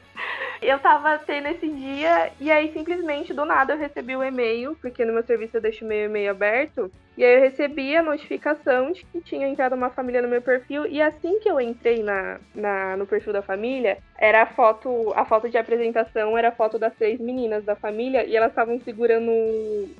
eu 0.68 0.80
tava 0.80 1.18
tendo 1.20 1.48
esse 1.48 1.68
dia 1.68 2.32
e 2.40 2.52
aí 2.52 2.72
simplesmente 2.74 3.34
do 3.34 3.46
nada 3.46 3.74
eu 3.74 3.78
recebi 3.78 4.16
o 4.16 4.20
um 4.20 4.24
e-mail, 4.24 4.76
porque 4.82 5.06
no 5.06 5.14
meu 5.14 5.24
serviço 5.24 5.58
eu 5.58 5.62
deixo 5.62 5.86
meu 5.86 6.06
e-mail 6.06 6.32
aberto. 6.32 6.92
E 7.16 7.24
aí 7.24 7.36
eu 7.36 7.42
recebi 7.42 7.96
a 7.96 8.02
notificação 8.02 8.92
de 8.92 9.06
que 9.06 9.22
tinha 9.22 9.48
entrado 9.48 9.76
uma 9.76 9.90
família 9.90 10.22
no 10.22 10.28
meu 10.28 10.42
perfil. 10.42 10.86
E 10.88 11.02
assim 11.02 11.40
que 11.40 11.50
eu 11.50 11.62
entrei 11.62 12.02
na, 12.02 12.40
na, 12.56 12.98
no 12.98 13.06
perfil 13.06 13.32
da 13.32 13.42
família, 13.42 14.00
era 14.18 14.44
a 14.44 14.48
foto, 14.48 15.14
a 15.16 15.24
foto 15.24 15.50
de 15.50 15.58
apresentação 15.58 16.38
era 16.38 16.50
a 16.50 16.52
foto 16.52 16.80
das 16.80 16.96
três 16.96 17.20
meninas 17.20 17.64
da 17.64 17.76
família 17.76 18.26
e 18.26 18.36
elas 18.36 18.50
estavam 18.50 18.80
segurando 18.82 19.32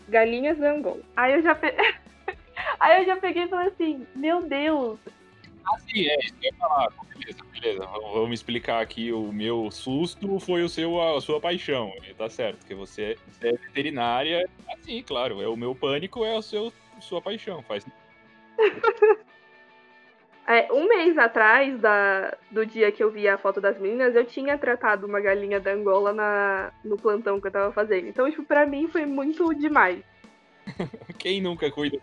galinhas 0.10 0.60
Angola. 0.60 1.02
Aí 1.16 1.34
eu 1.34 1.42
já 1.42 1.54
pe... 1.54 1.74
Aí 2.80 3.02
eu 3.02 3.06
já 3.06 3.16
peguei 3.18 3.44
e 3.44 3.48
falei 3.48 3.68
assim, 3.68 4.06
meu 4.16 4.42
Deus, 4.42 5.00
ah, 5.66 5.80
sim, 5.80 6.08
é 6.08 6.20
isso 6.20 6.34
que 6.36 6.48
eu 6.48 6.52
ia 6.52 6.58
falar. 6.58 6.90
Beleza, 7.16 7.40
beleza. 7.52 7.86
Vamos 7.86 8.34
explicar 8.34 8.82
aqui. 8.82 9.12
O 9.12 9.32
meu 9.32 9.70
susto 9.72 10.40
foi 10.40 10.64
o 10.64 10.70
seu, 10.70 11.02
a 11.02 11.22
sua 11.22 11.40
paixão. 11.40 11.94
Tá 12.18 12.30
certo, 12.30 12.60
porque 12.60 12.76
você, 12.76 13.18
você 13.28 13.50
é 13.50 13.52
veterinária. 13.54 14.50
Assim, 14.70 15.02
claro. 15.02 15.42
É, 15.42 15.48
o 15.48 15.56
meu 15.56 15.74
pânico 15.74 16.26
é 16.26 16.36
o 16.36 16.42
seu, 16.42 16.72
sua 17.00 17.22
paixão. 17.22 17.62
Faz. 17.64 17.86
É, 20.46 20.72
um 20.74 20.90
mês 20.90 21.18
atrás 21.18 21.80
da, 21.80 22.36
do 22.52 22.66
dia 22.66 22.92
que 22.92 23.02
eu 23.02 23.10
vi 23.10 23.30
a 23.30 23.38
foto 23.38 23.62
das 23.62 23.80
meninas, 23.80 24.14
eu 24.14 24.26
tinha 24.26 24.58
tratado 24.58 25.08
uma 25.08 25.22
galinha 25.22 25.58
da 25.58 25.72
Angola 25.72 26.12
na, 26.12 26.74
no 26.84 26.98
plantão 26.98 27.40
que 27.40 27.48
eu 27.48 27.52
tava 27.52 27.72
fazendo. 27.72 28.10
Então, 28.10 28.30
tipo, 28.30 28.44
pra 28.44 28.66
mim 28.66 28.90
foi 28.90 29.06
muito 29.06 29.54
demais. 29.54 30.04
Quem 31.18 31.42
nunca 31.42 31.72
cuida? 31.72 31.98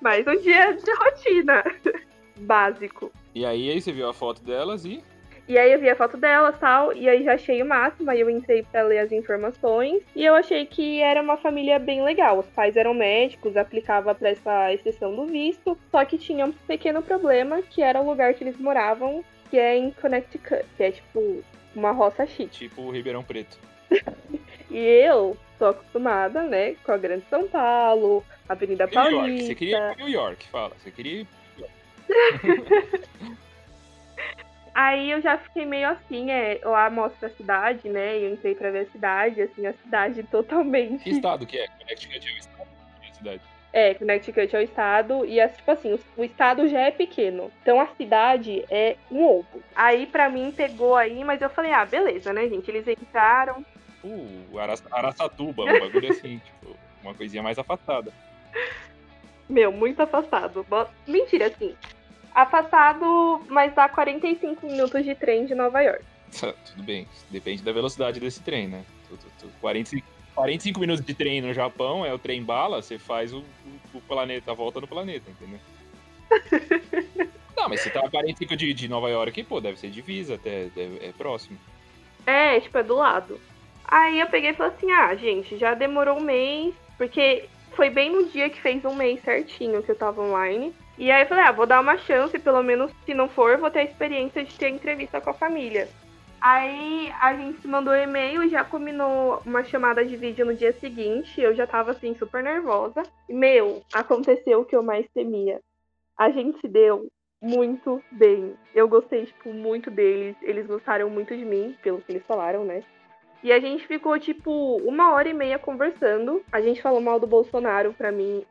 Mas 0.00 0.26
um 0.26 0.36
dia 0.40 0.72
de 0.72 0.92
rotina 0.94 1.62
básico. 2.36 3.12
E 3.34 3.44
aí, 3.44 3.70
aí 3.70 3.80
você 3.80 3.92
viu 3.92 4.08
a 4.08 4.14
foto 4.14 4.42
delas 4.42 4.84
e. 4.84 5.02
E 5.48 5.56
aí 5.56 5.72
eu 5.72 5.78
vi 5.78 5.88
a 5.88 5.94
foto 5.94 6.16
delas 6.16 6.58
tal, 6.58 6.92
e 6.92 7.08
aí 7.08 7.22
já 7.22 7.34
achei 7.34 7.62
o 7.62 7.66
máximo, 7.66 8.10
aí 8.10 8.20
eu 8.20 8.28
entrei 8.28 8.64
pra 8.64 8.82
ler 8.82 8.98
as 8.98 9.12
informações, 9.12 10.02
e 10.14 10.24
eu 10.24 10.34
achei 10.34 10.66
que 10.66 11.00
era 11.00 11.22
uma 11.22 11.36
família 11.36 11.78
bem 11.78 12.02
legal. 12.02 12.40
Os 12.40 12.46
pais 12.46 12.76
eram 12.76 12.92
médicos, 12.92 13.56
aplicava 13.56 14.12
para 14.12 14.30
essa 14.30 14.72
exceção 14.72 15.14
do 15.14 15.24
visto, 15.24 15.78
só 15.88 16.04
que 16.04 16.18
tinha 16.18 16.46
um 16.46 16.52
pequeno 16.52 17.00
problema, 17.00 17.62
que 17.62 17.80
era 17.80 18.00
o 18.00 18.06
lugar 18.08 18.34
que 18.34 18.42
eles 18.42 18.58
moravam, 18.58 19.24
que 19.48 19.56
é 19.56 19.76
em 19.76 19.92
Connecticut, 19.92 20.64
que 20.76 20.82
é 20.82 20.90
tipo 20.90 21.44
uma 21.76 21.92
roça 21.92 22.26
chique. 22.26 22.50
Tipo 22.68 22.90
Ribeirão 22.90 23.22
Preto. 23.22 23.56
e 24.68 24.78
eu 24.78 25.36
tô 25.60 25.66
acostumada, 25.66 26.42
né, 26.42 26.74
com 26.82 26.90
a 26.90 26.96
Grande 26.96 27.24
São 27.30 27.46
Paulo, 27.46 28.24
Avenida 28.48 28.86
New 28.86 28.94
Paulista. 28.94 29.26
York. 29.26 29.42
Você 29.46 29.54
queria 29.54 29.92
ir 29.92 29.96
New 29.96 30.08
York, 30.08 30.48
fala. 30.48 30.72
Você 30.82 30.90
queria 30.90 31.20
ir 31.20 31.26
Aí 34.74 35.10
eu 35.10 35.22
já 35.22 35.38
fiquei 35.38 35.64
meio 35.64 35.88
assim, 35.88 36.30
é, 36.30 36.60
lá 36.62 36.90
mostra 36.90 37.28
a 37.28 37.30
cidade, 37.30 37.88
né? 37.88 38.18
Eu 38.18 38.34
entrei 38.34 38.54
pra 38.54 38.70
ver 38.70 38.80
a 38.80 38.90
cidade, 38.90 39.40
assim, 39.40 39.66
a 39.66 39.72
cidade 39.72 40.22
totalmente. 40.30 41.02
Que 41.02 41.10
estado 41.10 41.46
que 41.46 41.58
é? 41.58 41.66
Connecticut 41.66 42.28
é 42.28 42.32
o 42.32 42.36
estado? 42.36 42.68
É 43.02 43.08
a 43.08 43.14
cidade. 43.14 43.40
É, 43.72 43.94
Connecticut 43.94 44.54
é 44.54 44.58
o 44.58 44.62
estado, 44.62 45.24
e 45.24 45.40
é, 45.40 45.48
tipo 45.48 45.70
assim, 45.70 45.94
o, 45.94 46.00
o, 46.18 46.24
estado 46.24 46.68
já 46.68 46.80
é 46.80 46.90
pequeno. 46.90 47.50
Então 47.62 47.80
a 47.80 47.86
cidade 47.88 48.64
é 48.70 48.96
um 49.10 49.24
ovo. 49.24 49.62
Aí 49.74 50.06
pra 50.06 50.28
mim 50.28 50.52
pegou 50.54 50.94
aí, 50.94 51.24
mas 51.24 51.40
eu 51.40 51.48
falei, 51.48 51.72
ah, 51.72 51.84
beleza, 51.86 52.32
né, 52.34 52.46
gente? 52.46 52.70
Eles 52.70 52.86
entraram, 52.86 53.64
tipo 54.06 54.94
Araçatuba, 54.94 55.64
um 55.64 55.80
bagulho 55.80 56.10
assim, 56.10 56.38
tipo, 56.44 56.76
uma 57.02 57.14
coisinha 57.14 57.42
mais 57.42 57.58
afastada. 57.58 58.12
Meu, 59.48 59.72
muito 59.72 60.00
afastado. 60.00 60.66
Mentira, 61.06 61.46
assim. 61.46 61.74
Afastado, 62.36 63.40
mas 63.48 63.74
dá 63.74 63.88
45 63.88 64.66
minutos 64.66 65.02
de 65.02 65.14
trem 65.14 65.46
de 65.46 65.54
Nova 65.54 65.80
York. 65.80 66.04
Tudo 66.30 66.82
bem, 66.82 67.08
depende 67.30 67.62
da 67.62 67.72
velocidade 67.72 68.20
desse 68.20 68.42
trem, 68.42 68.68
né? 68.68 68.84
45, 69.58 70.06
45 70.34 70.78
minutos 70.78 71.02
de 71.02 71.14
trem 71.14 71.40
no 71.40 71.54
Japão 71.54 72.04
é 72.04 72.12
o 72.12 72.18
trem 72.18 72.42
bala, 72.42 72.82
você 72.82 72.98
faz 72.98 73.32
o, 73.32 73.38
o, 73.38 73.96
o 73.96 74.00
planeta, 74.02 74.50
a 74.50 74.54
volta 74.54 74.82
do 74.82 74.86
planeta, 74.86 75.30
entendeu? 75.30 75.58
Não, 77.56 77.70
mas 77.70 77.80
você 77.80 77.88
tá 77.88 78.00
a 78.00 78.10
45 78.10 78.54
de, 78.54 78.74
de 78.74 78.86
Nova 78.86 79.08
York, 79.08 79.42
pô, 79.44 79.58
deve 79.58 79.78
ser 79.78 79.88
divisa 79.88 80.34
até, 80.34 80.68
é, 80.76 81.08
é 81.08 81.12
próximo. 81.16 81.58
É, 82.26 82.60
tipo, 82.60 82.76
é 82.76 82.82
do 82.82 82.96
lado. 82.96 83.40
Aí 83.82 84.20
eu 84.20 84.26
peguei 84.26 84.50
e 84.50 84.54
falei 84.54 84.74
assim, 84.76 84.92
ah, 84.92 85.14
gente, 85.14 85.56
já 85.56 85.72
demorou 85.72 86.18
um 86.18 86.22
mês, 86.22 86.74
porque 86.98 87.48
foi 87.72 87.88
bem 87.88 88.12
no 88.12 88.26
dia 88.26 88.50
que 88.50 88.60
fez 88.60 88.84
um 88.84 88.94
mês 88.94 89.22
certinho 89.22 89.82
que 89.82 89.90
eu 89.90 89.96
tava 89.96 90.20
online. 90.20 90.74
E 90.98 91.10
aí 91.10 91.22
eu 91.22 91.28
falei, 91.28 91.44
ah, 91.44 91.52
vou 91.52 91.66
dar 91.66 91.80
uma 91.80 91.98
chance, 91.98 92.38
pelo 92.38 92.62
menos 92.62 92.90
se 93.04 93.12
não 93.12 93.28
for, 93.28 93.58
vou 93.58 93.70
ter 93.70 93.80
a 93.80 93.84
experiência 93.84 94.42
de 94.44 94.58
ter 94.58 94.70
entrevista 94.70 95.20
com 95.20 95.30
a 95.30 95.34
família. 95.34 95.88
Aí 96.40 97.12
a 97.20 97.34
gente 97.34 97.66
mandou 97.66 97.94
e-mail 97.94 98.42
e 98.42 98.48
já 98.48 98.64
combinou 98.64 99.42
uma 99.44 99.64
chamada 99.64 100.04
de 100.04 100.16
vídeo 100.16 100.46
no 100.46 100.54
dia 100.54 100.72
seguinte. 100.74 101.40
Eu 101.40 101.54
já 101.54 101.66
tava 101.66 101.90
assim, 101.90 102.14
super 102.14 102.42
nervosa. 102.42 103.02
Meu, 103.28 103.82
aconteceu 103.92 104.60
o 104.60 104.64
que 104.64 104.76
eu 104.76 104.82
mais 104.82 105.06
temia. 105.12 105.60
A 106.16 106.30
gente 106.30 106.60
se 106.60 106.68
deu 106.68 107.08
muito 107.42 108.02
bem. 108.10 108.54
Eu 108.74 108.88
gostei, 108.88 109.26
tipo, 109.26 109.52
muito 109.52 109.90
deles. 109.90 110.36
Eles 110.42 110.66
gostaram 110.66 111.10
muito 111.10 111.36
de 111.36 111.44
mim, 111.44 111.76
pelo 111.82 112.00
que 112.00 112.12
eles 112.12 112.26
falaram, 112.26 112.64
né? 112.64 112.82
E 113.42 113.52
a 113.52 113.60
gente 113.60 113.86
ficou, 113.86 114.18
tipo, 114.18 114.76
uma 114.78 115.12
hora 115.12 115.28
e 115.28 115.34
meia 115.34 115.58
conversando. 115.58 116.42
A 116.50 116.60
gente 116.60 116.82
falou 116.82 117.00
mal 117.00 117.20
do 117.20 117.26
Bolsonaro, 117.26 117.92
pra 117.92 118.10
mim. 118.10 118.44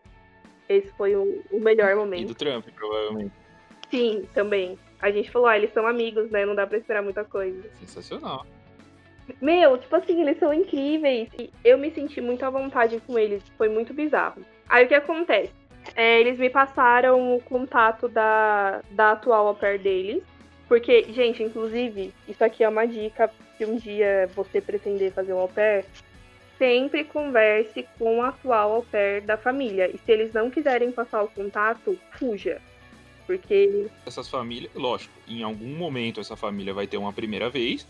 Esse 0.68 0.92
foi 0.98 1.16
o, 1.16 1.44
o 1.52 1.60
melhor 1.60 1.96
momento. 1.96 2.24
E 2.24 2.26
do 2.26 2.36
Trump, 2.36 2.66
provavelmente. 2.76 3.32
Sim, 3.90 4.28
também. 4.34 4.78
A 5.00 5.12
gente 5.12 5.30
falou, 5.32 5.48
ah, 5.48 5.58
eles 5.58 5.72
são 5.74 5.86
amigos, 5.86 6.30
né? 6.32 6.46
Não 6.46 6.56
dá 6.56 6.66
pra 6.66 6.78
esperar 6.78 7.04
muita 7.04 7.24
coisa. 7.24 7.70
Sensacional. 7.80 8.46
Meu, 9.42 9.78
tipo 9.78 9.96
assim, 9.96 10.22
eles 10.22 10.40
são 10.40 10.54
incríveis. 10.54 11.30
E 11.38 11.52
eu 11.64 11.78
me 11.78 11.92
senti 11.92 12.22
muito 12.22 12.44
à 12.44 12.50
vontade 12.50 13.02
com 13.06 13.18
eles. 13.18 13.44
Foi 13.58 13.70
muito 13.70 13.94
bizarro. 13.94 14.42
Aí 14.68 14.86
o 14.86 14.88
que 14.88 14.96
acontece? 14.96 15.54
É, 15.96 16.20
eles 16.20 16.40
me 16.40 16.50
passaram 16.50 17.36
o 17.36 17.42
contato 17.42 18.08
da, 18.08 18.82
da 18.92 19.12
atual 19.12 19.48
au 19.48 19.56
pair 19.56 19.80
deles. 19.80 20.24
Porque, 20.68 21.04
gente, 21.14 21.44
inclusive, 21.44 22.12
isso 22.28 22.44
aqui 22.44 22.64
é 22.64 22.70
uma 22.70 22.88
dica 22.88 23.30
se 23.58 23.66
um 23.66 23.76
dia 23.78 24.28
você 24.36 24.60
pretender 24.60 25.12
fazer 25.12 25.34
um 25.34 25.40
au 25.40 25.48
pair. 25.48 25.86
Sempre 26.58 27.04
converse 27.04 27.86
com 27.98 28.20
o 28.20 28.22
atual 28.22 28.74
au 28.74 28.84
pair 28.84 29.22
da 29.22 29.38
família. 29.38 29.90
E 29.94 29.98
se 29.98 30.12
eles 30.12 30.34
não 30.34 30.50
quiserem 30.50 30.92
passar 30.92 31.22
o 31.24 31.28
contato, 31.28 32.00
fuja. 32.12 32.62
Porque. 33.26 33.88
Essas 34.06 34.30
famílias, 34.30 34.72
lógico, 34.74 35.14
em 35.28 35.44
algum 35.44 35.76
momento 35.76 36.20
essa 36.20 36.36
família 36.36 36.74
vai 36.74 36.88
ter 36.88 36.98
uma 36.98 37.12
primeira 37.12 37.50
vez, 37.50 37.86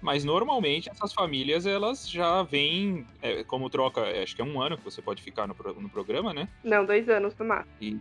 mas 0.00 0.24
normalmente 0.24 0.88
essas 0.90 1.12
famílias 1.12 1.66
elas 1.66 2.08
já 2.08 2.42
vêm 2.42 3.06
é, 3.20 3.44
como 3.44 3.68
troca, 3.68 4.00
é, 4.00 4.22
acho 4.22 4.34
que 4.34 4.42
é 4.42 4.44
um 4.44 4.60
ano 4.60 4.78
que 4.78 4.84
você 4.84 5.02
pode 5.02 5.22
ficar 5.22 5.46
no, 5.46 5.54
no 5.78 5.88
programa, 5.88 6.32
né? 6.32 6.48
Não, 6.64 6.84
dois 6.84 7.08
anos 7.08 7.36
no 7.38 7.44
máximo. 7.44 7.74
E 7.80 8.00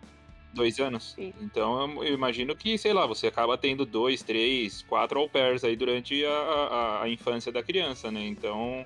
dois 0.53 0.79
anos? 0.79 1.13
Sim. 1.13 1.33
Então 1.41 2.03
eu 2.03 2.13
imagino 2.13 2.55
que, 2.55 2.77
sei 2.77 2.93
lá, 2.93 3.05
você 3.05 3.27
acaba 3.27 3.57
tendo 3.57 3.85
dois, 3.85 4.23
três, 4.23 4.81
quatro 4.83 5.19
au 5.19 5.29
pairs 5.29 5.63
aí 5.63 5.75
durante 5.75 6.25
a, 6.25 6.31
a, 6.31 7.03
a 7.03 7.09
infância 7.09 7.51
da 7.51 7.61
criança, 7.61 8.09
né? 8.09 8.25
Então 8.25 8.85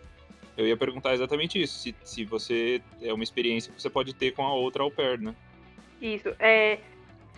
eu 0.58 0.68
ia 0.68 0.78
perguntar 0.78 1.14
exatamente 1.14 1.62
isso, 1.62 1.80
se, 1.80 1.96
se 2.04 2.24
você 2.24 2.82
é 3.02 3.14
uma 3.14 3.24
experiência 3.24 3.72
que 3.74 3.82
você 3.82 3.90
pode 3.90 4.14
ter 4.14 4.32
com 4.32 4.44
a 4.44 4.54
outra 4.54 4.84
au 4.84 4.92
pair, 4.92 5.20
né? 5.20 5.34
Isso, 6.02 6.34
é, 6.40 6.80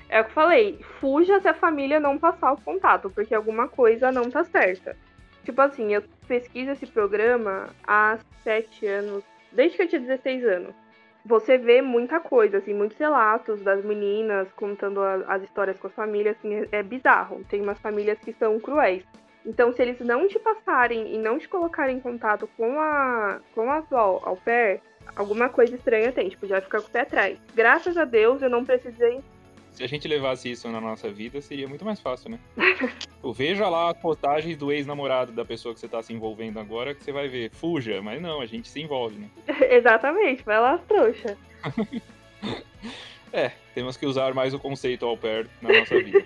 é 0.09 0.21
o 0.21 0.23
que 0.23 0.29
eu 0.31 0.33
falei, 0.33 0.79
fuja 0.99 1.39
se 1.39 1.47
a 1.47 1.53
família 1.53 1.99
não 1.99 2.17
passar 2.17 2.51
o 2.51 2.61
contato, 2.61 3.09
porque 3.09 3.33
alguma 3.33 3.67
coisa 3.67 4.11
não 4.11 4.29
tá 4.29 4.43
certa. 4.43 4.97
Tipo 5.43 5.61
assim, 5.61 5.93
eu 5.93 6.03
pesquiso 6.27 6.71
esse 6.71 6.87
programa 6.87 7.69
há 7.85 8.17
sete 8.43 8.85
anos, 8.87 9.23
desde 9.51 9.77
que 9.77 9.83
eu 9.83 9.87
tinha 9.87 10.01
16 10.01 10.43
anos. 10.43 10.75
Você 11.23 11.57
vê 11.57 11.81
muita 11.81 12.19
coisa, 12.19 12.57
assim, 12.57 12.73
muitos 12.73 12.97
relatos 12.97 13.61
das 13.61 13.83
meninas 13.83 14.47
contando 14.53 15.01
as 15.01 15.41
histórias 15.41 15.79
com 15.79 15.87
as 15.87 15.93
famílias, 15.93 16.35
assim, 16.37 16.53
é, 16.53 16.67
é 16.71 16.83
bizarro. 16.83 17.43
Tem 17.49 17.61
umas 17.61 17.79
famílias 17.79 18.19
que 18.19 18.33
são 18.33 18.59
cruéis. 18.59 19.03
Então, 19.45 19.71
se 19.71 19.81
eles 19.81 19.99
não 19.99 20.27
te 20.27 20.39
passarem 20.39 21.13
e 21.13 21.17
não 21.17 21.37
te 21.37 21.47
colocarem 21.47 21.97
em 21.97 21.99
contato 21.99 22.49
com 22.57 22.79
a, 22.79 23.39
com 23.53 23.69
a 23.69 23.77
atual 23.77 24.21
au 24.25 24.35
pair, 24.37 24.81
alguma 25.15 25.49
coisa 25.49 25.75
estranha 25.75 26.11
tem, 26.11 26.29
tipo, 26.29 26.47
já 26.47 26.59
fica 26.61 26.81
com 26.81 26.87
o 26.87 26.89
pé 26.89 27.01
atrás. 27.01 27.37
Graças 27.53 27.95
a 27.95 28.05
Deus 28.05 28.41
eu 28.41 28.49
não 28.49 28.65
precisei 28.65 29.21
se 29.75 29.83
a 29.83 29.87
gente 29.87 30.07
levasse 30.07 30.49
isso 30.49 30.69
na 30.69 30.79
nossa 30.79 31.11
vida, 31.11 31.41
seria 31.41 31.67
muito 31.67 31.83
mais 31.83 31.99
fácil, 31.99 32.31
né? 32.31 32.39
Veja 33.35 33.67
lá 33.67 33.89
a 33.89 33.93
postagem 33.93 34.55
do 34.55 34.71
ex-namorado 34.71 35.33
da 35.33 35.43
pessoa 35.43 35.73
que 35.73 35.81
você 35.81 35.87
tá 35.87 36.01
se 36.01 36.13
envolvendo 36.13 36.59
agora, 36.59 36.95
que 36.95 37.03
você 37.03 37.11
vai 37.11 37.27
ver, 37.27 37.51
fuja, 37.51 38.01
mas 38.01 38.21
não, 38.21 38.39
a 38.39 38.45
gente 38.45 38.69
se 38.69 38.81
envolve, 38.81 39.17
né? 39.17 39.29
Exatamente, 39.69 40.43
vai 40.43 40.61
lá, 40.61 40.77
trouxa. 40.77 41.37
é, 43.33 43.51
temos 43.73 43.97
que 43.97 44.05
usar 44.05 44.33
mais 44.33 44.53
o 44.53 44.59
conceito 44.59 45.05
ao 45.05 45.17
pair 45.17 45.45
na 45.61 45.73
nossa 45.73 46.01
vida. 46.01 46.23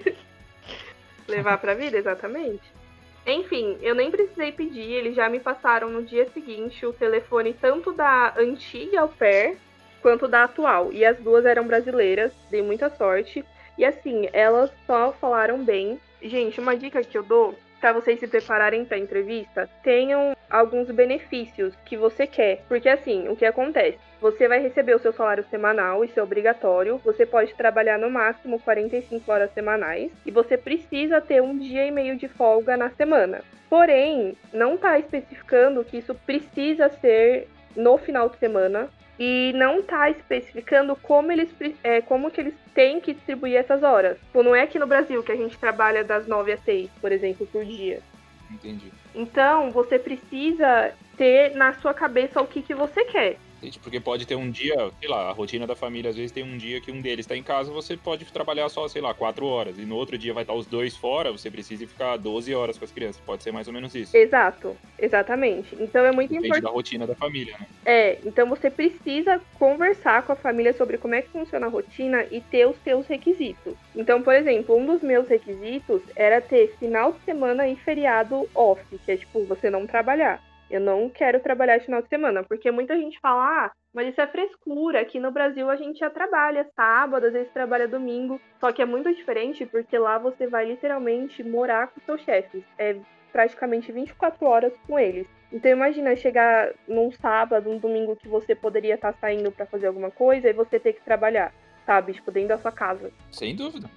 Levar 1.28 1.58
pra 1.58 1.74
vida, 1.74 1.98
exatamente. 1.98 2.79
Enfim, 3.26 3.78
eu 3.82 3.94
nem 3.94 4.10
precisei 4.10 4.52
pedir, 4.52 4.92
eles 4.92 5.16
já 5.16 5.30
me 5.30 5.40
passaram 5.40 5.90
no 5.90 6.04
dia 6.04 6.28
seguinte 6.34 6.86
o 6.86 6.94
telefone 6.94 7.54
tanto 7.54 7.92
da 7.92 8.34
antiga 8.38 9.02
au 9.02 9.10
pair 9.10 9.58
quanto 10.02 10.28
da 10.28 10.44
atual. 10.46 10.92
E 10.92 11.06
as 11.06 11.18
duas 11.20 11.46
eram 11.46 11.68
brasileiras, 11.68 12.32
dei 12.50 12.62
muita 12.62 12.90
sorte. 12.90 13.46
E 13.78 13.86
assim, 13.86 14.28
elas 14.34 14.72
só 14.86 15.14
falaram 15.14 15.64
bem. 15.64 16.00
Gente, 16.22 16.60
uma 16.60 16.76
dica 16.76 17.04
que 17.04 17.18
eu 17.18 17.24
dou 17.24 17.56
para 17.80 17.94
vocês 17.94 18.20
se 18.20 18.28
prepararem 18.28 18.86
para 18.86 18.98
a 18.98 19.00
entrevista, 19.00 19.70
tenham 19.84 20.36
alguns 20.50 20.90
benefícios 20.92 21.74
que 21.86 21.96
você 21.96 22.28
quer. 22.28 22.64
Porque 22.68 22.90
assim, 22.90 23.28
o 23.30 23.36
que 23.36 23.46
acontece? 23.46 24.00
Você 24.20 24.48
vai 24.48 24.60
receber 24.60 24.96
o 24.96 25.00
seu 25.00 25.14
salário 25.14 25.46
semanal, 25.50 26.04
isso 26.04 26.20
é 26.20 26.24
obrigatório. 26.24 27.00
Você 27.06 27.26
pode 27.26 27.54
trabalhar 27.56 27.98
no 27.98 28.10
máximo 28.10 28.60
45 28.60 29.32
horas 29.32 29.54
semanais 29.54 30.12
e 30.26 30.32
você 30.32 30.58
precisa 30.58 31.22
ter 31.22 31.42
um 31.42 31.58
dia 31.58 31.86
e 31.86 31.92
meio 31.92 32.18
de 32.18 32.28
folga 32.28 32.76
na 32.76 32.90
semana. 32.92 33.42
Porém, 33.70 34.36
não 34.52 34.76
está 34.76 34.98
especificando 34.98 35.84
que 35.84 35.98
isso 35.98 36.16
precisa 36.26 36.90
ser 36.90 37.48
no 37.76 37.98
final 37.98 38.30
de 38.30 38.38
semana 38.38 38.90
e 39.20 39.52
não 39.54 39.84
tá 39.84 40.10
especificando 40.10 40.96
como 40.96 41.30
eles 41.30 41.50
é, 41.84 42.02
como 42.02 42.32
que 42.32 42.40
eles 42.40 42.54
têm 42.74 43.02
que 43.02 43.14
distribuir 43.14 43.58
essas 43.58 43.84
horas. 43.84 44.18
Tipo, 44.18 44.42
não 44.42 44.56
é 44.56 44.62
aqui 44.62 44.80
no 44.80 44.88
Brasil 44.88 45.22
que 45.22 45.32
a 45.34 45.36
gente 45.36 45.58
trabalha 45.58 46.04
das 46.04 46.26
9 46.26 46.54
às 46.54 46.64
6, 46.64 46.90
por 47.02 47.12
exemplo, 47.12 47.46
por 47.48 47.66
dia. 47.66 48.02
Entendi. 48.50 48.92
Então, 49.14 49.72
você 49.72 50.00
precisa 50.00 50.94
ter 51.18 51.54
na 51.56 51.74
sua 51.74 51.94
cabeça 51.94 52.42
o 52.42 52.48
que, 52.48 52.62
que 52.62 52.74
você 52.74 53.04
quer. 53.06 53.38
Porque 53.82 54.00
pode 54.00 54.26
ter 54.26 54.36
um 54.36 54.50
dia, 54.50 54.76
sei 55.00 55.10
lá, 55.10 55.30
a 55.30 55.32
rotina 55.32 55.68
da 55.68 55.76
família, 55.76 56.10
às 56.10 56.16
vezes 56.16 56.32
tem 56.32 56.44
um 56.44 56.58
dia 56.58 56.82
que 56.82 56.92
um 56.92 57.02
deles 57.02 57.26
está 57.26 57.36
em 57.36 57.44
casa, 57.44 57.72
você 57.72 57.98
pode 57.98 58.26
trabalhar 58.26 58.70
só, 58.70 58.88
sei 58.88 59.02
lá, 59.02 59.14
quatro 59.14 59.46
horas. 59.46 59.78
E 59.78 59.86
no 59.86 59.96
outro 59.96 60.18
dia 60.18 60.34
vai 60.34 60.44
estar 60.44 60.54
os 60.54 60.66
dois 60.66 60.96
fora, 60.96 61.32
você 61.32 61.50
precisa 61.50 61.86
ficar 61.88 62.18
12 62.18 62.54
horas 62.54 62.78
com 62.78 62.86
as 62.86 62.92
crianças. 62.92 63.22
Pode 63.26 63.44
ser 63.44 63.52
mais 63.52 63.68
ou 63.68 63.74
menos 63.74 63.94
isso. 63.96 64.16
Exato, 64.16 64.76
exatamente. 64.98 65.76
Então 65.80 66.06
é 66.06 66.12
muito 66.12 66.32
importante. 66.34 66.50
Depende 66.50 66.66
da 66.66 66.70
rotina 66.70 67.08
da 67.08 67.16
família, 67.16 67.56
né? 67.60 67.68
É, 67.86 68.20
então 68.26 68.48
você 68.48 68.70
precisa 68.70 69.42
conversar 69.58 70.24
com 70.24 70.32
a 70.32 70.36
família 70.36 70.74
sobre 70.74 70.98
como 70.98 71.16
é 71.16 71.22
que 71.22 71.30
funciona 71.30 71.66
a 71.66 71.70
rotina 71.70 72.26
e 72.32 72.42
ter 72.42 72.68
os 72.68 72.78
seus 72.84 73.08
requisitos. 73.08 73.74
Então, 73.96 74.22
por 74.22 74.34
exemplo, 74.34 74.78
um 74.78 74.86
dos 74.86 75.02
meus 75.02 75.28
requisitos 75.28 76.02
era 76.16 76.42
ter 76.42 76.76
final 76.80 77.14
de 77.14 77.20
semana 77.22 77.68
e 77.68 77.76
feriado 77.76 78.48
off, 78.54 78.82
que 79.06 79.12
é 79.12 79.18
tipo, 79.18 79.44
você 79.46 79.70
não 79.70 79.86
trabalhar. 79.86 80.42
Eu 80.70 80.80
não 80.80 81.10
quero 81.10 81.40
trabalhar 81.40 81.78
esse 81.78 81.86
final 81.86 82.02
de 82.02 82.10
semana, 82.10 82.44
porque 82.44 82.70
muita 82.70 82.96
gente 82.96 83.20
fala, 83.20 83.66
ah, 83.66 83.72
mas 83.94 84.10
isso 84.10 84.22
é 84.22 84.28
frescura. 84.28 85.02
Aqui 85.02 85.20
no 85.20 85.32
Brasil 85.32 85.70
a 85.70 85.76
gente 85.76 86.00
já 86.00 86.10
trabalha 86.10 86.70
sábado, 86.76 87.26
às 87.26 87.34
vezes 87.34 87.52
trabalha 87.52 87.88
domingo. 87.88 88.40
Só 88.60 88.72
que 88.72 88.82
é 88.82 88.86
muito 88.86 89.14
diferente 89.14 89.66
porque 89.66 89.98
lá 89.98 90.18
você 90.18 90.48
vai 90.48 90.66
literalmente 90.66 91.44
morar 91.44 91.88
com 91.88 92.02
seus 92.02 92.22
chefes. 92.22 92.64
É 92.78 92.98
praticamente 93.32 93.92
24 93.92 94.46
horas 94.46 94.74
com 94.86 95.00
eles. 95.00 95.28
Então 95.52 95.72
imagina 95.72 96.16
chegar 96.16 96.72
num 96.88 97.12
sábado, 97.12 97.70
um 97.70 97.80
domingo 97.80 98.16
que 98.16 98.28
você 98.28 98.54
poderia 98.54 98.96
estar 98.96 99.14
saindo 99.14 99.52
para 99.52 99.66
fazer 99.66 99.88
alguma 99.88 100.12
coisa 100.12 100.50
e 100.50 100.54
você 100.54 100.80
ter 100.80 100.94
que 100.94 101.02
trabalhar, 101.02 101.52
sabe? 101.86 102.14
Tipo, 102.14 102.32
dentro 102.32 102.50
da 102.50 102.58
sua 102.58 102.72
casa. 102.72 103.12
Sem 103.32 103.56
dúvida. 103.56 103.90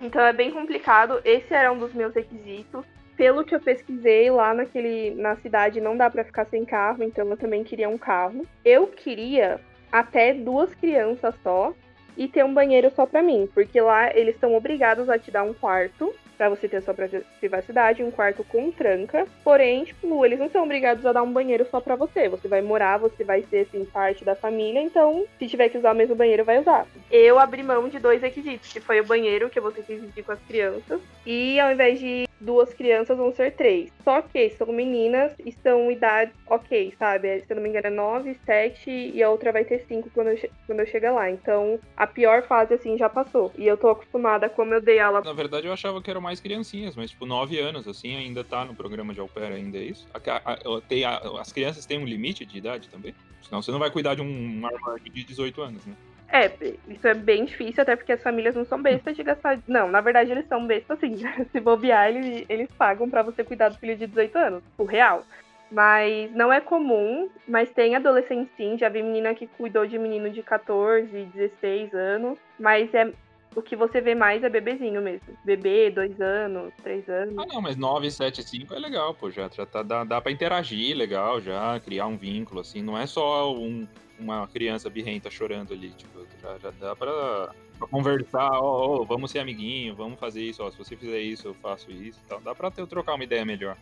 Então 0.00 0.20
é 0.20 0.32
bem 0.32 0.50
complicado. 0.50 1.20
Esse 1.24 1.54
era 1.54 1.72
um 1.72 1.78
dos 1.78 1.94
meus 1.94 2.14
requisitos 2.14 2.84
pelo 3.18 3.44
que 3.44 3.52
eu 3.52 3.60
pesquisei 3.60 4.30
lá 4.30 4.54
naquele 4.54 5.10
na 5.16 5.34
cidade 5.36 5.80
não 5.80 5.96
dá 5.96 6.08
para 6.08 6.22
ficar 6.22 6.46
sem 6.46 6.64
carro, 6.64 7.02
então 7.02 7.28
eu 7.28 7.36
também 7.36 7.64
queria 7.64 7.88
um 7.88 7.98
carro. 7.98 8.46
Eu 8.64 8.86
queria 8.86 9.60
até 9.90 10.32
duas 10.32 10.72
crianças 10.74 11.34
só 11.42 11.74
e 12.16 12.28
ter 12.28 12.44
um 12.44 12.54
banheiro 12.54 12.90
só 12.94 13.04
para 13.04 13.22
mim, 13.22 13.48
porque 13.52 13.80
lá 13.80 14.16
eles 14.16 14.38
são 14.38 14.54
obrigados 14.54 15.10
a 15.10 15.18
te 15.18 15.32
dar 15.32 15.42
um 15.42 15.52
quarto 15.52 16.14
para 16.36 16.48
você 16.48 16.68
ter 16.68 16.80
sua 16.80 16.94
privacidade, 17.40 18.04
um 18.04 18.12
quarto 18.12 18.44
com 18.44 18.70
tranca. 18.70 19.26
Porém, 19.42 19.84
tipo, 19.84 20.24
eles 20.24 20.38
não 20.38 20.48
são 20.48 20.62
obrigados 20.62 21.04
a 21.04 21.12
dar 21.12 21.24
um 21.24 21.32
banheiro 21.32 21.66
só 21.68 21.80
para 21.80 21.96
você. 21.96 22.28
Você 22.28 22.46
vai 22.46 22.62
morar, 22.62 22.98
você 22.98 23.24
vai 23.24 23.42
ser 23.42 23.66
assim 23.66 23.84
parte 23.84 24.24
da 24.24 24.36
família, 24.36 24.80
então 24.80 25.26
se 25.36 25.48
tiver 25.48 25.68
que 25.68 25.78
usar 25.78 25.92
o 25.92 25.96
mesmo 25.96 26.14
banheiro, 26.14 26.44
vai 26.44 26.60
usar. 26.60 26.86
Eu 27.10 27.40
abri 27.40 27.64
mão 27.64 27.88
de 27.88 27.98
dois 27.98 28.22
requisitos, 28.22 28.72
que 28.72 28.78
foi 28.80 29.00
o 29.00 29.04
banheiro 29.04 29.50
que 29.50 29.58
eu 29.58 29.62
vou 29.64 29.72
ter 29.72 29.82
que 29.82 29.96
dividir 29.96 30.24
com 30.24 30.30
as 30.30 30.40
crianças, 30.42 31.00
e 31.26 31.58
ao 31.58 31.72
invés 31.72 31.98
de 31.98 32.27
duas 32.40 32.72
crianças 32.72 33.16
vão 33.16 33.32
ser 33.32 33.52
três. 33.52 33.90
Só 34.04 34.22
que 34.22 34.50
são 34.50 34.68
meninas 34.68 35.32
e 35.44 35.52
são 35.52 35.90
idades 35.90 36.34
ok, 36.46 36.94
sabe? 36.98 37.40
Se 37.40 37.46
eu 37.50 37.56
não 37.56 37.62
me 37.62 37.68
engano 37.68 37.86
é 37.86 37.90
nove, 37.90 38.38
sete 38.44 38.90
e 38.90 39.22
a 39.22 39.30
outra 39.30 39.52
vai 39.52 39.64
ter 39.64 39.84
cinco 39.86 40.10
quando 40.10 40.28
eu, 40.28 40.50
quando 40.66 40.80
eu 40.80 40.86
chegar 40.86 41.12
lá. 41.12 41.30
Então 41.30 41.78
a 41.96 42.06
pior 42.06 42.42
fase 42.42 42.74
assim 42.74 42.96
já 42.96 43.08
passou. 43.08 43.52
E 43.56 43.66
eu 43.66 43.76
tô 43.76 43.88
acostumada 43.88 44.48
como 44.48 44.74
eu 44.74 44.80
dei 44.80 44.98
aula. 44.98 45.22
Na 45.22 45.32
verdade 45.32 45.66
eu 45.66 45.72
achava 45.72 46.00
que 46.00 46.10
eram 46.10 46.20
mais 46.20 46.40
criancinhas, 46.40 46.96
mas 46.96 47.10
tipo 47.10 47.26
nove 47.26 47.58
anos 47.58 47.86
assim 47.86 48.16
ainda 48.16 48.44
tá 48.44 48.64
no 48.64 48.74
programa 48.74 49.12
de 49.12 49.20
au 49.20 49.28
pair 49.28 49.52
ainda 49.52 49.78
é 49.78 49.82
isso? 49.82 50.06
A, 50.14 50.52
a, 50.52 50.80
tem 50.88 51.04
a, 51.04 51.18
as 51.40 51.52
crianças 51.52 51.86
têm 51.86 51.98
um 51.98 52.04
limite 52.04 52.44
de 52.44 52.58
idade 52.58 52.88
também? 52.88 53.14
Senão 53.42 53.62
você 53.62 53.70
não 53.70 53.78
vai 53.78 53.90
cuidar 53.90 54.14
de 54.14 54.22
um 54.22 54.66
armário 54.66 55.02
de 55.02 55.24
18 55.24 55.62
anos, 55.62 55.86
né? 55.86 55.94
É, 56.30 56.50
isso 56.88 57.08
é 57.08 57.14
bem 57.14 57.46
difícil, 57.46 57.82
até 57.82 57.96
porque 57.96 58.12
as 58.12 58.22
famílias 58.22 58.54
não 58.54 58.64
são 58.64 58.80
bestas 58.80 59.16
de 59.16 59.22
gastar. 59.22 59.58
Não, 59.66 59.88
na 59.88 60.00
verdade 60.00 60.30
eles 60.30 60.46
são 60.46 60.66
bestas 60.66 60.98
assim. 60.98 61.16
Se 61.50 61.60
bobear, 61.60 62.08
eles, 62.08 62.44
eles 62.48 62.70
pagam 62.72 63.08
para 63.08 63.22
você 63.22 63.42
cuidar 63.42 63.70
do 63.70 63.78
filho 63.78 63.96
de 63.96 64.06
18 64.06 64.36
anos, 64.36 64.62
o 64.76 64.84
real. 64.84 65.24
Mas 65.70 66.30
não 66.32 66.52
é 66.52 66.60
comum, 66.60 67.28
mas 67.46 67.70
tem 67.70 67.94
adolescente 67.94 68.50
sim. 68.56 68.78
Já 68.78 68.88
vi 68.88 69.02
menina 69.02 69.34
que 69.34 69.46
cuidou 69.46 69.86
de 69.86 69.98
menino 69.98 70.30
de 70.30 70.42
14, 70.42 71.08
16 71.34 71.94
anos. 71.94 72.38
Mas 72.58 72.92
é 72.94 73.10
o 73.54 73.62
que 73.62 73.74
você 73.74 74.00
vê 74.00 74.14
mais 74.14 74.42
é 74.42 74.48
bebezinho 74.48 75.00
mesmo. 75.00 75.36
Bebê, 75.44 75.90
dois 75.90 76.20
anos, 76.20 76.72
três 76.82 77.08
anos. 77.08 77.36
Ah, 77.38 77.46
não, 77.46 77.60
mas 77.60 77.76
9, 77.76 78.10
7, 78.10 78.42
5 78.42 78.74
é 78.74 78.78
legal, 78.78 79.14
pô. 79.14 79.30
Já, 79.30 79.48
já 79.48 79.66
tá, 79.66 79.82
dá, 79.82 80.04
dá 80.04 80.20
pra 80.20 80.32
interagir 80.32 80.96
legal, 80.96 81.40
já 81.40 81.78
criar 81.80 82.06
um 82.06 82.16
vínculo, 82.16 82.60
assim. 82.60 82.82
Não 82.82 82.96
é 82.96 83.06
só 83.06 83.52
um, 83.54 83.86
uma 84.18 84.46
criança 84.48 84.90
birrenta 84.90 85.30
chorando 85.30 85.72
ali, 85.72 85.90
tipo, 85.90 86.26
já, 86.42 86.58
já 86.58 86.70
dá 86.78 86.94
pra, 86.94 87.50
pra 87.78 87.88
conversar, 87.88 88.50
ó, 88.52 88.60
oh, 88.60 89.00
oh, 89.00 89.04
vamos 89.04 89.30
ser 89.30 89.38
amiguinho, 89.40 89.94
vamos 89.94 90.18
fazer 90.18 90.42
isso, 90.42 90.62
ó, 90.62 90.70
se 90.70 90.78
você 90.78 90.96
fizer 90.96 91.20
isso, 91.20 91.48
eu 91.48 91.54
faço 91.54 91.90
isso 91.90 92.20
tal. 92.28 92.40
Dá 92.40 92.54
pra 92.54 92.70
ter, 92.70 92.86
trocar 92.86 93.14
uma 93.14 93.24
ideia 93.24 93.44
melhor. 93.44 93.76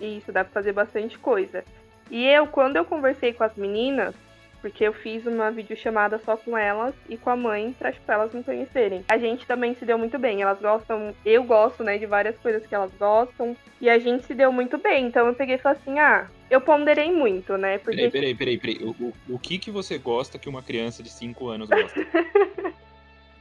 Isso, 0.00 0.32
dá 0.32 0.44
pra 0.44 0.52
fazer 0.52 0.72
bastante 0.72 1.18
coisa. 1.18 1.64
E 2.10 2.24
eu, 2.24 2.46
quando 2.46 2.76
eu 2.76 2.84
conversei 2.84 3.32
com 3.32 3.44
as 3.44 3.56
meninas, 3.56 4.14
porque 4.66 4.82
eu 4.82 4.92
fiz 4.92 5.24
uma 5.24 5.48
videochamada 5.48 6.18
só 6.18 6.36
com 6.36 6.58
elas 6.58 6.92
e 7.08 7.16
com 7.16 7.30
a 7.30 7.36
mãe 7.36 7.72
para 7.78 7.92
tipo, 7.92 8.10
elas 8.10 8.34
me 8.34 8.42
conhecerem. 8.42 9.04
A 9.06 9.16
gente 9.16 9.46
também 9.46 9.76
se 9.76 9.84
deu 9.84 9.96
muito 9.96 10.18
bem. 10.18 10.42
Elas 10.42 10.58
gostam, 10.60 11.14
eu 11.24 11.44
gosto, 11.44 11.84
né, 11.84 11.98
de 11.98 12.06
várias 12.06 12.36
coisas 12.38 12.66
que 12.66 12.74
elas 12.74 12.90
gostam 12.98 13.56
e 13.80 13.88
a 13.88 13.96
gente 14.00 14.26
se 14.26 14.34
deu 14.34 14.50
muito 14.50 14.76
bem. 14.76 15.06
Então 15.06 15.28
eu 15.28 15.34
peguei 15.34 15.54
e 15.54 15.58
falei 15.58 15.78
assim: 15.80 16.00
"Ah, 16.00 16.26
eu 16.50 16.60
ponderei 16.60 17.12
muito, 17.12 17.56
né? 17.56 17.78
Porque 17.78 17.96
Peraí, 17.96 18.10
peraí, 18.10 18.34
peraí, 18.34 18.58
peraí. 18.58 18.78
O, 18.82 18.90
o, 18.90 19.14
o 19.36 19.38
que 19.38 19.56
que 19.56 19.70
você 19.70 19.98
gosta 19.98 20.36
que 20.36 20.48
uma 20.48 20.64
criança 20.64 21.00
de 21.00 21.10
5 21.10 21.48
anos 21.48 21.68
gosta? 21.68 22.00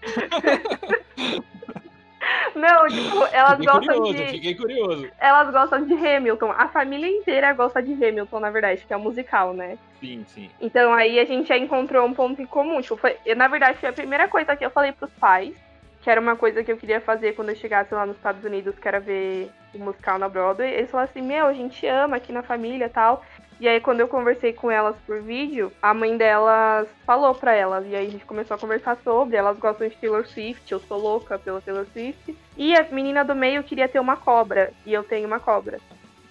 Não, 2.55 2.87
tipo, 2.87 3.25
elas 3.31 3.57
fiquei 3.57 3.65
gostam 3.65 3.97
curioso, 3.97 4.13
de. 4.13 4.31
Fiquei 4.31 4.55
curioso. 4.55 5.11
Elas 5.19 5.51
gostam 5.51 5.85
de 5.85 5.93
Hamilton. 5.93 6.51
A 6.51 6.67
família 6.67 7.07
inteira 7.07 7.53
gosta 7.53 7.81
de 7.81 7.93
Hamilton, 7.93 8.39
na 8.39 8.49
verdade, 8.49 8.85
que 8.85 8.93
é 8.93 8.97
o 8.97 8.99
um 8.99 9.03
musical, 9.03 9.53
né? 9.53 9.77
Sim, 9.99 10.25
sim. 10.27 10.49
Então 10.59 10.93
aí 10.93 11.19
a 11.19 11.25
gente 11.25 11.47
já 11.47 11.57
encontrou 11.57 12.05
um 12.05 12.13
ponto 12.13 12.41
em 12.41 12.45
comum. 12.45 12.81
Tipo, 12.81 12.97
foi, 12.97 13.17
na 13.35 13.47
verdade, 13.47 13.77
foi 13.79 13.89
a 13.89 13.93
primeira 13.93 14.27
coisa 14.27 14.55
que 14.55 14.65
eu 14.65 14.69
falei 14.69 14.91
pros 14.91 15.11
pais, 15.13 15.55
que 16.01 16.09
era 16.09 16.21
uma 16.21 16.35
coisa 16.35 16.63
que 16.63 16.71
eu 16.71 16.77
queria 16.77 17.01
fazer 17.01 17.33
quando 17.33 17.49
eu 17.49 17.55
chegasse 17.55 17.93
lá 17.93 18.05
nos 18.05 18.15
Estados 18.17 18.43
Unidos, 18.43 18.77
que 18.77 18.87
era 18.87 18.99
ver 18.99 19.49
o 19.73 19.79
musical 19.79 20.19
na 20.19 20.29
Broadway. 20.29 20.71
Eles 20.71 20.91
falaram 20.91 21.09
assim, 21.09 21.21
meu, 21.21 21.47
a 21.47 21.53
gente 21.53 21.85
ama 21.87 22.17
aqui 22.17 22.31
na 22.31 22.43
família 22.43 22.85
e 22.85 22.89
tal. 22.89 23.23
E 23.59 23.67
aí, 23.67 23.79
quando 23.79 24.01
eu 24.01 24.07
conversei 24.07 24.51
com 24.51 24.69
elas 24.69 24.95
por 25.05 25.21
vídeo, 25.21 25.71
a 25.81 25.93
mãe 25.93 26.17
delas 26.17 26.87
falou 27.05 27.33
pra 27.33 27.53
elas. 27.53 27.85
E 27.87 27.95
aí, 27.95 28.07
a 28.07 28.09
gente 28.09 28.25
começou 28.25 28.55
a 28.55 28.59
conversar 28.59 28.97
sobre. 29.03 29.37
Elas 29.37 29.57
gostam 29.57 29.87
de 29.87 29.95
Taylor 29.95 30.27
Swift, 30.27 30.69
eu 30.71 30.79
sou 30.79 30.99
louca 30.99 31.39
pela 31.39 31.61
Taylor 31.61 31.85
Swift. 31.93 32.35
E 32.57 32.75
a 32.75 32.83
menina 32.91 33.23
do 33.23 33.35
meio 33.35 33.63
queria 33.63 33.87
ter 33.87 33.99
uma 33.99 34.17
cobra. 34.17 34.73
E 34.85 34.93
eu 34.93 35.03
tenho 35.03 35.27
uma 35.27 35.39
cobra. 35.39 35.79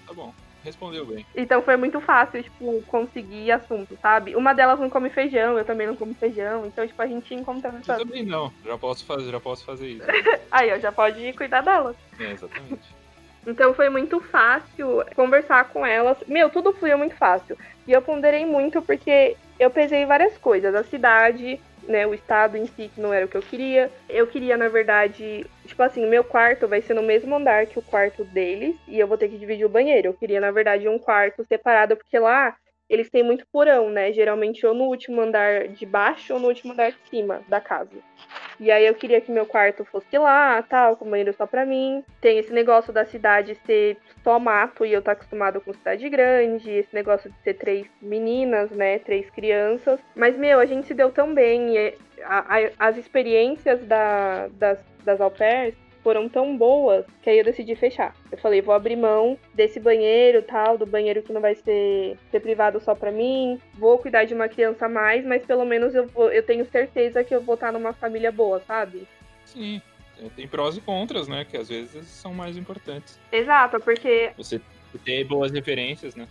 Tá 0.07 0.13
bom. 0.13 0.35
Respondeu 0.65 1.05
bem. 1.05 1.27
Então 1.37 1.61
foi 1.61 1.77
muito 1.77 2.01
fácil, 2.01 2.43
tipo, 2.43 2.83
conseguir 2.87 3.53
assunto, 3.53 3.99
sabe? 4.01 4.35
Uma 4.35 4.55
delas 4.55 4.81
não 4.81 4.89
come 4.89 5.11
feijão, 5.11 5.59
eu 5.59 5.65
também 5.65 5.87
não 5.87 5.95
como 5.95 6.15
feijão. 6.15 6.65
Então, 6.65 6.87
tipo, 6.87 7.01
a 7.03 7.07
gente 7.07 7.35
encontrando. 7.35 7.77
Eu 7.87 7.99
também 7.99 8.25
não. 8.25 8.51
Já 8.65 8.79
posso 8.79 9.05
fazer, 9.05 9.31
já 9.31 9.39
posso 9.39 9.63
fazer 9.63 9.89
isso. 9.89 10.07
aí, 10.51 10.73
ó, 10.73 10.79
já 10.79 10.91
pode 10.91 11.35
cuidar 11.35 11.61
delas. 11.61 11.95
É, 12.19 12.33
exatamente. 12.33 13.04
Então 13.46 13.74
foi 13.74 13.88
muito 13.88 14.20
fácil 14.20 15.04
conversar 15.14 15.68
com 15.68 15.85
elas. 15.85 16.16
Meu, 16.26 16.48
tudo 16.50 16.72
fluiu 16.72 16.96
muito 16.96 17.14
fácil. 17.16 17.57
E 17.87 17.92
eu 17.92 18.00
ponderei 18.00 18.46
muito 18.46 18.80
porque 18.80 19.37
eu 19.59 19.70
pesei 19.70 20.07
várias 20.07 20.37
coisas. 20.38 20.74
A 20.74 20.83
cidade, 20.83 21.61
né, 21.87 22.07
o 22.07 22.14
estado 22.14 22.57
em 22.57 22.66
si 22.66 22.90
que 22.94 23.00
não 23.00 23.12
era 23.12 23.26
o 23.26 23.28
que 23.28 23.37
eu 23.37 23.42
queria. 23.42 23.90
Eu 24.09 24.26
queria, 24.26 24.57
na 24.57 24.68
verdade, 24.68 25.46
tipo 25.66 25.83
assim, 25.83 26.07
meu 26.07 26.24
quarto 26.24 26.66
vai 26.66 26.80
ser 26.80 26.94
no 26.94 27.02
mesmo 27.02 27.35
andar 27.35 27.66
que 27.66 27.78
o 27.78 27.83
quarto 27.83 28.24
deles 28.24 28.76
e 28.88 28.98
eu 28.98 29.07
vou 29.07 29.18
ter 29.18 29.28
que 29.28 29.38
dividir 29.38 29.66
o 29.66 29.70
banheiro. 29.70 30.09
Eu 30.09 30.14
queria, 30.14 30.40
na 30.40 30.50
verdade, 30.50 30.88
um 30.88 30.98
quarto 30.98 31.44
separado 31.44 31.96
porque 31.96 32.18
lá 32.18 32.57
eles 32.88 33.11
têm 33.11 33.22
muito 33.22 33.46
porão, 33.50 33.90
né? 33.90 34.12
Geralmente 34.12 34.66
ou 34.66 34.74
no 34.74 34.85
último 34.85 35.20
andar 35.20 35.68
de 35.68 35.87
baixo 35.87 36.35
ou 36.35 36.40
no 36.40 36.48
último 36.48 36.72
andar 36.72 36.92
de 36.92 36.98
cima 37.09 37.42
da 37.48 37.61
casa. 37.61 37.98
E 38.59 38.71
aí 38.71 38.87
eu 38.87 38.95
queria 38.95 39.21
que 39.21 39.33
meu 39.33 39.47
quarto 39.47 39.85
fosse 39.85 40.17
lá, 40.17 40.62
tal, 40.62 40.97
com 40.97 41.09
banheiro 41.09 41.33
só 41.33 41.47
pra 41.47 41.67
mim. 41.67 42.05
Tem 42.21 42.38
esse 42.38 42.53
negócio 42.53 42.93
da 42.93 43.05
cidade 43.05 43.55
ser 43.67 43.97
só 44.23 44.38
mato 44.38 44.85
e 44.85 44.93
eu 44.93 45.03
tô 45.03 45.11
acostumado 45.11 45.61
com 45.61 45.73
cidade 45.73 46.09
grande, 46.09 46.71
esse 46.71 46.95
negócio 46.95 47.31
de 47.31 47.37
ser 47.43 47.55
três 47.55 47.87
meninas, 48.01 48.71
né? 48.71 48.99
Três 48.99 49.29
crianças. 49.31 50.01
Mas, 50.14 50.37
meu, 50.37 50.61
a 50.61 50.67
gente 50.67 50.87
se 50.87 50.95
deu 50.95 51.11
tão 51.11 51.35
bem. 51.35 51.77
E 51.77 51.95
a, 52.23 52.38
a, 52.38 52.88
as 52.88 52.97
experiências 52.97 53.85
da, 53.87 54.49
das, 54.49 54.79
das 55.05 55.21
au 55.21 55.31
pairs 55.31 55.75
foram 56.05 56.29
tão 56.29 56.57
boas 56.57 57.07
que 57.23 57.31
aí 57.31 57.38
eu 57.38 57.45
decidi 57.45 57.75
fechar. 57.75 58.14
Eu 58.31 58.37
falei, 58.37 58.61
vou 58.61 58.75
abrir 58.75 58.95
mão 58.95 59.38
desse 59.55 59.81
banheiro 59.81 60.43
tal, 60.43 60.77
do 60.77 60.85
banheiro 60.85 61.23
que 61.23 61.33
não 61.33 61.40
vai 61.40 61.55
ser, 61.55 62.19
ser 62.31 62.40
privado 62.40 62.79
só 62.79 62.95
para 62.95 63.11
mim. 63.11 63.59
Vou 63.73 63.99
cuidar 63.99 64.25
de 64.25 64.35
uma 64.35 64.47
criança 64.47 64.85
a 64.85 64.88
mais, 64.88 65.25
mas 65.25 65.45
pelo 65.47 65.64
menos 65.64 65.95
eu, 65.95 66.07
vou, 66.07 66.31
eu 66.31 66.43
tenho 66.43 66.67
certeza 66.67 67.25
que 67.25 67.35
eu 67.35 67.40
vou 67.40 67.55
estar 67.55 67.73
numa 67.73 67.95
família 67.95 68.31
boa, 68.31 68.61
sabe? 68.61 69.09
Sim. 69.47 69.81
Tem 70.37 70.47
prós 70.47 70.77
e 70.77 70.81
contras, 70.81 71.27
né? 71.27 71.45
Que 71.45 71.57
às 71.57 71.69
vezes 71.69 72.07
são 72.07 72.33
mais 72.33 72.57
importantes. 72.57 73.19
Exato, 73.33 73.81
porque. 73.81 74.31
Você 74.37 74.61
ter 75.05 75.25
boas 75.25 75.51
referências, 75.51 76.14
né? 76.14 76.29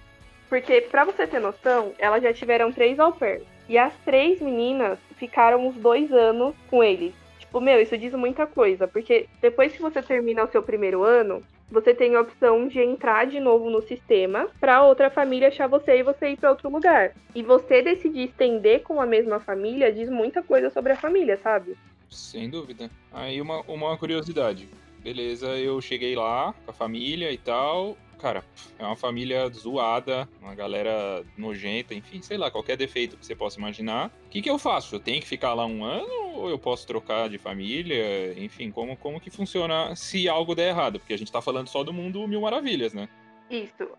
Porque, 0.48 0.82
pra 0.82 1.04
você 1.04 1.28
ter 1.28 1.40
noção, 1.40 1.94
elas 1.98 2.24
já 2.24 2.32
tiveram 2.32 2.72
três 2.72 2.98
au 3.00 3.12
pairs. 3.12 3.44
E 3.68 3.78
as 3.78 3.94
três 4.06 4.40
meninas 4.40 5.00
ficaram 5.18 5.68
uns 5.68 5.76
dois 5.76 6.12
anos 6.12 6.56
com 6.70 6.84
eles. 6.84 7.14
Tipo, 7.54 7.62
meu, 7.62 7.80
isso 7.80 7.96
diz 7.96 8.12
muita 8.16 8.48
coisa, 8.48 8.88
porque 8.88 9.28
depois 9.40 9.72
que 9.72 9.80
você 9.80 10.02
termina 10.02 10.44
o 10.44 10.48
seu 10.48 10.64
primeiro 10.64 11.04
ano, 11.04 11.44
você 11.70 11.94
tem 11.94 12.16
a 12.16 12.22
opção 12.22 12.68
de 12.68 12.80
entrar 12.80 13.28
de 13.28 13.40
novo 13.40 13.70
no 13.70 13.80
sistema 13.80 14.48
para 14.60 14.84
outra 14.84 15.12
família 15.12 15.50
achar 15.50 15.68
você 15.68 16.00
e 16.00 16.04
você 16.04 16.30
ir 16.30 16.38
para 16.38 16.50
outro 16.50 16.68
lugar. 16.68 17.14
E 17.36 17.44
você 17.44 17.84
decidir 17.84 18.30
estender 18.30 18.82
com 18.82 19.00
a 19.00 19.06
mesma 19.06 19.40
família 19.40 19.94
diz 19.94 20.10
muita 20.10 20.42
coisa 20.42 20.72
sobre 20.72 20.94
a 20.94 20.96
família, 20.96 21.38
sabe? 21.44 21.78
Sem 22.10 22.50
dúvida. 22.50 22.90
Aí 23.12 23.40
uma, 23.40 23.62
uma 23.68 23.96
curiosidade. 24.00 24.68
Beleza, 25.04 25.50
eu 25.50 25.80
cheguei 25.80 26.16
lá 26.16 26.56
com 26.66 26.72
a 26.72 26.74
família 26.74 27.32
e 27.32 27.38
tal 27.38 27.96
cara, 28.24 28.42
é 28.80 28.86
uma 28.86 28.96
família 28.96 29.50
zoada, 29.50 30.30
uma 30.42 30.56
galera 30.56 31.26
nojenta, 31.38 31.94
enfim, 31.94 32.22
sei 32.22 32.38
lá, 32.38 32.50
qualquer 32.50 32.78
defeito 32.78 33.18
que 33.18 33.26
você 33.26 33.36
possa 33.36 33.60
imaginar. 33.60 34.10
O 34.28 34.30
que, 34.30 34.42
que 34.42 34.50
eu 34.50 34.58
faço? 34.58 34.96
Eu 34.96 35.00
tenho 35.02 35.22
que 35.22 35.28
ficar 35.28 35.54
lá 35.54 35.66
um 35.66 35.84
ano 35.84 36.08
ou 36.36 36.50
eu 36.50 36.58
posso 36.58 36.88
trocar 36.88 37.28
de 37.28 37.38
família? 37.38 38.34
Enfim, 38.42 38.72
como, 38.72 38.96
como 38.96 39.20
que 39.20 39.30
funciona 39.30 39.94
se 39.94 40.30
algo 40.30 40.56
der 40.56 40.70
errado? 40.70 41.00
Porque 41.00 41.14
a 41.14 41.18
gente 41.18 41.34
tá 41.34 41.42
falando 41.42 41.68
só 41.68 41.84
do 41.84 41.92
mundo 41.92 42.26
Mil 42.26 42.40
Maravilhas, 42.40 42.94
né? 42.94 43.10
Isso. 43.50 43.90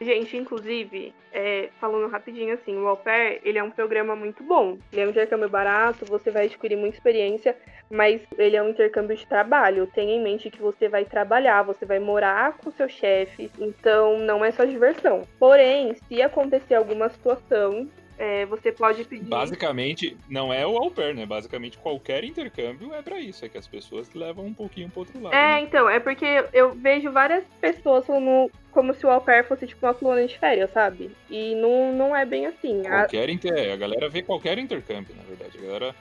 Gente, 0.00 0.36
inclusive, 0.36 1.12
é, 1.32 1.70
falando 1.80 2.08
rapidinho 2.08 2.54
assim, 2.54 2.76
o 2.76 2.86
Au 2.86 2.96
Pair, 2.96 3.40
ele 3.42 3.58
é 3.58 3.62
um 3.62 3.70
programa 3.70 4.14
muito 4.14 4.44
bom. 4.44 4.78
Ele 4.92 5.02
é 5.02 5.06
um 5.06 5.10
intercâmbio 5.10 5.48
barato, 5.48 6.04
você 6.06 6.30
vai 6.30 6.44
adquirir 6.44 6.76
muita 6.76 6.96
experiência, 6.96 7.56
mas 7.90 8.20
ele 8.36 8.56
é 8.56 8.62
um 8.62 8.68
intercâmbio 8.68 9.16
de 9.16 9.26
trabalho. 9.26 9.88
Tenha 9.88 10.14
em 10.14 10.22
mente 10.22 10.50
que 10.50 10.62
você 10.62 10.88
vai 10.88 11.04
trabalhar, 11.04 11.62
você 11.62 11.84
vai 11.84 11.98
morar 11.98 12.56
com 12.58 12.70
seu 12.70 12.88
chefe, 12.88 13.50
então 13.58 14.20
não 14.20 14.44
é 14.44 14.52
só 14.52 14.64
diversão. 14.64 15.22
Porém, 15.38 15.94
se 15.94 16.22
acontecer 16.22 16.76
alguma 16.76 17.08
situação 17.08 17.88
é, 18.18 18.44
você 18.46 18.72
pode 18.72 19.04
pedir. 19.04 19.28
Basicamente, 19.28 20.16
não 20.28 20.52
é 20.52 20.66
o 20.66 20.76
au 20.76 20.90
pair, 20.90 21.14
né? 21.14 21.24
Basicamente, 21.24 21.78
qualquer 21.78 22.24
intercâmbio 22.24 22.92
é 22.92 23.00
para 23.00 23.20
isso, 23.20 23.44
é 23.44 23.48
que 23.48 23.56
as 23.56 23.66
pessoas 23.66 24.12
levam 24.12 24.44
um 24.44 24.52
pouquinho 24.52 24.90
pro 24.90 25.00
outro 25.00 25.22
lado. 25.22 25.34
É, 25.34 25.54
né? 25.54 25.60
então, 25.60 25.88
é 25.88 26.00
porque 26.00 26.44
eu 26.52 26.74
vejo 26.74 27.12
várias 27.12 27.44
pessoas 27.60 28.04
falando 28.04 28.50
como 28.72 28.92
se 28.92 29.06
o 29.06 29.10
au 29.10 29.20
pair 29.20 29.44
fosse 29.46 29.68
tipo 29.68 29.86
uma 29.86 29.94
colônia 29.94 30.26
de 30.26 30.36
férias, 30.36 30.70
sabe? 30.72 31.12
E 31.30 31.54
não, 31.54 31.92
não 31.92 32.16
é 32.16 32.26
bem 32.26 32.46
assim. 32.46 32.82
Qualquer 32.82 33.28
a... 33.28 33.32
Inter... 33.32 33.72
a 33.72 33.76
galera 33.76 34.08
vê 34.08 34.22
qualquer 34.22 34.58
intercâmbio, 34.58 35.14
na 35.14 35.22
verdade. 35.22 35.56
A 35.56 35.60
galera 35.60 35.94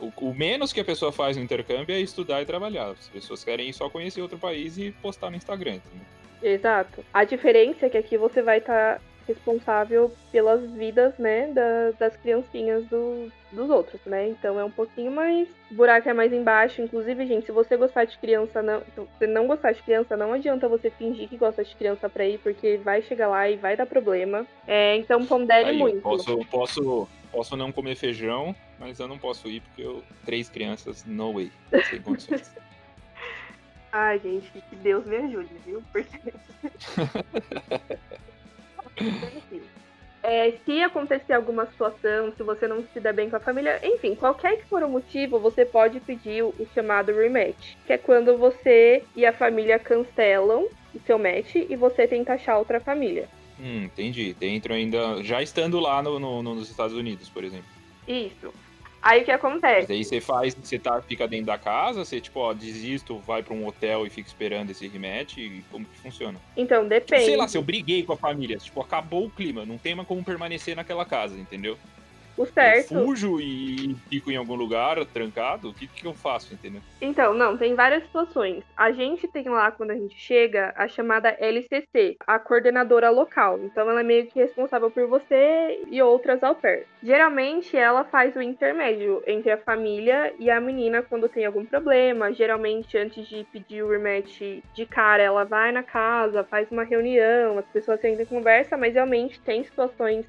O, 0.00 0.12
o, 0.28 0.34
menos 0.34 0.72
que 0.72 0.80
a 0.80 0.84
pessoa 0.84 1.10
faz 1.10 1.36
no 1.36 1.42
intercâmbio 1.42 1.94
é 1.94 2.00
estudar 2.00 2.40
e 2.42 2.46
trabalhar. 2.46 2.90
As 2.90 3.08
pessoas 3.08 3.42
querem 3.42 3.72
só 3.72 3.90
conhecer 3.90 4.22
outro 4.22 4.38
país 4.38 4.78
e 4.78 4.92
postar 5.02 5.30
no 5.30 5.36
Instagram. 5.36 5.74
Entendeu? 5.74 6.06
Exato. 6.42 7.04
A 7.12 7.24
diferença 7.24 7.86
é 7.86 7.90
que 7.90 7.98
aqui 7.98 8.16
você 8.16 8.40
vai 8.40 8.58
estar 8.58 8.96
tá 8.96 9.00
responsável 9.26 10.12
pelas 10.30 10.60
vidas, 10.72 11.16
né, 11.18 11.50
da, 11.52 11.90
das 11.98 12.16
criancinhas 12.16 12.84
do, 12.86 13.30
dos 13.52 13.70
outros, 13.70 14.00
né? 14.04 14.28
Então 14.28 14.58
é 14.58 14.64
um 14.64 14.70
pouquinho 14.70 15.10
mais. 15.10 15.48
O 15.70 15.74
buraco 15.74 16.08
é 16.08 16.12
mais 16.12 16.32
embaixo. 16.32 16.82
Inclusive, 16.82 17.26
gente, 17.26 17.46
se 17.46 17.52
você 17.52 17.76
gostar 17.76 18.04
de 18.04 18.16
criança, 18.18 18.62
não. 18.62 18.80
Se 18.80 19.00
você 19.00 19.26
não 19.26 19.46
gostar 19.46 19.72
de 19.72 19.82
criança, 19.82 20.16
não 20.16 20.32
adianta 20.32 20.68
você 20.68 20.90
fingir 20.90 21.28
que 21.28 21.36
gosta 21.36 21.64
de 21.64 21.74
criança 21.74 22.08
pra 22.08 22.26
ir, 22.26 22.38
porque 22.38 22.76
vai 22.78 23.02
chegar 23.02 23.28
lá 23.28 23.48
e 23.48 23.56
vai 23.56 23.76
dar 23.76 23.86
problema. 23.86 24.46
É, 24.66 24.96
então 24.96 25.24
pondere 25.26 25.70
Aí, 25.70 25.78
muito. 25.78 26.00
Posso, 26.00 26.38
posso, 26.46 27.08
posso 27.32 27.56
não 27.56 27.72
comer 27.72 27.96
feijão, 27.96 28.54
mas 28.78 29.00
eu 29.00 29.08
não 29.08 29.18
posso 29.18 29.48
ir 29.48 29.60
porque 29.60 29.82
eu. 29.82 30.02
Três 30.24 30.48
crianças, 30.48 31.04
no 31.04 31.32
way. 31.32 31.50
Sem 31.90 32.00
condições. 32.00 32.54
Ai, 33.92 34.18
gente, 34.18 34.50
que 34.50 34.76
Deus 34.76 35.06
me 35.06 35.16
ajude, 35.16 35.54
viu? 35.64 35.82
Porque. 35.90 36.20
É, 40.28 40.54
se 40.64 40.82
acontecer 40.82 41.34
alguma 41.34 41.66
situação, 41.66 42.32
se 42.36 42.42
você 42.42 42.66
não 42.66 42.84
se 42.92 42.98
der 42.98 43.12
bem 43.12 43.30
com 43.30 43.36
a 43.36 43.40
família, 43.40 43.78
enfim, 43.84 44.16
qualquer 44.16 44.56
que 44.56 44.64
for 44.64 44.82
o 44.82 44.88
motivo, 44.88 45.38
você 45.38 45.64
pode 45.64 46.00
pedir 46.00 46.42
o, 46.42 46.52
chamado 46.74 47.12
rematch, 47.12 47.76
que 47.86 47.92
é 47.92 47.98
quando 47.98 48.36
você 48.36 49.04
e 49.14 49.24
a 49.24 49.32
família 49.32 49.78
cancelam 49.78 50.66
o 50.92 51.00
seu 51.06 51.16
match 51.16 51.54
e 51.54 51.76
você 51.76 52.08
tenta 52.08 52.32
achar 52.32 52.58
outra 52.58 52.80
família. 52.80 53.28
Hum, 53.60 53.84
entendi. 53.84 54.34
Dentro 54.34 54.74
ainda, 54.74 55.22
já 55.22 55.40
estando 55.40 55.78
lá 55.78 56.02
no, 56.02 56.18
no, 56.18 56.42
nos 56.42 56.68
Estados 56.68 56.96
Unidos, 56.96 57.28
por 57.28 57.44
exemplo. 57.44 57.68
Isso. 58.08 58.52
Aí 59.06 59.22
o 59.22 59.24
que 59.24 59.30
acontece? 59.30 59.82
Mas 59.82 59.90
aí 59.90 60.04
você 60.04 60.20
faz, 60.20 60.54
você 60.54 60.80
tá, 60.80 61.00
fica 61.00 61.28
dentro 61.28 61.46
da 61.46 61.56
casa, 61.56 62.04
você 62.04 62.20
tipo, 62.20 62.40
ó, 62.40 62.52
desisto, 62.52 63.18
vai 63.20 63.40
para 63.40 63.54
um 63.54 63.64
hotel 63.64 64.04
e 64.04 64.10
fica 64.10 64.28
esperando 64.28 64.70
esse 64.70 64.88
rematch, 64.88 65.38
e 65.38 65.64
como 65.70 65.86
que 65.86 65.96
funciona? 65.98 66.40
Então, 66.56 66.88
depende. 66.88 67.24
Sei 67.24 67.36
lá, 67.36 67.46
se 67.46 67.56
eu 67.56 67.62
briguei 67.62 68.02
com 68.02 68.14
a 68.14 68.16
família, 68.16 68.56
tipo, 68.56 68.80
acabou 68.80 69.26
o 69.26 69.30
clima, 69.30 69.64
não 69.64 69.78
tem 69.78 69.94
mais 69.94 70.08
como 70.08 70.24
permanecer 70.24 70.74
naquela 70.74 71.04
casa, 71.04 71.38
entendeu? 71.38 71.78
O 72.36 72.44
certo. 72.44 72.94
Eu 72.94 73.04
fujo 73.04 73.40
e 73.40 73.96
fico 74.08 74.30
em 74.30 74.36
algum 74.36 74.54
lugar 74.54 75.04
trancado? 75.06 75.70
O 75.70 75.74
que, 75.74 75.86
que 75.86 76.06
eu 76.06 76.12
faço, 76.12 76.52
entendeu? 76.52 76.80
Então, 77.00 77.32
não, 77.32 77.56
tem 77.56 77.74
várias 77.74 78.02
situações. 78.04 78.64
A 78.76 78.92
gente 78.92 79.26
tem 79.28 79.48
lá, 79.48 79.70
quando 79.70 79.90
a 79.90 79.94
gente 79.94 80.18
chega, 80.18 80.72
a 80.76 80.86
chamada 80.86 81.36
LCC, 81.38 82.16
a 82.26 82.38
coordenadora 82.38 83.10
local. 83.10 83.58
Então, 83.62 83.88
ela 83.88 84.00
é 84.00 84.04
meio 84.04 84.26
que 84.26 84.38
responsável 84.38 84.90
por 84.90 85.06
você 85.06 85.82
e 85.88 86.02
outras 86.02 86.42
ao 86.42 86.54
pair. 86.54 86.86
Geralmente, 87.02 87.76
ela 87.76 88.04
faz 88.04 88.36
o 88.36 88.42
intermédio 88.42 89.22
entre 89.26 89.50
a 89.50 89.58
família 89.58 90.34
e 90.38 90.50
a 90.50 90.60
menina 90.60 91.02
quando 91.02 91.28
tem 91.28 91.46
algum 91.46 91.64
problema. 91.64 92.32
Geralmente, 92.32 92.98
antes 92.98 93.26
de 93.28 93.44
pedir 93.44 93.82
o 93.82 93.88
rematch 93.88 94.62
de 94.74 94.86
cara, 94.86 95.22
ela 95.22 95.44
vai 95.44 95.72
na 95.72 95.82
casa, 95.82 96.44
faz 96.44 96.70
uma 96.70 96.84
reunião, 96.84 97.58
as 97.58 97.66
pessoas 97.66 98.04
ainda 98.04 98.26
conversam, 98.26 98.78
mas 98.78 98.94
realmente 98.94 99.40
tem 99.40 99.64
situações 99.64 100.26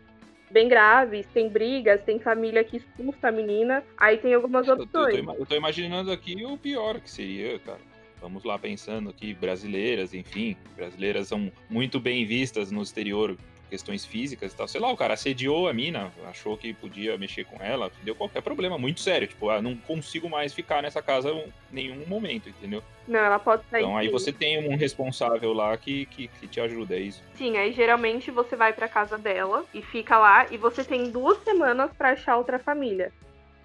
bem 0.50 0.68
graves, 0.68 1.26
tem 1.34 1.50
brigas, 1.50 2.02
tem 2.04 2.20
família 2.20 2.64
que 2.64 2.78
expulsa 2.78 3.28
a 3.28 3.32
menina, 3.32 3.84
aí 3.98 4.18
tem 4.18 4.34
algumas 4.34 4.68
opções. 4.68 5.16
Eu 5.16 5.26
tô, 5.26 5.34
eu 5.34 5.46
tô 5.46 5.56
imaginando 5.56 6.12
aqui 6.12 6.46
o 6.46 6.58
pior 6.58 7.00
que 7.00 7.10
seria, 7.10 7.60
cara. 7.60 7.80
Vamos 8.20 8.44
lá 8.44 8.58
pensando 8.58 9.14
que 9.14 9.34
brasileiras, 9.34 10.14
enfim, 10.14 10.58
brasileiras 10.76 11.28
são 11.28 11.52
muito 11.70 12.00
bem 12.00 12.26
vistas 12.26 12.72
no 12.72 12.82
exterior 12.82 13.38
questões 13.70 14.06
físicas 14.06 14.54
e 14.54 14.56
tal. 14.56 14.68
Sei 14.68 14.80
lá, 14.80 14.92
o 14.92 14.98
cara 14.98 15.14
assediou 15.14 15.68
a 15.68 15.74
mina, 15.74 16.12
achou 16.28 16.58
que 16.58 16.74
podia 16.74 17.18
mexer 17.18 17.46
com 17.46 17.64
ela, 17.64 17.92
deu 18.04 18.16
qualquer 18.16 18.42
problema 18.42 18.78
muito 18.78 19.00
sério. 19.00 19.28
Tipo, 19.28 19.50
ah, 19.50 19.62
não 19.62 19.76
consigo 19.76 20.30
mais 20.30 20.54
ficar 20.54 20.82
nessa 20.82 21.02
casa 21.02 21.30
em 21.30 21.52
nenhum 21.72 22.06
momento, 22.08 22.50
entendeu? 22.50 22.84
Não, 23.08 23.20
ela 23.20 23.40
pode 23.40 23.64
sair. 23.70 23.82
Então 23.82 23.98
aí 23.98 24.08
sim. 24.08 24.12
você 24.12 24.34
tem 24.34 24.68
um 24.68 24.76
responsável 24.76 25.54
lá 25.54 25.76
que, 25.78 26.06
que, 26.08 26.28
que, 26.28 26.48
te 26.48 26.60
ajuda, 26.60 26.96
é 26.96 27.00
isso? 27.00 27.24
Sim, 27.36 27.58
aí 27.58 27.72
geralmente 27.72 28.30
você 28.32 28.56
vai 28.56 28.74
pra 28.74 28.88
casa 28.88 29.18
dela 29.18 29.66
e 29.74 29.82
fica 29.82 30.18
lá 30.18 30.48
e 30.52 30.58
você 30.58 30.84
tem 30.84 31.10
duas 31.10 31.42
semanas 31.44 31.92
para 31.98 32.12
achar 32.12 32.38
outra 32.38 32.60
família. 32.60 33.12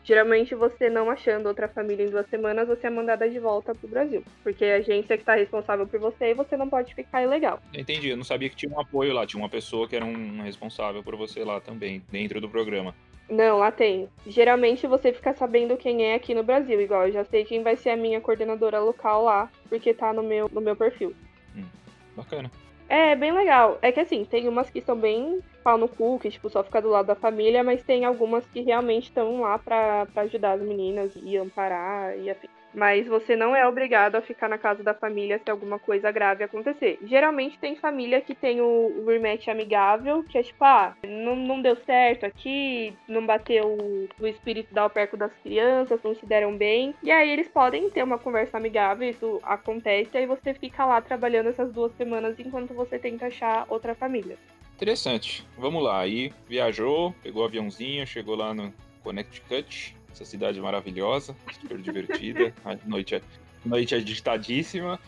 Geralmente, 0.05 0.55
você 0.55 0.91
não 0.91 1.09
achando 1.09 1.47
outra 1.47 1.69
família 1.69 2.05
em 2.05 2.11
duas 2.11 2.29
semanas, 2.29 2.67
você 2.67 2.88
é 2.88 2.91
mandada 2.91 3.29
de 3.29 3.38
volta 3.38 3.75
pro 3.75 3.88
Brasil. 3.88 4.25
Porque 4.43 4.65
a 4.65 4.77
agência 4.77 5.17
que 5.17 5.25
tá 5.25 5.35
responsável 5.35 5.87
por 5.87 6.01
você 6.01 6.31
e 6.31 6.35
você 6.35 6.57
não 6.57 6.69
pode 6.69 6.95
ficar 6.95 7.23
ilegal. 7.23 7.61
Entendi, 7.73 8.09
eu 8.09 8.17
não 8.17 8.25
sabia 8.25 8.49
que 8.49 8.57
tinha 8.57 8.73
um 8.73 8.81
apoio 8.81 9.12
lá, 9.12 9.27
tinha 9.27 9.41
uma 9.41 9.49
pessoa 9.49 9.88
que 9.88 9.95
era 9.95 10.05
um 10.05 10.43
responsável 10.43 11.03
por 11.03 11.17
você 11.17 11.45
lá 11.45 11.61
também, 11.61 12.03
dentro 12.11 12.41
do 12.41 12.49
programa. 12.49 12.95
Não, 13.31 13.59
lá 13.59 13.71
tem. 13.71 14.09
Geralmente 14.27 14.87
você 14.87 15.12
fica 15.12 15.33
sabendo 15.33 15.77
quem 15.77 16.05
é 16.05 16.15
aqui 16.15 16.35
no 16.35 16.43
Brasil, 16.43 16.81
igual 16.81 17.07
eu 17.07 17.12
já 17.12 17.25
sei 17.25 17.45
quem 17.45 17.62
vai 17.62 17.77
ser 17.77 17.91
a 17.91 17.97
minha 17.97 18.21
coordenadora 18.21 18.81
local 18.81 19.25
lá, 19.25 19.51
porque 19.69 19.95
tá 19.95 20.12
no 20.12 20.23
meu, 20.23 20.51
no 20.53 20.61
meu 20.61 20.77
perfil. 20.77 21.15
Hum, 21.57 21.65
bacana. 22.17 22.51
É, 22.92 23.16
bem 23.16 23.33
legal. 23.33 23.78
É 23.81 23.90
que 23.90 24.00
assim, 24.00 24.22
tem 24.22 24.46
umas 24.46 24.68
que 24.68 24.83
são 24.83 24.94
bem 24.94 25.40
pau 25.64 25.78
no 25.78 25.88
cu, 25.88 26.18
que 26.18 26.31
tipo, 26.31 26.50
só 26.50 26.62
fica 26.62 26.83
do 26.83 26.90
lado 26.90 27.07
da 27.07 27.14
família, 27.14 27.64
mas 27.64 27.83
tem 27.83 28.05
algumas 28.05 28.46
que 28.46 28.61
realmente 28.61 29.05
estão 29.05 29.40
lá 29.40 29.59
para 29.59 30.07
ajudar 30.16 30.52
as 30.52 30.61
meninas 30.61 31.16
e 31.16 31.38
amparar 31.38 32.18
e 32.18 32.28
afim 32.28 32.48
mas 32.74 33.06
você 33.06 33.37
não 33.37 33.54
é 33.54 33.66
obrigado 33.66 34.16
a 34.16 34.22
ficar 34.22 34.48
na 34.48 34.58
casa 34.58 34.82
da 34.82 34.94
família 34.94 35.40
se 35.42 35.50
alguma 35.50 35.78
coisa 35.78 36.11
grave 36.11 36.44
acontecer. 36.44 36.98
Geralmente 37.04 37.58
tem 37.58 37.76
família 37.76 38.20
que 38.20 38.35
tem 38.35 38.61
o, 38.61 38.64
o 38.64 39.06
rematch 39.06 39.48
amigável, 39.48 40.22
que 40.24 40.38
é 40.38 40.42
tipo, 40.42 40.64
ah, 40.64 40.96
não, 41.06 41.37
não 41.37 41.62
deu 41.62 41.76
certo 41.76 42.24
aqui, 42.24 42.94
não 43.08 43.24
bateu 43.24 43.66
o, 43.66 44.08
o 44.20 44.26
espírito 44.26 44.72
da 44.72 44.88
perco 44.88 45.16
das 45.16 45.32
crianças, 45.42 46.02
não 46.02 46.14
se 46.14 46.26
deram 46.26 46.56
bem. 46.56 46.94
E 47.02 47.11
aí 47.11 47.30
eles 47.30 47.48
podem 47.48 47.90
ter 47.90 48.02
uma 48.02 48.18
conversa 48.18 48.56
amigável, 48.56 49.08
isso 49.08 49.40
acontece, 49.42 50.16
aí 50.16 50.26
você 50.26 50.54
fica 50.54 50.85
lá 50.85 51.00
trabalhando 51.00 51.48
essas 51.48 51.72
duas 51.72 51.92
semanas 51.96 52.38
enquanto 52.38 52.74
você 52.74 52.98
tenta 52.98 53.26
achar 53.26 53.66
outra 53.68 53.94
família. 53.94 54.37
Interessante. 54.74 55.46
Vamos 55.56 55.82
lá. 55.82 56.00
Aí 56.00 56.32
viajou, 56.48 57.14
pegou 57.22 57.42
o 57.42 57.46
aviãozinho, 57.46 58.06
chegou 58.06 58.35
lá 58.35 58.52
no 58.52 58.72
Connecticut 59.02 59.94
essa 60.12 60.25
cidade 60.25 60.61
maravilhosa, 60.61 61.35
super 61.61 61.79
divertida. 61.79 62.55
A 62.64 62.77
noite 62.87 63.14
é, 63.16 63.22
noite 63.64 63.94
é 63.94 63.98
agitadíssima. 63.98 65.01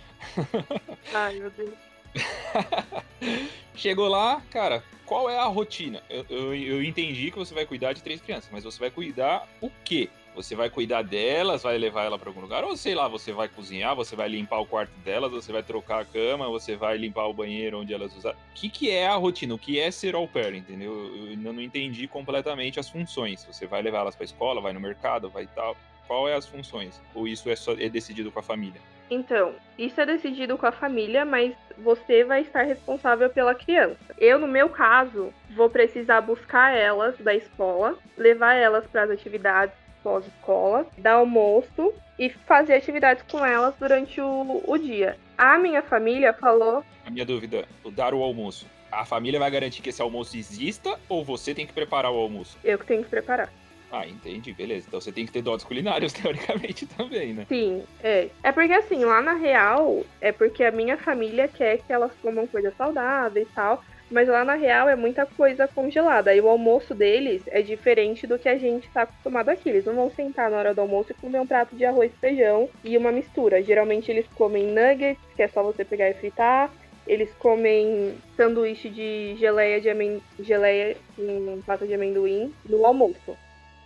Ai, 1.13 1.39
meu 1.39 1.51
Deus. 1.51 1.75
Chegou 3.75 4.09
lá, 4.09 4.41
cara, 4.51 4.85
qual 5.05 5.29
é 5.29 5.37
a 5.37 5.47
rotina? 5.47 6.03
Eu, 6.09 6.25
eu, 6.29 6.55
eu, 6.55 6.83
entendi 6.83 7.31
que 7.31 7.37
você 7.37 7.53
vai 7.53 7.67
cuidar 7.67 7.93
de 7.93 8.03
três 8.03 8.21
crianças, 8.21 8.49
mas 8.53 8.65
você 8.65 8.79
vai 8.79 8.91
cuidar 8.91 9.49
o 9.61 9.71
quê? 9.85 10.09
Você 10.35 10.57
vai 10.57 10.69
cuidar 10.69 11.03
delas, 11.03 11.63
vai 11.63 11.79
levar 11.79 12.05
ela 12.05 12.19
para 12.19 12.29
algum 12.29 12.41
lugar, 12.41 12.65
ou 12.65 12.77
sei 12.77 12.95
lá, 12.95 13.07
você 13.07 13.33
vai 13.33 13.49
cozinhar, 13.49 13.95
você 13.95 14.17
vai 14.17 14.29
limpar 14.29 14.59
o 14.59 14.67
quarto 14.67 14.93
delas, 15.05 15.31
você 15.31 15.53
vai 15.53 15.63
trocar 15.63 16.01
a 16.01 16.05
cama, 16.05 16.49
você 16.49 16.75
vai 16.75 16.97
limpar 16.97 17.27
o 17.27 17.33
banheiro 17.33 17.81
onde 17.81 17.95
elas 17.95 18.17
usam. 18.17 18.33
O 18.33 18.35
que, 18.55 18.69
que 18.69 18.91
é 18.91 19.07
a 19.07 19.15
rotina? 19.15 19.55
O 19.55 19.59
que 19.59 19.79
é 19.79 19.91
ser 19.93 20.17
au 20.17 20.27
pair, 20.27 20.55
entendeu? 20.55 20.93
Eu 20.93 21.25
ainda 21.29 21.53
não 21.53 21.63
entendi 21.63 22.09
completamente 22.09 22.81
as 22.81 22.89
funções. 22.89 23.45
Você 23.45 23.67
vai 23.67 23.81
levar 23.81 24.01
elas 24.01 24.17
para 24.17 24.25
escola, 24.25 24.61
vai 24.61 24.73
no 24.73 24.81
mercado, 24.81 25.31
vai 25.31 25.47
tal. 25.47 25.77
Qual 26.07 26.29
é 26.29 26.35
as 26.35 26.47
funções? 26.47 27.01
Ou 27.15 27.27
isso 27.29 27.49
é, 27.49 27.57
só, 27.57 27.73
é 27.73 27.89
decidido 27.89 28.31
com 28.31 28.39
a 28.39 28.43
família? 28.43 28.81
Então, 29.11 29.55
isso 29.79 30.01
é 30.01 30.07
decidido 30.07 30.59
com 30.59 30.67
a 30.67 30.73
família, 30.73 31.25
mas 31.25 31.55
você 31.79 32.25
vai 32.25 32.43
estar 32.43 32.63
responsável 32.63 33.31
pela 33.31 33.55
criança. 33.55 34.15
Eu, 34.19 34.39
no 34.39 34.49
meu 34.49 34.69
caso, 34.69 35.33
vou 35.51 35.71
precisar 35.71 36.21
buscar 36.21 36.75
elas 36.75 37.17
da 37.19 37.35
escola, 37.35 37.97
levar 38.17 38.55
elas 38.55 38.87
para 38.87 39.05
as 39.05 39.11
atividades 39.11 39.84
pós-escola, 40.05 40.87
dar 40.99 41.15
almoço 41.15 41.93
e 42.19 42.29
fazer 42.29 42.75
atividades 42.75 43.25
com 43.29 43.45
elas 43.45 43.75
durante 43.81 44.21
o, 44.21 44.63
o 44.65 44.79
dia. 44.79 45.17
A 45.37 45.59
minha 45.59 45.83
família 45.83 46.33
falou. 46.35 46.85
A 47.05 47.11
minha 47.11 47.25
dúvida, 47.25 47.67
o 47.83 47.91
dar 47.91 48.15
o 48.15 48.23
almoço. 48.23 48.67
A 48.93 49.05
família 49.05 49.41
vai 49.41 49.51
garantir 49.51 49.83
que 49.83 49.89
esse 49.89 50.01
almoço 50.01 50.37
exista 50.37 51.01
ou 51.09 51.25
você 51.25 51.53
tem 51.53 51.67
que 51.67 51.73
preparar 51.73 52.13
o 52.13 52.17
almoço? 52.17 52.57
Eu 52.63 52.79
que 52.79 52.87
tenho 52.87 53.03
que 53.03 53.11
preparar. 53.11 53.51
Ah, 53.91 54.07
entendi, 54.07 54.53
beleza. 54.53 54.87
Então 54.89 55.01
você 55.01 55.13
tem 55.13 55.25
que 55.25 55.33
ter 55.33 55.43
dotes 55.43 55.65
culinários, 55.65 56.13
teoricamente, 56.15 56.87
também, 56.87 57.33
né? 57.33 57.47
Sim, 57.49 57.83
é. 58.03 58.29
É 58.43 58.53
porque 58.53 58.73
assim, 58.73 59.05
lá 59.05 59.21
na 59.21 59.35
real, 59.35 60.05
é 60.21 60.31
porque 60.31 60.63
a 60.63 60.71
minha 60.71 60.97
família 60.97 61.49
quer 61.49 61.79
que 61.79 61.93
elas 61.93 62.13
comam 62.21 62.47
coisas 62.47 62.77
saudáveis 62.77 63.49
e 63.49 63.55
tal. 63.55 63.83
Mas 64.15 64.29
lá 64.29 64.45
na 64.45 64.55
real 64.55 64.89
é 64.89 64.95
muita 64.95 65.27
coisa 65.27 65.67
congelada. 65.67 66.33
E 66.33 66.41
o 66.41 66.49
almoço 66.49 66.95
deles 66.95 67.43
é 67.49 67.61
diferente 67.61 68.29
do 68.29 68.39
que 68.39 68.49
a 68.49 68.57
gente 68.57 68.89
tá 68.91 69.03
acostumado 69.03 69.49
aqui. 69.49 69.69
Eles 69.69 69.85
não 69.85 69.97
vão 69.97 70.09
sentar 70.09 70.49
na 70.49 70.57
hora 70.57 70.73
do 70.73 70.81
almoço 70.81 71.11
e 71.11 71.15
comer 71.15 71.41
um 71.41 71.47
prato 71.47 71.75
de 71.75 71.85
arroz 71.85 72.13
feijão 72.21 72.71
e 72.85 72.97
uma 72.97 73.11
mistura. 73.11 73.61
Geralmente 73.61 74.13
eles 74.13 74.25
comem 74.37 74.67
nuggets, 74.69 75.19
que 75.35 75.43
é 75.43 75.49
só 75.49 75.65
você 75.65 75.85
pegar 75.85 76.09
e 76.09 76.15
fritar. 76.15 76.73
Eles 77.09 77.35
comem 77.41 78.17
sanduíche 78.37 78.89
de 78.89 79.35
geleia 79.37 79.81
de 79.81 79.91
amen... 79.91 80.23
geleia 80.39 80.97
com 81.17 81.61
pasta 81.67 81.85
de 81.85 81.95
amendoim 81.95 82.55
no 82.69 82.87
almoço. 82.87 83.37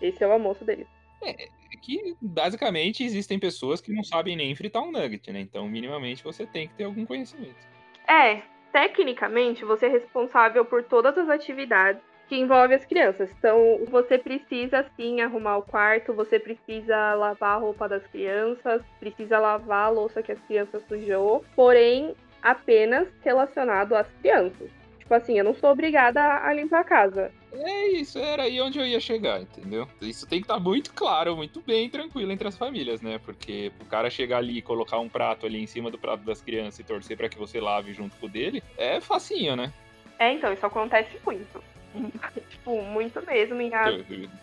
Esse 0.02 0.22
é 0.22 0.26
o 0.28 0.32
almoço 0.32 0.62
deles. 0.62 0.86
É, 1.24 1.44
é 1.44 1.48
que 1.80 2.14
basicamente 2.20 3.02
existem 3.02 3.38
pessoas 3.38 3.80
que 3.80 3.94
não 3.94 4.04
sabem 4.04 4.36
nem 4.36 4.54
fritar 4.54 4.82
um 4.82 4.92
nugget, 4.92 5.32
né? 5.32 5.40
Então, 5.40 5.66
minimamente, 5.66 6.22
você 6.22 6.44
tem 6.46 6.68
que 6.68 6.74
ter 6.74 6.84
algum 6.84 7.06
conhecimento. 7.06 7.56
É, 8.06 8.42
Tecnicamente, 8.72 9.64
você 9.64 9.86
é 9.86 9.88
responsável 9.88 10.64
por 10.64 10.82
todas 10.82 11.16
as 11.16 11.28
atividades 11.28 12.02
que 12.28 12.36
envolve 12.36 12.74
as 12.74 12.84
crianças. 12.84 13.30
Então, 13.38 13.80
você 13.88 14.18
precisa 14.18 14.84
sim 14.96 15.20
arrumar 15.22 15.56
o 15.56 15.62
quarto, 15.62 16.12
você 16.12 16.38
precisa 16.38 17.14
lavar 17.14 17.56
a 17.56 17.60
roupa 17.60 17.88
das 17.88 18.06
crianças, 18.08 18.82
precisa 19.00 19.38
lavar 19.38 19.86
a 19.86 19.88
louça 19.88 20.22
que 20.22 20.32
as 20.32 20.40
crianças 20.42 20.82
sujou, 20.86 21.42
porém 21.56 22.14
apenas 22.42 23.08
relacionado 23.22 23.94
às 23.94 24.06
crianças. 24.20 24.77
Tipo 25.08 25.14
assim, 25.14 25.38
eu 25.38 25.44
não 25.44 25.54
sou 25.54 25.70
obrigada 25.70 26.20
a 26.20 26.52
limpar 26.52 26.80
a 26.80 26.84
casa. 26.84 27.32
É 27.50 27.88
isso, 27.92 28.18
era 28.18 28.42
aí 28.42 28.60
onde 28.60 28.78
eu 28.78 28.84
ia 28.84 29.00
chegar, 29.00 29.40
entendeu? 29.40 29.88
Isso 30.02 30.26
tem 30.26 30.38
que 30.38 30.44
estar 30.44 30.58
tá 30.58 30.60
muito 30.60 30.92
claro, 30.92 31.34
muito 31.34 31.62
bem 31.62 31.88
tranquilo 31.88 32.30
entre 32.30 32.46
as 32.46 32.58
famílias, 32.58 33.00
né? 33.00 33.18
Porque 33.18 33.72
o 33.80 33.86
cara 33.86 34.10
chegar 34.10 34.36
ali 34.36 34.58
e 34.58 34.62
colocar 34.62 34.98
um 34.98 35.08
prato 35.08 35.46
ali 35.46 35.62
em 35.62 35.66
cima 35.66 35.90
do 35.90 35.98
prato 35.98 36.24
das 36.24 36.42
crianças 36.42 36.80
e 36.80 36.84
torcer 36.84 37.16
para 37.16 37.26
que 37.30 37.38
você 37.38 37.58
lave 37.58 37.94
junto 37.94 38.18
com 38.18 38.26
o 38.26 38.28
dele, 38.28 38.62
é 38.76 39.00
facinho, 39.00 39.56
né? 39.56 39.72
É, 40.18 40.30
então, 40.30 40.52
isso 40.52 40.66
acontece 40.66 41.18
muito. 41.24 41.64
tipo, 42.48 42.82
muito 42.82 43.24
mesmo. 43.26 43.60
Em 43.60 43.74
a... 43.74 43.86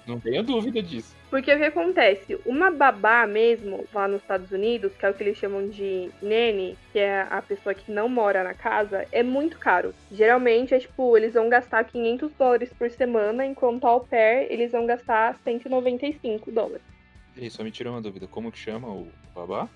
Não 0.08 0.20
tenha 0.20 0.44
dúvida 0.44 0.82
disso. 0.82 1.16
Porque 1.30 1.54
o 1.54 1.58
que 1.58 1.64
acontece? 1.64 2.40
Uma 2.46 2.72
babá 2.72 3.28
mesmo, 3.28 3.86
lá 3.94 4.08
nos 4.08 4.22
Estados 4.22 4.52
Unidos, 4.52 4.94
que 4.98 5.06
é 5.06 5.10
o 5.10 5.14
que 5.14 5.24
eles 5.24 5.38
chamam 5.38 5.68
de 5.68 6.10
nene, 6.22 6.78
que 6.92 7.00
é 7.00 7.28
a 7.30 7.42
pessoa 7.42 7.74
que 7.74 7.92
não 7.92 8.08
mora 8.08 8.44
na 8.44 8.54
casa, 8.54 9.08
é 9.12 9.22
muito 9.22 9.58
caro. 9.58 9.94
Geralmente 10.12 10.74
é 10.74 10.80
tipo, 10.80 11.18
eles 11.18 11.34
vão 11.34 11.50
gastar 11.50 11.84
500 11.84 12.32
dólares 12.34 12.72
por 12.78 12.90
semana, 12.90 13.46
enquanto 13.46 13.86
ao 13.86 14.02
pair 14.02 14.48
eles 14.52 14.72
vão 14.72 14.86
gastar 14.86 15.38
195 15.44 16.52
dólares. 16.52 16.82
E 17.36 17.50
só 17.50 17.64
me 17.64 17.72
tirou 17.72 17.94
uma 17.94 18.02
dúvida, 18.02 18.28
como 18.28 18.52
que 18.52 18.58
chama 18.58 18.88
o 18.88 19.08
babá? 19.34 19.68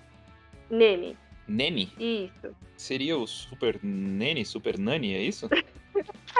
Nene. 0.70 1.16
Nene? 1.46 1.92
Isso. 1.98 2.54
Seria 2.76 3.18
o 3.18 3.26
Super 3.26 3.78
Nene, 3.82 4.44
Super 4.44 4.78
Nani, 4.78 5.14
é 5.14 5.22
isso? 5.22 5.48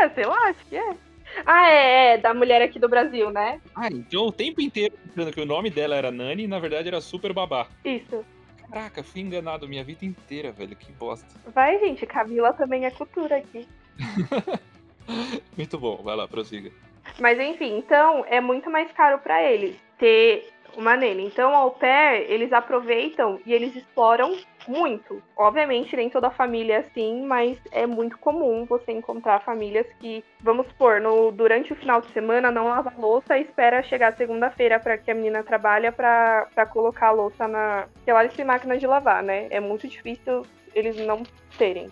ah, 0.00 0.08
sei 0.14 0.24
lá, 0.24 0.48
acho 0.48 0.64
que 0.66 0.76
é. 0.76 0.96
Ah, 1.46 1.70
é, 1.70 2.14
é, 2.14 2.18
da 2.18 2.34
mulher 2.34 2.62
aqui 2.62 2.78
do 2.78 2.88
Brasil, 2.88 3.30
né? 3.30 3.60
Ah, 3.74 3.88
então 3.88 4.26
o 4.26 4.32
tempo 4.32 4.60
inteiro 4.60 4.94
pensando 5.14 5.32
que 5.32 5.40
o 5.40 5.46
nome 5.46 5.70
dela 5.70 5.96
era 5.96 6.10
Nani 6.10 6.44
e 6.44 6.48
na 6.48 6.58
verdade 6.58 6.88
era 6.88 7.00
Super 7.00 7.32
Babá. 7.32 7.66
Isso. 7.84 8.24
Caraca, 8.70 9.02
fui 9.02 9.20
enganado 9.20 9.68
minha 9.68 9.82
vida 9.82 10.04
inteira, 10.04 10.52
velho. 10.52 10.76
Que 10.76 10.92
bosta. 10.92 11.26
Vai, 11.52 11.78
gente, 11.80 12.06
Camila 12.06 12.52
também 12.52 12.84
é 12.84 12.90
cultura 12.90 13.38
aqui. 13.38 13.66
muito 15.56 15.78
bom, 15.78 15.96
vai 16.02 16.14
lá, 16.14 16.28
prossiga. 16.28 16.70
Mas 17.18 17.38
enfim, 17.40 17.78
então 17.78 18.24
é 18.26 18.40
muito 18.40 18.70
mais 18.70 18.90
caro 18.92 19.18
para 19.18 19.42
eles 19.42 19.76
ter 19.98 20.48
uma 20.76 20.96
nele. 20.96 21.22
Então, 21.22 21.54
ao 21.54 21.72
pair, 21.72 22.30
eles 22.30 22.52
aproveitam 22.52 23.40
e 23.44 23.52
eles 23.52 23.74
exploram 23.74 24.36
muito. 24.66 25.22
Obviamente, 25.36 25.96
nem 25.96 26.10
toda 26.10 26.30
família 26.30 26.74
é 26.74 26.78
assim, 26.78 27.24
mas 27.24 27.58
é 27.70 27.86
muito 27.86 28.18
comum 28.18 28.64
você 28.64 28.92
encontrar 28.92 29.40
famílias 29.40 29.86
que, 29.98 30.24
vamos 30.40 30.66
supor, 30.68 31.00
no, 31.00 31.30
durante 31.30 31.72
o 31.72 31.76
final 31.76 32.00
de 32.00 32.10
semana 32.12 32.50
não 32.50 32.68
lava 32.68 32.92
a 32.94 33.00
louça 33.00 33.38
e 33.38 33.42
espera 33.42 33.82
chegar 33.82 34.16
segunda-feira 34.16 34.78
para 34.78 34.98
que 34.98 35.10
a 35.10 35.14
menina 35.14 35.42
trabalhe 35.42 35.90
para 35.90 36.66
colocar 36.72 37.08
a 37.08 37.12
louça 37.12 37.48
na. 37.48 37.86
Porque 37.94 38.12
lá 38.12 38.22
eles 38.22 38.34
têm 38.34 38.44
máquina 38.44 38.76
de 38.76 38.86
lavar, 38.86 39.22
né? 39.22 39.46
É 39.50 39.60
muito 39.60 39.88
difícil 39.88 40.42
eles 40.74 40.96
não 40.96 41.22
terem. 41.58 41.88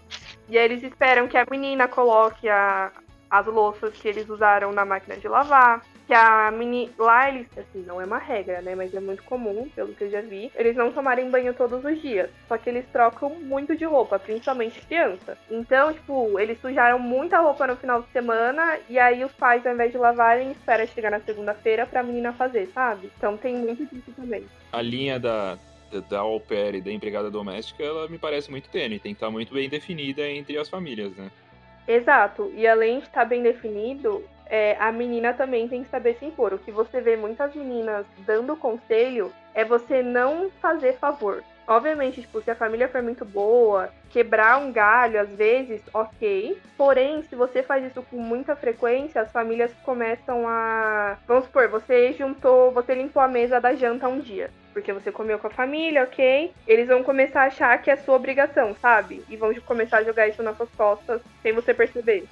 E 0.48 0.56
aí 0.56 0.64
eles 0.64 0.82
esperam 0.82 1.26
que 1.28 1.36
a 1.36 1.44
menina 1.50 1.88
coloque 1.88 2.48
a, 2.48 2.92
as 3.30 3.46
louças 3.46 3.94
que 3.94 4.08
eles 4.08 4.28
usaram 4.28 4.72
na 4.72 4.84
máquina 4.84 5.16
de 5.16 5.28
lavar 5.28 5.82
que 6.08 6.14
a 6.14 6.50
mini. 6.50 6.90
Lá 6.98 7.28
eles, 7.28 7.46
assim, 7.56 7.84
não 7.86 8.00
é 8.00 8.04
uma 8.04 8.18
regra, 8.18 8.62
né? 8.62 8.74
Mas 8.74 8.92
é 8.94 8.98
muito 8.98 9.22
comum, 9.22 9.68
pelo 9.68 9.94
que 9.94 10.04
eu 10.04 10.10
já 10.10 10.22
vi, 10.22 10.50
eles 10.56 10.74
não 10.74 10.90
tomarem 10.90 11.30
banho 11.30 11.52
todos 11.52 11.84
os 11.84 12.00
dias. 12.00 12.30
Só 12.48 12.56
que 12.56 12.70
eles 12.70 12.86
trocam 12.90 13.28
muito 13.28 13.76
de 13.76 13.84
roupa, 13.84 14.18
principalmente 14.18 14.80
criança. 14.80 15.36
Então, 15.50 15.92
tipo, 15.92 16.40
eles 16.40 16.58
sujaram 16.60 16.98
muita 16.98 17.38
roupa 17.38 17.66
no 17.66 17.76
final 17.76 18.00
de 18.00 18.08
semana 18.08 18.78
e 18.88 18.98
aí 18.98 19.22
os 19.22 19.32
pais, 19.32 19.64
ao 19.66 19.74
invés 19.74 19.92
de 19.92 19.98
lavarem, 19.98 20.50
esperam 20.50 20.86
chegar 20.86 21.10
na 21.10 21.20
segunda-feira 21.20 21.84
pra 21.84 22.02
menina 22.02 22.32
fazer, 22.32 22.68
sabe? 22.72 23.12
Então 23.16 23.36
tem 23.36 23.54
muito 23.54 23.84
disso 23.84 24.10
também. 24.16 24.44
A 24.72 24.80
linha 24.80 25.20
da, 25.20 25.58
da 26.08 26.20
au 26.20 26.40
pair 26.40 26.76
e 26.76 26.80
da 26.80 26.90
empregada 26.90 27.30
doméstica, 27.30 27.84
ela 27.84 28.08
me 28.08 28.16
parece 28.16 28.50
muito 28.50 28.70
tênue, 28.70 28.98
tem 28.98 29.12
que 29.12 29.16
estar 29.16 29.30
muito 29.30 29.52
bem 29.52 29.68
definida 29.68 30.26
entre 30.26 30.56
as 30.56 30.70
famílias, 30.70 31.14
né? 31.14 31.30
Exato, 31.86 32.52
e 32.54 32.66
além 32.66 32.98
de 32.98 33.06
estar 33.06 33.24
bem 33.24 33.42
definido, 33.42 34.22
é, 34.48 34.76
a 34.78 34.90
menina 34.90 35.32
também 35.32 35.68
tem 35.68 35.82
que 35.84 35.90
saber 35.90 36.16
se 36.16 36.24
impor. 36.24 36.54
O 36.54 36.58
que 36.58 36.70
você 36.70 37.00
vê 37.00 37.16
muitas 37.16 37.54
meninas 37.54 38.06
dando 38.18 38.56
conselho 38.56 39.32
é 39.54 39.64
você 39.64 40.02
não 40.02 40.50
fazer 40.60 40.94
favor. 40.94 41.42
Obviamente, 41.66 42.22
tipo, 42.22 42.40
se 42.40 42.50
a 42.50 42.54
família 42.54 42.88
for 42.88 43.02
muito 43.02 43.26
boa, 43.26 43.90
quebrar 44.08 44.58
um 44.58 44.72
galho 44.72 45.20
às 45.20 45.28
vezes, 45.28 45.82
ok. 45.92 46.58
Porém, 46.78 47.22
se 47.24 47.36
você 47.36 47.62
faz 47.62 47.84
isso 47.84 48.02
com 48.04 48.16
muita 48.16 48.56
frequência, 48.56 49.20
as 49.20 49.30
famílias 49.30 49.70
começam 49.84 50.48
a. 50.48 51.18
Vamos 51.26 51.44
supor, 51.44 51.68
você 51.68 52.14
juntou, 52.14 52.70
você 52.72 52.94
limpou 52.94 53.22
a 53.22 53.28
mesa 53.28 53.60
da 53.60 53.74
janta 53.74 54.08
um 54.08 54.18
dia. 54.18 54.50
Porque 54.72 54.94
você 54.94 55.12
comeu 55.12 55.38
com 55.38 55.48
a 55.48 55.50
família, 55.50 56.04
ok? 56.04 56.54
Eles 56.66 56.88
vão 56.88 57.02
começar 57.02 57.42
a 57.42 57.46
achar 57.46 57.82
que 57.82 57.90
é 57.90 57.96
sua 57.96 58.16
obrigação, 58.16 58.74
sabe? 58.76 59.22
E 59.28 59.36
vão 59.36 59.52
começar 59.60 59.98
a 59.98 60.04
jogar 60.04 60.26
isso 60.26 60.42
nas 60.42 60.56
suas 60.56 60.70
costas 60.70 61.20
sem 61.42 61.52
você 61.52 61.74
perceber 61.74 62.26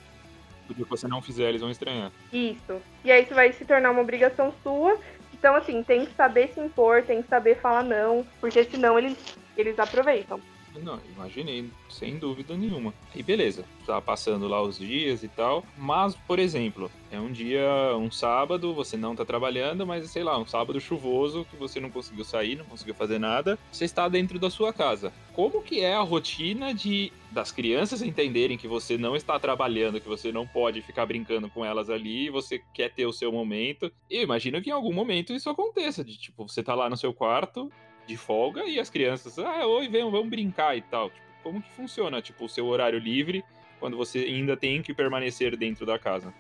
que 0.75 0.85
você 0.85 1.07
não 1.07 1.23
fizer, 1.23 1.49
eles 1.49 1.61
vão 1.61 1.71
estranhar. 1.71 2.11
Isso. 2.33 2.81
E 3.05 3.11
aí 3.11 3.23
isso 3.23 3.35
vai 3.35 3.53
se 3.53 3.65
tornar 3.65 3.91
uma 3.91 4.01
obrigação 4.01 4.53
sua. 4.63 4.99
Então, 5.33 5.55
assim, 5.55 5.83
tem 5.83 6.07
que 6.07 6.15
saber 6.15 6.49
se 6.55 6.61
impor, 6.61 7.03
tem 7.03 7.23
que 7.23 7.29
saber 7.29 7.61
falar 7.61 7.83
não, 7.83 8.27
porque 8.41 8.65
senão 8.65 8.99
eles, 8.99 9.17
eles 9.57 9.79
aproveitam. 9.79 10.41
Não, 10.83 11.01
imaginei, 11.15 11.69
sem 11.89 12.19
dúvida 12.19 12.57
nenhuma. 12.57 12.93
E 13.15 13.23
beleza, 13.23 13.65
tá 13.87 14.01
passando 14.01 14.47
lá 14.49 14.61
os 14.63 14.79
dias 14.79 15.23
e 15.23 15.29
tal. 15.29 15.65
Mas, 15.77 16.15
por 16.15 16.39
exemplo, 16.39 16.91
é 17.11 17.19
um 17.19 17.31
dia, 17.31 17.67
um 17.97 18.11
sábado, 18.11 18.75
você 18.75 18.97
não 18.97 19.15
tá 19.15 19.25
trabalhando, 19.25 19.87
mas 19.87 20.09
sei 20.11 20.23
lá, 20.23 20.39
um 20.39 20.47
sábado 20.47 20.81
chuvoso 20.81 21.47
que 21.51 21.57
você 21.57 21.81
não 21.81 21.91
conseguiu 21.91 22.25
sair, 22.25 22.57
não 22.57 22.65
conseguiu 22.65 22.95
fazer 22.95 23.19
nada. 23.19 23.59
Você 23.71 23.85
está 23.85 24.09
dentro 24.09 24.39
da 24.39 24.51
sua 24.51 24.73
casa. 24.73 25.13
Como 25.33 25.63
que 25.63 25.81
é 25.81 25.95
a 25.95 26.01
rotina 26.01 26.75
de 26.75 27.13
das 27.31 27.53
crianças 27.53 28.01
entenderem 28.01 28.57
que 28.57 28.67
você 28.67 28.97
não 28.97 29.15
está 29.15 29.39
trabalhando, 29.39 30.01
que 30.01 30.09
você 30.09 30.33
não 30.33 30.47
pode 30.47 30.81
ficar 30.81 31.05
brincando 31.05 31.51
com 31.51 31.63
elas 31.63 31.91
ali, 31.91 32.31
você 32.31 32.63
quer 32.73 32.91
ter 32.91 33.05
o 33.05 33.13
seu 33.13 33.31
momento. 33.31 33.93
E 34.09 34.23
imagino 34.23 34.63
que 34.63 34.71
em 34.71 34.73
algum 34.73 34.93
momento 34.93 35.35
isso 35.35 35.51
aconteça, 35.51 36.03
de 36.03 36.17
tipo, 36.17 36.49
você 36.49 36.63
tá 36.63 36.75
lá 36.75 36.89
no 36.89 36.97
seu 36.97 37.13
quarto, 37.13 37.71
de 38.07 38.17
folga 38.17 38.65
e 38.65 38.79
as 38.79 38.89
crianças, 38.89 39.39
ah, 39.39 39.67
oi, 39.67 39.89
vem, 39.89 40.09
vamos 40.11 40.29
brincar 40.29 40.77
e 40.77 40.83
tal. 40.83 41.11
Tipo, 41.11 41.27
como 41.43 41.63
que 41.63 41.71
funciona, 41.73 42.23
tipo, 42.23 42.45
o 42.45 42.49
seu 42.49 42.67
horário 42.67 42.99
livre 42.99 43.45
quando 43.79 43.97
você 43.97 44.21
ainda 44.21 44.57
tem 44.57 44.83
que 44.83 44.95
permanecer 44.95 45.57
dentro 45.57 45.85
da 45.85 45.99
casa? 45.99 46.33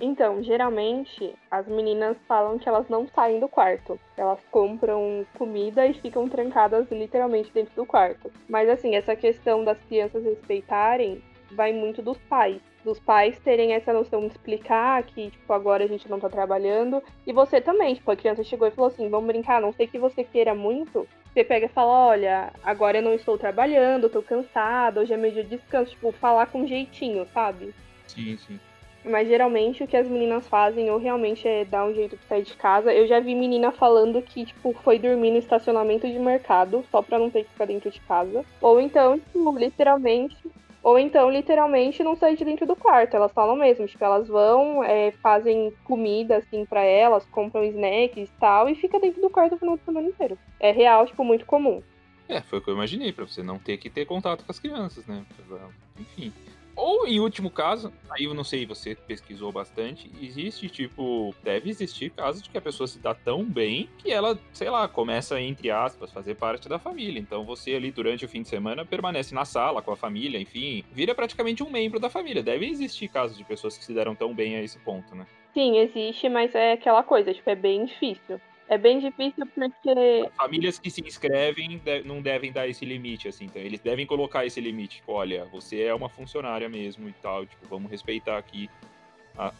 Então, 0.00 0.42
geralmente, 0.42 1.34
as 1.50 1.66
meninas 1.68 2.16
falam 2.26 2.58
que 2.58 2.68
elas 2.68 2.88
não 2.88 3.06
saem 3.06 3.38
do 3.38 3.48
quarto. 3.48 4.00
Elas 4.16 4.40
compram 4.50 5.24
comida 5.34 5.86
e 5.86 5.94
ficam 5.94 6.28
trancadas 6.28 6.90
literalmente 6.90 7.52
dentro 7.52 7.74
do 7.76 7.86
quarto. 7.86 8.32
Mas, 8.48 8.68
assim, 8.68 8.96
essa 8.96 9.14
questão 9.14 9.64
das 9.64 9.78
crianças 9.84 10.24
respeitarem 10.24 11.22
vai 11.52 11.72
muito 11.72 12.02
dos 12.02 12.18
pais 12.18 12.60
dos 12.84 12.98
pais 12.98 13.38
terem 13.40 13.72
essa 13.72 13.92
noção 13.92 14.20
de 14.20 14.28
explicar 14.28 15.02
que, 15.04 15.30
tipo, 15.30 15.52
agora 15.52 15.84
a 15.84 15.86
gente 15.86 16.08
não 16.08 16.18
tá 16.18 16.28
trabalhando. 16.28 17.02
E 17.26 17.32
você 17.32 17.60
também, 17.60 17.94
tipo, 17.94 18.10
a 18.10 18.16
criança 18.16 18.44
chegou 18.44 18.66
e 18.66 18.72
falou 18.72 18.88
assim, 18.88 19.08
vamos 19.08 19.26
brincar, 19.26 19.60
não 19.60 19.72
sei 19.72 19.86
que 19.86 19.98
você 19.98 20.24
queira 20.24 20.54
muito. 20.54 21.06
Você 21.32 21.44
pega 21.44 21.66
e 21.66 21.68
fala, 21.68 22.08
olha, 22.08 22.52
agora 22.62 22.98
eu 22.98 23.02
não 23.02 23.14
estou 23.14 23.38
trabalhando, 23.38 24.10
tô 24.10 24.22
cansada, 24.22 25.00
hoje 25.00 25.14
é 25.14 25.16
meu 25.16 25.30
dia 25.30 25.44
de 25.44 25.56
descanso. 25.56 25.92
Tipo, 25.92 26.12
falar 26.12 26.46
com 26.46 26.66
jeitinho, 26.66 27.26
sabe? 27.32 27.74
Sim, 28.06 28.36
sim. 28.36 28.60
Mas 29.04 29.26
geralmente 29.26 29.82
o 29.82 29.86
que 29.86 29.96
as 29.96 30.06
meninas 30.06 30.46
fazem 30.46 30.88
ou 30.90 30.96
realmente 30.96 31.48
é 31.48 31.64
dar 31.64 31.84
um 31.84 31.94
jeito 31.94 32.16
de 32.16 32.24
sair 32.24 32.42
de 32.42 32.54
casa. 32.54 32.92
Eu 32.92 33.06
já 33.08 33.18
vi 33.18 33.34
menina 33.34 33.72
falando 33.72 34.22
que, 34.22 34.46
tipo, 34.46 34.72
foi 34.84 34.98
dormir 34.98 35.32
no 35.32 35.38
estacionamento 35.38 36.06
de 36.06 36.18
mercado, 36.18 36.84
só 36.90 37.02
pra 37.02 37.18
não 37.18 37.28
ter 37.28 37.44
que 37.44 37.50
ficar 37.50 37.64
dentro 37.64 37.90
de 37.90 38.00
casa. 38.00 38.44
Ou 38.60 38.80
então, 38.80 39.18
tipo, 39.18 39.58
literalmente 39.58 40.36
ou 40.82 40.98
então, 40.98 41.30
literalmente, 41.30 42.02
não 42.02 42.16
sair 42.16 42.36
de 42.36 42.44
dentro 42.44 42.66
do 42.66 42.74
quarto. 42.74 43.14
Elas 43.14 43.32
falam 43.32 43.54
mesmo, 43.54 43.86
tipo, 43.86 44.04
elas 44.04 44.26
vão, 44.26 44.82
é, 44.82 45.12
fazem 45.22 45.72
comida, 45.84 46.38
assim, 46.38 46.64
para 46.64 46.82
elas, 46.82 47.24
compram 47.26 47.64
snacks 47.64 48.28
e 48.28 48.32
tal, 48.40 48.68
e 48.68 48.74
fica 48.74 48.98
dentro 48.98 49.20
do 49.20 49.30
quarto 49.30 49.54
o 49.54 49.58
final 49.58 49.76
de 49.76 49.84
semana 49.84 50.08
inteiro. 50.08 50.38
É 50.58 50.70
real, 50.72 51.06
tipo, 51.06 51.24
muito 51.24 51.46
comum. 51.46 51.82
É, 52.28 52.40
foi 52.40 52.58
o 52.58 52.62
que 52.62 52.70
eu 52.70 52.74
imaginei, 52.74 53.12
pra 53.12 53.26
você 53.26 53.42
não 53.42 53.58
ter 53.58 53.76
que 53.76 53.90
ter 53.90 54.06
contato 54.06 54.44
com 54.44 54.50
as 54.50 54.58
crianças, 54.58 55.06
né? 55.06 55.24
Enfim. 55.98 56.32
Ou, 56.74 57.06
em 57.06 57.20
último 57.20 57.50
caso, 57.50 57.92
aí 58.10 58.24
eu 58.24 58.34
não 58.34 58.44
sei, 58.44 58.64
você 58.64 58.94
pesquisou 58.94 59.52
bastante, 59.52 60.10
existe, 60.20 60.68
tipo, 60.68 61.34
deve 61.42 61.68
existir 61.70 62.10
casos 62.10 62.42
de 62.42 62.50
que 62.50 62.58
a 62.58 62.62
pessoa 62.62 62.86
se 62.86 62.98
dá 62.98 63.14
tão 63.14 63.44
bem 63.44 63.88
que 63.98 64.10
ela, 64.10 64.38
sei 64.52 64.70
lá, 64.70 64.88
começa, 64.88 65.40
entre 65.40 65.70
aspas, 65.70 66.10
fazer 66.10 66.34
parte 66.34 66.68
da 66.68 66.78
família. 66.78 67.20
Então 67.20 67.44
você 67.44 67.74
ali, 67.74 67.90
durante 67.90 68.24
o 68.24 68.28
fim 68.28 68.42
de 68.42 68.48
semana, 68.48 68.84
permanece 68.84 69.34
na 69.34 69.44
sala 69.44 69.82
com 69.82 69.92
a 69.92 69.96
família, 69.96 70.38
enfim, 70.38 70.84
vira 70.92 71.14
praticamente 71.14 71.62
um 71.62 71.70
membro 71.70 72.00
da 72.00 72.08
família. 72.08 72.42
Deve 72.42 72.66
existir 72.66 73.08
casos 73.08 73.36
de 73.36 73.44
pessoas 73.44 73.76
que 73.76 73.84
se 73.84 73.92
deram 73.92 74.14
tão 74.14 74.34
bem 74.34 74.56
a 74.56 74.62
esse 74.62 74.78
ponto, 74.78 75.14
né? 75.14 75.26
Sim, 75.52 75.76
existe, 75.78 76.28
mas 76.28 76.54
é 76.54 76.72
aquela 76.72 77.02
coisa, 77.02 77.34
tipo, 77.34 77.48
é 77.50 77.54
bem 77.54 77.84
difícil. 77.84 78.40
É 78.72 78.78
bem 78.78 79.00
difícil 79.00 79.46
porque. 79.54 80.30
Famílias 80.34 80.78
que 80.78 80.90
se 80.90 81.02
inscrevem 81.06 81.78
não 82.06 82.22
devem 82.22 82.50
dar 82.50 82.66
esse 82.66 82.86
limite, 82.86 83.28
assim. 83.28 83.44
Então, 83.44 83.60
eles 83.60 83.80
devem 83.80 84.06
colocar 84.06 84.46
esse 84.46 84.62
limite. 84.62 84.96
Tipo, 84.96 85.12
olha, 85.12 85.44
você 85.52 85.82
é 85.82 85.94
uma 85.94 86.08
funcionária 86.08 86.66
mesmo 86.70 87.06
e 87.06 87.12
tal. 87.20 87.44
Tipo, 87.44 87.66
vamos 87.68 87.90
respeitar 87.90 88.38
aqui 88.38 88.70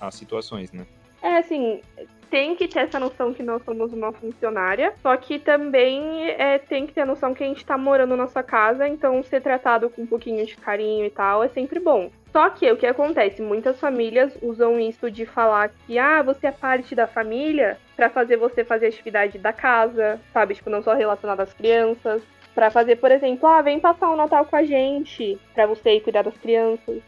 às 0.00 0.14
situações, 0.14 0.72
né? 0.72 0.86
É, 1.20 1.36
assim, 1.36 1.82
tem 2.30 2.56
que 2.56 2.66
ter 2.66 2.78
essa 2.80 2.98
noção 2.98 3.34
que 3.34 3.42
nós 3.42 3.62
somos 3.64 3.92
uma 3.92 4.12
funcionária, 4.14 4.94
só 5.02 5.14
que 5.18 5.38
também 5.38 6.30
é, 6.30 6.58
tem 6.58 6.86
que 6.86 6.94
ter 6.94 7.02
a 7.02 7.06
noção 7.06 7.34
que 7.34 7.44
a 7.44 7.46
gente 7.46 7.66
tá 7.66 7.76
morando 7.76 8.16
na 8.16 8.24
nossa 8.24 8.42
casa, 8.42 8.88
então 8.88 9.22
ser 9.22 9.42
tratado 9.42 9.90
com 9.90 10.02
um 10.02 10.06
pouquinho 10.06 10.44
de 10.46 10.56
carinho 10.56 11.04
e 11.04 11.10
tal 11.10 11.44
é 11.44 11.48
sempre 11.48 11.78
bom. 11.78 12.10
Só 12.32 12.48
que 12.48 12.70
o 12.72 12.76
que 12.76 12.86
acontece? 12.86 13.42
Muitas 13.42 13.78
famílias 13.78 14.32
usam 14.40 14.80
isso 14.80 15.10
de 15.10 15.26
falar 15.26 15.70
que, 15.86 15.98
ah, 15.98 16.22
você 16.22 16.46
é 16.46 16.52
parte 16.52 16.94
da 16.94 17.06
família 17.06 17.78
para 17.94 18.08
fazer 18.08 18.38
você 18.38 18.64
fazer 18.64 18.86
atividade 18.86 19.38
da 19.38 19.52
casa, 19.52 20.18
sabe? 20.32 20.54
Tipo, 20.54 20.70
não 20.70 20.82
só 20.82 20.94
relacionada 20.94 21.42
às 21.42 21.52
crianças. 21.52 22.22
para 22.54 22.70
fazer, 22.70 22.96
por 22.96 23.10
exemplo, 23.10 23.48
ah, 23.48 23.62
vem 23.62 23.80
passar 23.80 24.10
o 24.10 24.16
Natal 24.16 24.44
com 24.44 24.56
a 24.56 24.62
gente, 24.62 25.38
para 25.54 25.66
você 25.66 25.96
ir 25.96 26.00
cuidar 26.02 26.20
das 26.22 26.36
crianças. 26.36 27.00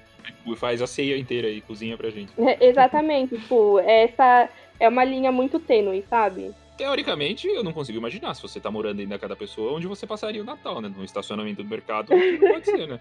Faz 0.57 0.81
a 0.81 0.87
ceia 0.87 1.19
inteira 1.19 1.49
aí, 1.49 1.61
cozinha 1.61 1.99
pra 1.99 2.09
gente. 2.09 2.33
É, 2.39 2.67
exatamente, 2.67 3.37
tipo, 3.37 3.79
essa 3.81 4.49
é 4.81 4.89
uma 4.89 5.05
linha 5.05 5.31
muito 5.31 5.61
tênue, 5.61 6.03
sabe? 6.09 6.55
Teoricamente, 6.79 7.47
eu 7.47 7.63
não 7.63 7.73
consigo 7.73 7.99
imaginar 7.99 8.35
se 8.35 8.43
você 8.43 8.59
tá 8.59 8.71
morando 8.71 9.01
aí 9.01 9.07
na 9.07 9.19
cada 9.19 9.37
pessoa 9.37 9.75
onde 9.75 9.87
você 9.87 10.07
passaria 10.07 10.43
o 10.43 10.45
Natal, 10.45 10.81
né? 10.81 10.91
No 10.95 11.05
estacionamento 11.05 11.63
do 11.63 11.69
mercado, 11.69 12.09
não 12.17 12.53
pode 12.53 12.65
ser, 12.65 12.89
né? 12.89 13.01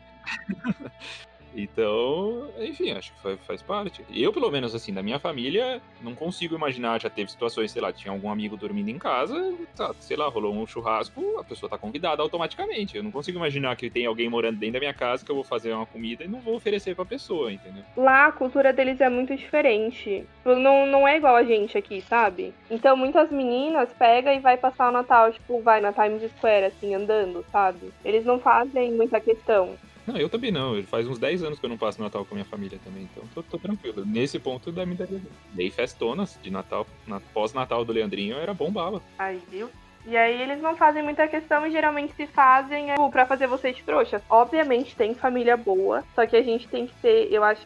Então, 1.55 2.49
enfim, 2.59 2.91
acho 2.91 3.13
que 3.13 3.21
faz, 3.21 3.39
faz, 3.45 3.61
parte. 3.61 4.03
Eu, 4.13 4.33
pelo 4.33 4.49
menos, 4.49 4.73
assim, 4.73 4.93
da 4.93 5.03
minha 5.03 5.19
família, 5.19 5.81
não 6.01 6.15
consigo 6.15 6.55
imaginar. 6.55 6.99
Já 6.99 7.09
teve 7.09 7.31
situações, 7.31 7.71
sei 7.71 7.81
lá, 7.81 7.93
tinha 7.93 8.11
algum 8.11 8.29
amigo 8.29 8.57
dormindo 8.57 8.89
em 8.89 8.97
casa, 8.97 9.53
tá, 9.75 9.93
sei 9.99 10.17
lá, 10.17 10.27
rolou 10.27 10.53
um 10.53 10.65
churrasco, 10.65 11.39
a 11.39 11.43
pessoa 11.43 11.69
tá 11.69 11.77
convidada 11.77 12.21
automaticamente. 12.21 12.97
Eu 12.97 13.03
não 13.03 13.11
consigo 13.11 13.37
imaginar 13.37 13.75
que 13.75 13.89
tem 13.89 14.05
alguém 14.05 14.29
morando 14.29 14.57
dentro 14.57 14.73
da 14.73 14.79
minha 14.79 14.93
casa 14.93 15.23
que 15.23 15.31
eu 15.31 15.35
vou 15.35 15.43
fazer 15.43 15.73
uma 15.73 15.85
comida 15.85 16.23
e 16.23 16.27
não 16.27 16.39
vou 16.39 16.55
oferecer 16.55 16.95
pra 16.95 17.05
pessoa, 17.05 17.51
entendeu? 17.51 17.83
Lá, 17.95 18.27
a 18.27 18.31
cultura 18.31 18.73
deles 18.73 18.99
é 18.99 19.09
muito 19.09 19.35
diferente. 19.35 20.25
Não, 20.43 20.85
não 20.85 21.07
é 21.07 21.17
igual 21.17 21.35
a 21.35 21.43
gente 21.43 21.77
aqui, 21.77 22.01
sabe? 22.01 22.53
Então, 22.69 22.97
muitas 22.97 23.31
meninas 23.31 23.89
pegam 23.97 24.33
e 24.33 24.39
vai 24.39 24.57
passar 24.57 24.89
o 24.89 24.91
Natal, 24.91 25.31
tipo, 25.31 25.61
vai 25.61 25.79
na 25.79 25.93
Times 25.93 26.23
Square, 26.37 26.65
assim, 26.65 26.95
andando, 26.95 27.45
sabe? 27.51 27.93
Eles 28.03 28.25
não 28.25 28.39
fazem 28.39 28.91
muita 28.91 29.19
questão. 29.19 29.77
Não, 30.05 30.17
eu 30.17 30.29
também 30.29 30.51
não. 30.51 30.81
Faz 30.83 31.07
uns 31.07 31.17
10 31.17 31.43
anos 31.43 31.59
que 31.59 31.65
eu 31.65 31.69
não 31.69 31.77
passo 31.77 32.01
Natal 32.01 32.25
com 32.25 32.33
a 32.33 32.37
minha 32.37 32.45
família 32.45 32.79
também, 32.83 33.03
então 33.03 33.23
tô, 33.33 33.41
tô 33.43 33.57
tranquilo. 33.57 34.05
Nesse 34.05 34.37
ponto 34.39 34.71
da 34.71 34.85
minha 34.85 35.07
Dei 35.53 35.69
festonas 35.69 36.37
de 36.41 36.51
Natal. 36.51 36.85
Na, 37.07 37.19
Pós-Natal 37.19 37.85
do 37.85 37.93
Leandrinho 37.93 38.37
era 38.37 38.53
bom 38.53 38.71
bala. 38.71 39.01
Aí, 39.17 39.41
viu? 39.49 39.69
E 40.05 40.17
aí 40.17 40.41
eles 40.41 40.61
não 40.61 40.75
fazem 40.75 41.01
muita 41.01 41.27
questão 41.27 41.65
e 41.65 41.71
geralmente 41.71 42.13
se 42.13 42.27
fazem 42.27 42.91
é, 42.91 42.95
para 43.09 43.25
fazer 43.25 43.47
vocês 43.47 43.77
trouxas. 43.85 44.21
Obviamente 44.29 44.95
tem 44.95 45.15
família 45.15 45.55
boa, 45.55 46.03
só 46.13 46.25
que 46.25 46.35
a 46.35 46.43
gente 46.43 46.67
tem 46.67 46.87
que 46.87 46.93
ter, 47.01 47.31
eu 47.31 47.41
acho, 47.41 47.65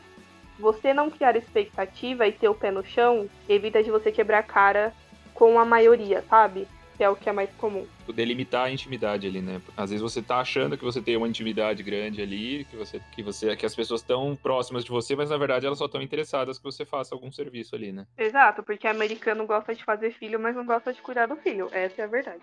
você 0.59 0.93
não 0.93 1.09
criar 1.09 1.35
expectativa 1.35 2.27
e 2.27 2.31
ter 2.31 2.47
o 2.47 2.53
pé 2.53 2.69
no 2.69 2.85
chão, 2.85 3.27
evita 3.49 3.81
de 3.81 3.89
você 3.89 4.11
quebrar 4.11 4.39
a 4.39 4.43
cara 4.43 4.93
com 5.33 5.59
a 5.59 5.65
maioria, 5.65 6.23
sabe? 6.29 6.67
Que 6.97 7.03
é 7.03 7.09
o 7.09 7.15
que 7.15 7.29
é 7.29 7.31
mais 7.31 7.49
comum. 7.51 7.85
Delimitar 8.13 8.65
a 8.65 8.71
intimidade 8.71 9.27
ali, 9.27 9.39
né? 9.39 9.61
Às 9.77 9.91
vezes 9.91 10.01
você 10.01 10.21
tá 10.21 10.39
achando 10.39 10.75
que 10.75 10.83
você 10.83 10.99
tem 10.99 11.15
uma 11.15 11.27
intimidade 11.27 11.83
grande 11.83 12.21
ali, 12.21 12.65
que 12.65 12.75
você 12.75 12.99
que 13.11 13.21
você 13.21 13.55
que 13.55 13.65
as 13.65 13.75
pessoas 13.75 14.01
estão 14.01 14.35
próximas 14.35 14.83
de 14.83 14.89
você, 14.89 15.15
mas 15.15 15.29
na 15.29 15.37
verdade 15.37 15.65
elas 15.65 15.77
só 15.77 15.85
estão 15.85 16.01
interessadas 16.01 16.57
que 16.57 16.63
você 16.63 16.83
faça 16.83 17.13
algum 17.13 17.31
serviço 17.31 17.75
ali, 17.75 17.91
né? 17.91 18.07
Exato, 18.17 18.63
porque 18.63 18.87
americano 18.87 19.45
gosta 19.45 19.75
de 19.75 19.83
fazer 19.83 20.11
filho, 20.11 20.39
mas 20.39 20.55
não 20.55 20.65
gosta 20.65 20.91
de 20.91 21.01
cuidar 21.01 21.27
do 21.27 21.35
filho. 21.35 21.69
Essa 21.71 22.01
é 22.01 22.05
a 22.05 22.07
verdade. 22.07 22.41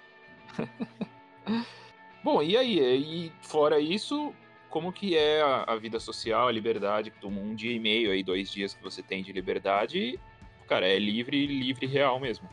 Bom, 2.23 2.41
e 2.41 2.57
aí? 2.57 2.79
E 2.79 3.33
fora 3.43 3.81
isso, 3.81 4.33
como 4.71 4.93
que 4.93 5.17
é 5.17 5.43
a, 5.43 5.65
a 5.67 5.77
vida 5.77 5.99
social, 5.99 6.47
a 6.47 6.53
liberdade? 6.53 7.13
Um 7.23 7.55
dia 7.55 7.73
e 7.73 7.81
meio 7.81 8.13
aí, 8.13 8.23
dois 8.23 8.51
dias 8.51 8.73
que 8.73 8.83
você 8.83 9.03
tem 9.03 9.23
de 9.23 9.33
liberdade, 9.33 10.19
cara, 10.69 10.87
é 10.87 10.99
livre, 10.99 11.45
livre 11.47 11.87
real 11.87 12.21
mesmo. 12.21 12.49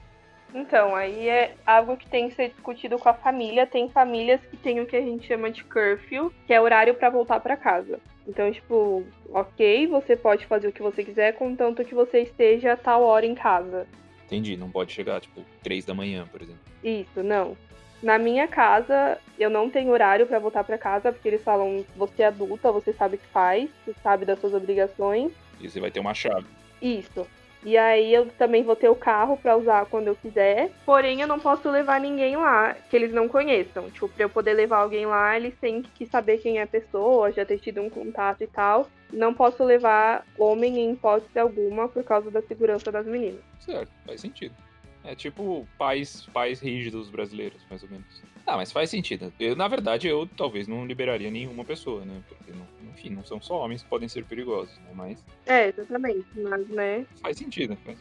Então, 0.53 0.95
aí 0.95 1.29
é 1.29 1.55
algo 1.65 1.95
que 1.95 2.07
tem 2.07 2.29
que 2.29 2.35
ser 2.35 2.49
discutido 2.49 2.99
com 2.99 3.09
a 3.09 3.13
família. 3.13 3.65
Tem 3.65 3.89
famílias 3.89 4.41
que 4.41 4.57
tem 4.57 4.79
o 4.79 4.85
que 4.85 4.95
a 4.95 5.01
gente 5.01 5.27
chama 5.27 5.49
de 5.49 5.63
curfew, 5.63 6.31
que 6.45 6.53
é 6.53 6.59
horário 6.59 6.93
para 6.93 7.09
voltar 7.09 7.39
para 7.39 7.55
casa. 7.55 7.99
Então, 8.27 8.51
tipo, 8.51 9.03
ok, 9.29 9.87
você 9.87 10.15
pode 10.15 10.45
fazer 10.45 10.67
o 10.67 10.71
que 10.71 10.81
você 10.81 11.03
quiser, 11.03 11.33
contanto 11.33 11.83
que 11.83 11.95
você 11.95 12.21
esteja 12.21 12.73
a 12.73 12.77
tal 12.77 13.03
hora 13.03 13.25
em 13.25 13.33
casa. 13.33 13.87
Entendi, 14.25 14.55
não 14.55 14.69
pode 14.69 14.91
chegar, 14.91 15.19
tipo, 15.19 15.43
três 15.63 15.83
da 15.85 15.93
manhã, 15.93 16.25
por 16.31 16.41
exemplo. 16.41 16.61
Isso, 16.83 17.23
não. 17.23 17.57
Na 18.01 18.17
minha 18.17 18.47
casa, 18.47 19.19
eu 19.37 19.49
não 19.49 19.69
tenho 19.69 19.91
horário 19.91 20.25
para 20.25 20.39
voltar 20.39 20.63
para 20.63 20.77
casa, 20.77 21.11
porque 21.11 21.27
eles 21.27 21.43
falam, 21.43 21.85
você 21.95 22.23
é 22.23 22.27
adulta, 22.27 22.71
você 22.71 22.93
sabe 22.93 23.15
o 23.15 23.19
que 23.19 23.27
faz, 23.27 23.69
você 23.85 23.93
sabe 24.01 24.25
das 24.25 24.39
suas 24.39 24.53
obrigações. 24.53 25.31
E 25.59 25.69
você 25.69 25.79
vai 25.79 25.91
ter 25.91 25.99
uma 25.99 26.13
chave. 26.13 26.47
Isso. 26.81 27.27
E 27.63 27.77
aí 27.77 28.13
eu 28.13 28.25
também 28.37 28.63
vou 28.63 28.75
ter 28.75 28.89
o 28.89 28.95
carro 28.95 29.37
para 29.37 29.55
usar 29.55 29.85
quando 29.85 30.07
eu 30.07 30.15
quiser. 30.15 30.71
Porém, 30.85 31.21
eu 31.21 31.27
não 31.27 31.39
posso 31.39 31.69
levar 31.69 31.99
ninguém 31.99 32.35
lá 32.35 32.73
que 32.73 32.95
eles 32.95 33.13
não 33.13 33.27
conheçam. 33.27 33.89
Tipo, 33.91 34.09
pra 34.09 34.23
eu 34.23 34.29
poder 34.29 34.53
levar 34.53 34.77
alguém 34.77 35.05
lá, 35.05 35.37
eles 35.37 35.53
têm 35.59 35.81
que 35.81 36.05
saber 36.07 36.39
quem 36.39 36.57
é 36.57 36.63
a 36.63 36.67
pessoa, 36.67 37.31
já 37.31 37.45
ter 37.45 37.59
tido 37.59 37.81
um 37.81 37.89
contato 37.89 38.43
e 38.43 38.47
tal. 38.47 38.89
Não 39.13 39.33
posso 39.33 39.63
levar 39.63 40.25
homem 40.37 40.79
em 40.79 40.93
hipótese 40.93 41.37
alguma 41.37 41.87
por 41.87 42.03
causa 42.03 42.31
da 42.31 42.41
segurança 42.41 42.91
das 42.91 43.05
meninas. 43.05 43.41
Certo, 43.59 43.91
faz 44.05 44.21
sentido. 44.21 44.55
É 45.03 45.15
tipo 45.15 45.67
pais, 45.77 46.27
pais 46.33 46.59
rígidos 46.59 47.09
brasileiros, 47.09 47.61
mais 47.69 47.81
ou 47.83 47.89
menos. 47.89 48.21
Ah, 48.45 48.57
mas 48.57 48.71
faz 48.71 48.89
sentido. 48.89 49.33
Eu, 49.39 49.55
na 49.55 49.67
verdade, 49.67 50.07
eu 50.07 50.27
talvez 50.37 50.67
não 50.67 50.85
liberaria 50.85 51.31
nenhuma 51.31 51.63
pessoa, 51.63 52.05
né? 52.05 52.21
Porque, 52.27 52.51
não, 52.51 52.67
enfim, 52.91 53.09
não 53.09 53.23
são 53.23 53.41
só 53.41 53.63
homens 53.63 53.83
que 53.83 53.89
podem 53.89 54.07
ser 54.07 54.25
perigosos, 54.25 54.75
né? 54.79 54.91
Mas. 54.93 55.23
É, 55.45 55.69
exatamente. 55.69 56.25
Mas, 56.35 56.67
né? 56.69 57.05
Faz 57.21 57.37
sentido, 57.37 57.75
faz 57.83 57.97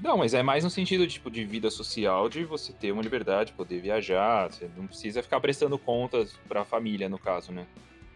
Não, 0.00 0.16
mas 0.16 0.34
é 0.34 0.42
mais 0.42 0.62
no 0.62 0.70
sentido 0.70 1.06
tipo, 1.06 1.30
de 1.30 1.44
vida 1.44 1.70
social, 1.70 2.28
de 2.28 2.44
você 2.44 2.72
ter 2.72 2.92
uma 2.92 3.02
liberdade, 3.02 3.52
poder 3.52 3.80
viajar, 3.80 4.52
você 4.52 4.68
não 4.76 4.86
precisa 4.86 5.22
ficar 5.22 5.40
prestando 5.40 5.78
contas 5.78 6.36
pra 6.48 6.64
família, 6.64 7.08
no 7.08 7.18
caso, 7.18 7.52
né? 7.52 7.66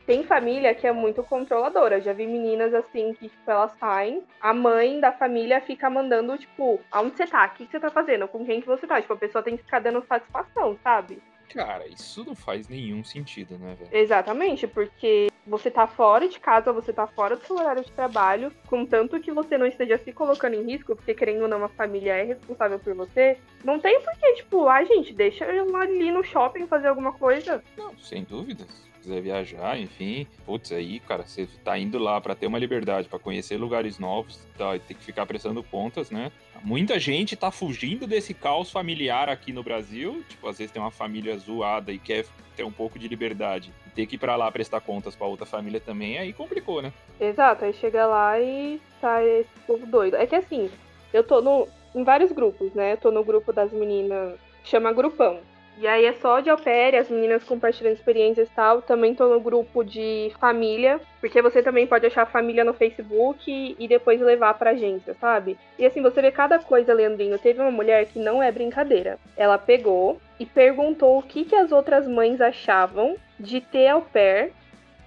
Tem 0.09 0.25
família 0.25 0.75
que 0.75 0.87
é 0.87 0.91
muito 0.91 1.23
controladora. 1.23 2.01
Já 2.01 2.15
vi 2.15 2.27
meninas 2.27 2.73
assim 2.73 3.13
que, 3.13 3.29
tipo, 3.29 3.51
elas 3.51 3.73
saem, 3.79 4.23
a 4.41 4.55
mãe 4.55 4.99
da 4.99 5.13
família 5.13 5.61
fica 5.61 5.91
mandando, 5.91 6.35
tipo, 6.39 6.81
aonde 6.91 7.15
você 7.15 7.27
tá? 7.27 7.45
O 7.45 7.51
que 7.51 7.67
você 7.67 7.79
tá 7.79 7.91
fazendo? 7.91 8.27
Com 8.27 8.43
quem 8.43 8.63
que 8.63 8.67
você 8.67 8.87
tá? 8.87 9.03
Tipo, 9.03 9.13
a 9.13 9.19
pessoa 9.19 9.45
tem 9.45 9.55
que 9.55 9.65
ficar 9.65 9.81
dando 9.81 10.03
satisfação, 10.07 10.79
sabe? 10.83 11.23
Cara, 11.51 11.87
isso 11.87 12.25
não 12.25 12.35
faz 12.35 12.71
nenhum 12.71 13.05
sentido, 13.05 13.59
né, 13.59 13.77
velho? 13.79 13.91
Exatamente, 13.93 14.67
porque 14.67 15.29
você 15.47 15.71
tá 15.71 15.87
fora 15.87 16.27
de 16.27 16.41
casa, 16.41 16.73
você 16.73 16.91
tá 16.91 17.07
fora 17.07 17.37
do 17.37 17.45
seu 17.45 17.57
horário 17.57 17.85
de 17.85 17.93
trabalho, 17.93 18.51
contanto 18.67 19.21
que 19.21 19.31
você 19.31 19.59
não 19.59 19.67
esteja 19.67 19.99
se 19.99 20.11
colocando 20.11 20.55
em 20.55 20.65
risco, 20.65 20.97
porque 20.97 21.15
querendo 21.15 21.43
ou 21.43 21.49
não, 21.49 21.63
a 21.65 21.69
família 21.69 22.15
é 22.15 22.23
responsável 22.23 22.79
por 22.79 22.95
você, 22.95 23.37
não 23.63 23.79
tem 23.79 24.01
porquê, 24.01 24.33
tipo, 24.37 24.69
ah, 24.69 24.83
gente, 24.85 25.13
deixa 25.13 25.45
eu 25.45 25.77
ali 25.77 26.11
no 26.11 26.25
shopping 26.25 26.67
fazer 26.67 26.89
alguma 26.89 27.13
coisa. 27.13 27.63
Não, 27.77 27.95
sem 27.99 28.25
dúvidas 28.25 28.88
quiser 29.09 29.23
viajar, 29.23 29.81
enfim, 29.81 30.27
putz, 30.45 30.71
aí, 30.71 31.01
cara, 31.01 31.25
você 31.27 31.49
tá 31.65 31.79
indo 31.79 31.99
lá 31.99 32.21
para 32.21 32.35
ter 32.35 32.47
uma 32.47 32.59
liberdade, 32.59 33.09
para 33.09 33.19
conhecer 33.19 33.57
lugares 33.57 33.99
novos, 33.99 34.39
tá, 34.57 34.79
ter 34.79 34.95
que 34.95 35.03
ficar 35.03 35.25
prestando 35.25 35.63
contas, 35.63 36.11
né? 36.11 36.31
Muita 36.63 36.99
gente 36.99 37.35
tá 37.35 37.51
fugindo 37.51 38.07
desse 38.07 38.35
caos 38.35 38.71
familiar 38.71 39.29
aqui 39.29 39.53
no 39.53 39.63
Brasil, 39.63 40.23
tipo, 40.29 40.47
às 40.47 40.59
vezes 40.59 40.73
tem 40.73 40.83
uma 40.83 40.91
família 40.91 41.37
zoada 41.39 41.91
e 41.91 41.99
quer 41.99 42.27
ter 42.55 42.65
um 42.65 42.73
pouco 42.73 42.99
de 42.99 43.09
liberdade. 43.09 43.73
Ter 43.95 44.07
que 44.07 44.17
ir 44.17 44.19
pra 44.19 44.37
lá 44.37 44.51
prestar 44.53 44.81
contas 44.81 45.17
pra 45.17 45.27
outra 45.27 45.47
família 45.47 45.81
também, 45.81 46.19
aí 46.19 46.33
complicou, 46.33 46.83
né? 46.83 46.93
Exato, 47.19 47.65
aí 47.65 47.73
chega 47.73 48.07
lá 48.07 48.39
e 48.39 48.81
tá 49.01 49.25
esse 49.25 49.49
povo 49.67 49.87
doido. 49.87 50.17
É 50.17 50.27
que 50.27 50.37
assim, 50.37 50.71
eu 51.13 51.25
tô 51.25 51.41
no, 51.41 51.67
em 51.95 52.05
vários 52.05 52.31
grupos, 52.31 52.73
né? 52.75 52.93
Eu 52.93 52.97
tô 52.99 53.11
no 53.11 53.25
grupo 53.25 53.53
das 53.53 53.73
meninas, 53.73 54.39
chama 54.65 54.93
Grupão. 54.93 55.41
E 55.81 55.87
aí 55.87 56.07
é 56.07 56.13
só 56.15 56.41
de 56.41 56.51
pair, 56.57 56.97
as 56.97 57.09
meninas 57.09 57.45
compartilhando 57.45 57.95
experiências 57.95 58.49
e 58.49 58.51
tal. 58.51 58.83
Também 58.83 59.15
tô 59.15 59.29
no 59.29 59.39
grupo 59.39 59.85
de 59.85 60.33
família, 60.41 61.01
porque 61.21 61.41
você 61.41 61.63
também 61.63 61.87
pode 61.87 62.05
achar 62.05 62.27
família 62.27 62.65
no 62.65 62.75
Facebook 62.75 63.77
e 63.79 63.89
depois 63.89 64.21
levar 64.21 64.55
pra 64.55 64.71
agência, 64.71 65.15
sabe? 65.21 65.57
E 65.79 65.87
assim, 65.87 66.03
você 66.03 66.21
vê 66.21 66.33
cada 66.33 66.59
coisa, 66.59 66.93
Leandrinho. 66.93 67.39
Teve 67.39 67.61
uma 67.61 67.71
mulher 67.71 68.07
que 68.07 68.19
não 68.19 68.43
é 68.43 68.51
brincadeira. 68.51 69.21
Ela 69.37 69.57
pegou 69.57 70.21
e 70.41 70.45
perguntou 70.45 71.17
o 71.17 71.23
que, 71.23 71.45
que 71.45 71.55
as 71.55 71.71
outras 71.71 72.09
mães 72.09 72.41
achavam 72.41 73.17
de 73.39 73.61
ter 73.61 73.87
au 73.87 74.03
pair 74.03 74.53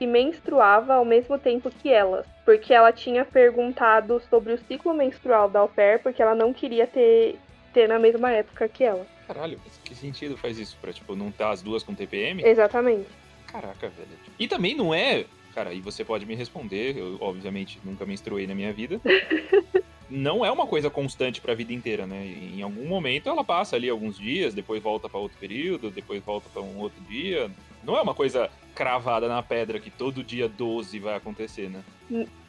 que 0.02 0.08
menstruava 0.08 0.96
ao 0.96 1.06
mesmo 1.06 1.38
tempo 1.38 1.70
que 1.70 1.94
elas. 1.94 2.26
Porque 2.44 2.74
ela 2.74 2.92
tinha 2.92 3.24
perguntado 3.26 4.20
sobre 4.30 4.54
o 4.54 4.58
ciclo 4.58 4.94
menstrual 4.94 5.50
da 5.50 5.60
au 5.60 5.70
pair, 5.70 6.02
porque 6.02 6.24
ela 6.24 6.34
não 6.34 6.52
queria 6.54 6.88
ter, 6.88 7.38
ter 7.74 7.88
na 7.88 8.00
mesma 8.00 8.32
época 8.32 8.68
que 8.68 8.84
ela. 8.84 9.06
Caralho, 9.28 9.60
que 9.84 9.96
sentido 9.96 10.38
faz 10.38 10.58
isso? 10.58 10.78
Pra, 10.82 10.92
tipo, 10.92 11.16
não 11.16 11.30
estar 11.30 11.46
tá 11.46 11.52
as 11.52 11.62
duas 11.62 11.84
com 11.84 11.96
TPM? 11.96 12.44
Exatamente. 12.44 13.08
Caraca, 13.48 13.90
velho. 13.90 14.10
E 14.40 14.48
também 14.48 14.76
não 14.76 14.94
é. 14.94 15.26
Cara, 15.54 15.74
e 15.74 15.82
você 15.82 16.04
pode 16.04 16.26
me 16.26 16.34
responder, 16.34 16.98
eu 16.98 17.18
obviamente 17.20 17.80
nunca 17.84 18.06
menstruei 18.06 18.48
na 18.48 18.56
minha 18.56 18.72
vida. 18.72 19.02
não 20.12 20.46
é 20.46 20.52
uma 20.52 20.68
coisa 20.68 20.90
constante 20.90 21.40
para 21.40 21.54
a 21.54 21.56
vida 21.56 21.74
inteira, 21.74 22.06
né? 22.06 22.26
Em 22.26 22.62
algum 22.62 22.86
momento 22.86 23.30
ela 23.30 23.44
passa 23.44 23.78
ali 23.78 23.90
alguns 23.90 24.18
dias, 24.18 24.54
depois 24.54 24.84
volta 24.84 25.10
para 25.10 25.20
outro 25.20 25.38
período, 25.38 25.90
depois 25.90 26.22
volta 26.24 26.50
para 26.50 26.62
um 26.62 26.80
outro 26.80 27.02
dia. 27.04 27.50
Não 27.84 27.98
é 27.98 28.02
uma 28.02 28.14
coisa 28.14 28.50
cravada 28.76 29.28
na 29.28 29.42
pedra 29.42 29.80
que 29.80 29.90
todo 29.90 30.24
dia 30.24 30.48
12 30.48 31.00
vai 31.00 31.16
acontecer, 31.16 31.70
né? 31.70 31.82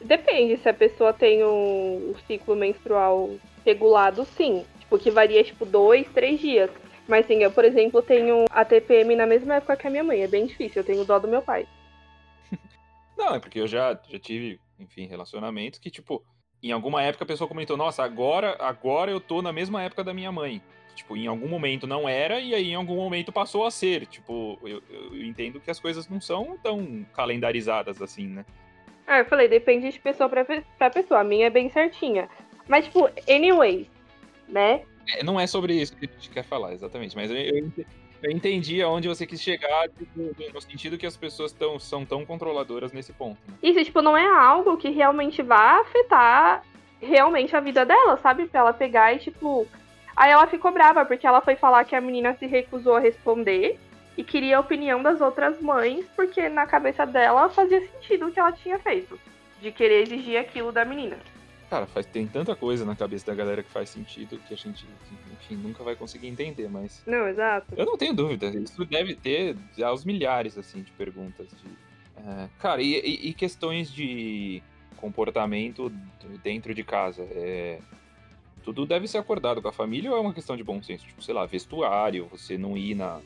Depende, 0.01 0.57
se 0.57 0.67
a 0.67 0.73
pessoa 0.73 1.13
tem 1.13 1.41
o, 1.43 2.13
o 2.13 2.15
ciclo 2.27 2.55
menstrual 2.55 3.31
regulado, 3.65 4.25
sim. 4.25 4.65
Tipo, 4.93 4.99
que 4.99 5.11
varia, 5.11 5.43
tipo, 5.43 5.65
dois, 5.65 6.07
três 6.13 6.39
dias. 6.39 6.69
Mas 7.07 7.25
sim, 7.25 7.41
eu, 7.41 7.51
por 7.51 7.65
exemplo, 7.65 8.01
tenho 8.01 8.45
a 8.51 8.63
TPM 8.63 9.15
na 9.15 9.25
mesma 9.25 9.55
época 9.55 9.75
que 9.75 9.87
a 9.87 9.89
minha 9.89 10.03
mãe. 10.03 10.21
É 10.21 10.27
bem 10.27 10.45
difícil, 10.45 10.81
eu 10.81 10.85
tenho 10.85 11.03
dó 11.03 11.17
do 11.17 11.27
meu 11.27 11.41
pai. 11.41 11.67
Não, 13.17 13.33
é 13.33 13.39
porque 13.39 13.59
eu 13.59 13.67
já, 13.67 13.99
já 14.07 14.19
tive, 14.19 14.59
enfim, 14.79 15.07
relacionamentos 15.07 15.79
que, 15.79 15.89
tipo, 15.89 16.23
em 16.61 16.71
alguma 16.71 17.01
época 17.01 17.23
a 17.23 17.27
pessoa 17.27 17.47
comentou, 17.47 17.75
nossa, 17.75 18.03
agora, 18.03 18.55
agora 18.59 19.09
eu 19.09 19.19
tô 19.19 19.41
na 19.41 19.51
mesma 19.51 19.81
época 19.81 20.03
da 20.03 20.13
minha 20.13 20.31
mãe. 20.31 20.61
Tipo, 20.93 21.17
em 21.17 21.25
algum 21.25 21.47
momento 21.47 21.87
não 21.87 22.07
era, 22.07 22.39
e 22.39 22.53
aí 22.53 22.69
em 22.69 22.75
algum 22.75 22.95
momento 22.95 23.31
passou 23.31 23.65
a 23.65 23.71
ser. 23.71 24.05
Tipo, 24.05 24.59
eu, 24.61 24.81
eu 24.89 25.25
entendo 25.25 25.59
que 25.59 25.71
as 25.71 25.79
coisas 25.79 26.07
não 26.07 26.21
são 26.21 26.55
tão 26.61 27.03
calendarizadas 27.15 27.99
assim, 27.99 28.27
né? 28.27 28.45
Ah, 29.07 29.19
eu 29.19 29.25
falei, 29.25 29.47
depende 29.47 29.89
de 29.91 29.99
pessoa 29.99 30.29
pra, 30.29 30.45
pra 30.45 30.89
pessoa. 30.91 31.21
A 31.21 31.23
minha 31.23 31.47
é 31.47 31.49
bem 31.49 31.69
certinha. 31.71 32.29
Mas, 32.67 32.85
tipo, 32.85 33.09
anyways, 33.27 33.87
né? 34.47 34.81
É, 35.09 35.23
não 35.23 35.39
é 35.39 35.45
sobre 35.45 35.73
isso 35.73 35.95
que 35.95 36.05
a 36.05 36.09
gente 36.09 36.29
quer 36.29 36.43
falar, 36.43 36.73
exatamente. 36.73 37.15
Mas 37.15 37.29
eu, 37.29 37.37
eu, 37.37 38.31
entendi 38.31 38.81
aonde 38.81 39.07
você 39.07 39.25
quis 39.25 39.41
chegar, 39.41 39.89
tipo, 39.89 40.35
no 40.53 40.61
sentido 40.61 40.97
que 40.97 41.05
as 41.05 41.17
pessoas 41.17 41.51
tão, 41.51 41.77
são 41.77 42.05
tão 42.05 42.25
controladoras 42.25 42.91
nesse 42.93 43.11
ponto. 43.11 43.37
Né? 43.47 43.55
Isso, 43.61 43.83
tipo, 43.83 44.01
não 44.01 44.15
é 44.15 44.25
algo 44.25 44.77
que 44.77 44.89
realmente 44.89 45.41
vá 45.41 45.81
afetar 45.81 46.63
realmente 47.01 47.55
a 47.55 47.59
vida 47.59 47.85
dela, 47.85 48.17
sabe? 48.17 48.47
Pra 48.47 48.61
ela 48.61 48.73
pegar 48.73 49.13
e, 49.13 49.19
tipo. 49.19 49.67
Aí 50.15 50.31
ela 50.31 50.45
ficou 50.45 50.71
brava, 50.71 51.03
porque 51.05 51.25
ela 51.25 51.41
foi 51.41 51.55
falar 51.55 51.83
que 51.85 51.95
a 51.95 52.01
menina 52.01 52.35
se 52.35 52.45
recusou 52.45 52.95
a 52.95 52.99
responder 52.99 53.79
e 54.15 54.23
queria 54.23 54.57
a 54.57 54.59
opinião 54.59 55.01
das 55.01 55.21
outras 55.21 55.59
mães, 55.59 56.05
porque 56.15 56.47
na 56.49 56.67
cabeça 56.67 57.05
dela 57.05 57.49
fazia 57.49 57.81
sentido 57.81 58.27
o 58.27 58.31
que 58.31 58.39
ela 58.39 58.51
tinha 58.51 58.77
feito, 58.77 59.19
de 59.59 59.71
querer 59.71 60.03
exigir 60.03 60.37
aquilo 60.37 60.71
da 60.71 60.85
menina. 60.85 61.17
Cara, 61.73 61.87
faz, 61.87 62.05
tem 62.05 62.27
tanta 62.27 62.55
coisa 62.55 62.85
na 62.85 62.95
cabeça 62.95 63.25
da 63.25 63.33
galera 63.33 63.63
que 63.63 63.69
faz 63.71 63.89
sentido 63.89 64.37
que 64.47 64.53
a 64.53 64.57
gente, 64.57 64.85
enfim, 65.31 65.55
nunca 65.55 65.83
vai 65.83 65.95
conseguir 65.95 66.27
entender, 66.27 66.69
mas. 66.69 67.01
Não, 67.03 67.27
exato. 67.27 67.73
Eu 67.75 67.83
não 67.83 67.97
tenho 67.97 68.13
dúvida. 68.13 68.45
Isso 68.55 68.85
deve 68.85 69.15
ter 69.15 69.57
aos 69.83 70.05
milhares, 70.05 70.55
assim, 70.55 70.83
de 70.83 70.91
perguntas. 70.91 71.47
De, 71.47 72.29
é, 72.29 72.47
cara, 72.59 72.79
e, 72.79 72.93
e, 72.99 73.33
questões 73.33 73.91
de 73.91 74.61
comportamento 74.97 75.91
dentro 76.43 76.75
de 76.75 76.83
casa. 76.83 77.23
É, 77.31 77.79
tudo 78.63 78.85
deve 78.85 79.07
ser 79.07 79.17
acordado 79.17 79.59
com 79.59 79.67
a 79.67 79.73
família 79.73 80.11
ou 80.11 80.17
é 80.17 80.21
uma 80.21 80.31
questão 80.31 80.55
de 80.55 80.63
bom 80.63 80.79
senso? 80.79 81.07
Tipo, 81.07 81.23
sei 81.23 81.33
lá, 81.33 81.43
vestuário, 81.47 82.27
você 82.27 82.55
não 82.55 82.77
ir 82.77 82.93
na. 82.93 83.19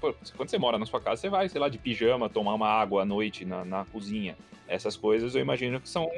Pô, 0.00 0.14
quando 0.36 0.48
você 0.48 0.58
mora 0.58 0.78
na 0.78 0.86
sua 0.86 1.00
casa, 1.00 1.22
você 1.22 1.28
vai, 1.28 1.48
sei 1.48 1.60
lá, 1.60 1.68
de 1.68 1.76
pijama, 1.76 2.30
tomar 2.30 2.54
uma 2.54 2.68
água 2.68 3.02
à 3.02 3.04
noite 3.04 3.44
na, 3.44 3.64
na 3.64 3.84
cozinha. 3.84 4.36
Essas 4.70 4.96
coisas 4.96 5.34
eu 5.34 5.40
imagino 5.40 5.80
que 5.80 5.88
são 5.88 6.08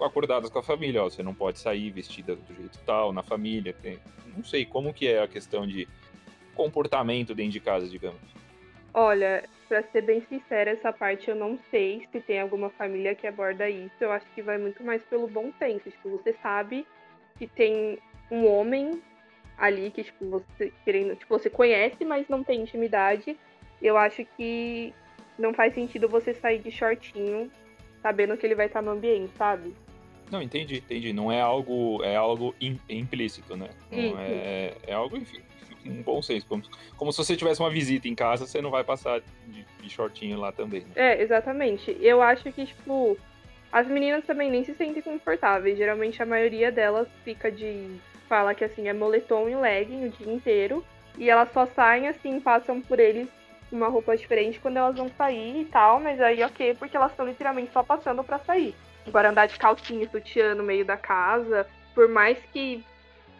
acordadas 0.00 0.50
com 0.50 0.58
a 0.58 0.62
família. 0.64 1.04
Ó, 1.04 1.08
você 1.08 1.22
não 1.22 1.32
pode 1.32 1.60
sair 1.60 1.90
vestida 1.90 2.34
do 2.34 2.54
jeito 2.54 2.76
tal, 2.84 3.12
na 3.12 3.22
família. 3.22 3.72
Tem... 3.72 4.00
Não 4.36 4.42
sei 4.42 4.64
como 4.64 4.92
que 4.92 5.06
é 5.06 5.22
a 5.22 5.28
questão 5.28 5.64
de 5.64 5.86
comportamento 6.52 7.36
dentro 7.36 7.52
de 7.52 7.60
casa, 7.60 7.88
digamos. 7.88 8.20
Olha, 8.92 9.44
para 9.68 9.84
ser 9.84 10.02
bem 10.02 10.20
sincera, 10.28 10.72
essa 10.72 10.92
parte 10.92 11.30
eu 11.30 11.36
não 11.36 11.56
sei 11.70 12.04
se 12.10 12.20
tem 12.20 12.40
alguma 12.40 12.68
família 12.70 13.14
que 13.14 13.28
aborda 13.28 13.70
isso. 13.70 13.94
Eu 14.00 14.10
acho 14.10 14.26
que 14.34 14.42
vai 14.42 14.58
muito 14.58 14.82
mais 14.82 15.04
pelo 15.04 15.28
bom 15.28 15.52
senso. 15.56 15.88
Tipo, 15.88 16.10
você 16.10 16.34
sabe 16.42 16.84
que 17.38 17.46
tem 17.46 17.96
um 18.28 18.44
homem 18.44 19.00
ali 19.56 19.88
que, 19.92 20.02
tipo, 20.02 20.28
você 20.28 20.72
querendo, 20.84 21.14
tipo, 21.14 21.38
você 21.38 21.48
conhece, 21.48 22.04
mas 22.04 22.28
não 22.28 22.42
tem 22.42 22.62
intimidade. 22.62 23.38
Eu 23.80 23.96
acho 23.96 24.24
que 24.36 24.92
não 25.38 25.54
faz 25.54 25.74
sentido 25.74 26.08
você 26.08 26.34
sair 26.34 26.58
de 26.58 26.72
shortinho 26.72 27.48
sabendo 28.02 28.36
que 28.36 28.46
ele 28.46 28.54
vai 28.54 28.66
estar 28.66 28.82
no 28.82 28.92
ambiente, 28.92 29.32
sabe? 29.36 29.74
Não, 30.30 30.40
entendi, 30.40 30.78
entendi. 30.78 31.12
Não 31.12 31.30
é 31.30 31.40
algo, 31.40 32.02
é 32.04 32.16
algo 32.16 32.54
implícito, 32.60 33.56
né? 33.56 33.68
Não 33.90 34.18
é, 34.18 34.74
é 34.86 34.94
algo, 34.94 35.16
enfim, 35.16 35.40
um 35.84 36.02
bom 36.02 36.22
senso. 36.22 36.46
Como, 36.46 36.62
como 36.96 37.12
se 37.12 37.18
você 37.18 37.36
tivesse 37.36 37.60
uma 37.60 37.70
visita 37.70 38.08
em 38.08 38.14
casa, 38.14 38.46
você 38.46 38.60
não 38.60 38.70
vai 38.70 38.84
passar 38.84 39.20
de, 39.46 39.66
de 39.82 39.90
shortinho 39.90 40.38
lá 40.38 40.52
também. 40.52 40.82
Né? 40.82 40.90
É, 40.94 41.22
exatamente. 41.22 41.96
Eu 42.00 42.22
acho 42.22 42.50
que, 42.52 42.66
tipo, 42.66 43.18
as 43.72 43.86
meninas 43.86 44.24
também 44.24 44.50
nem 44.50 44.64
se 44.64 44.74
sentem 44.74 45.02
confortáveis. 45.02 45.76
Geralmente 45.76 46.22
a 46.22 46.26
maioria 46.26 46.70
delas 46.70 47.08
fica 47.24 47.50
de. 47.50 47.96
fala 48.28 48.54
que 48.54 48.64
assim, 48.64 48.88
é 48.88 48.92
moletom 48.92 49.48
e 49.48 49.56
legging 49.56 50.06
o 50.06 50.10
dia 50.10 50.32
inteiro. 50.32 50.84
E 51.18 51.28
elas 51.28 51.52
só 51.52 51.66
saem 51.66 52.08
assim, 52.08 52.40
passam 52.40 52.80
por 52.80 53.00
eles 53.00 53.28
uma 53.70 53.88
roupa 53.88 54.16
diferente 54.16 54.58
quando 54.60 54.76
elas 54.76 54.96
vão 54.96 55.10
sair 55.16 55.62
e 55.62 55.64
tal, 55.66 56.00
mas 56.00 56.20
aí 56.20 56.42
ok, 56.42 56.74
porque 56.74 56.96
elas 56.96 57.10
estão 57.10 57.26
literalmente 57.26 57.72
só 57.72 57.82
passando 57.82 58.24
para 58.24 58.38
sair. 58.40 58.74
Agora 59.06 59.30
andar 59.30 59.46
de 59.46 59.58
calcinha 59.58 60.04
e 60.04 60.08
sutiã 60.08 60.54
no 60.54 60.62
meio 60.62 60.84
da 60.84 60.96
casa, 60.96 61.66
por 61.94 62.08
mais 62.08 62.38
que 62.52 62.84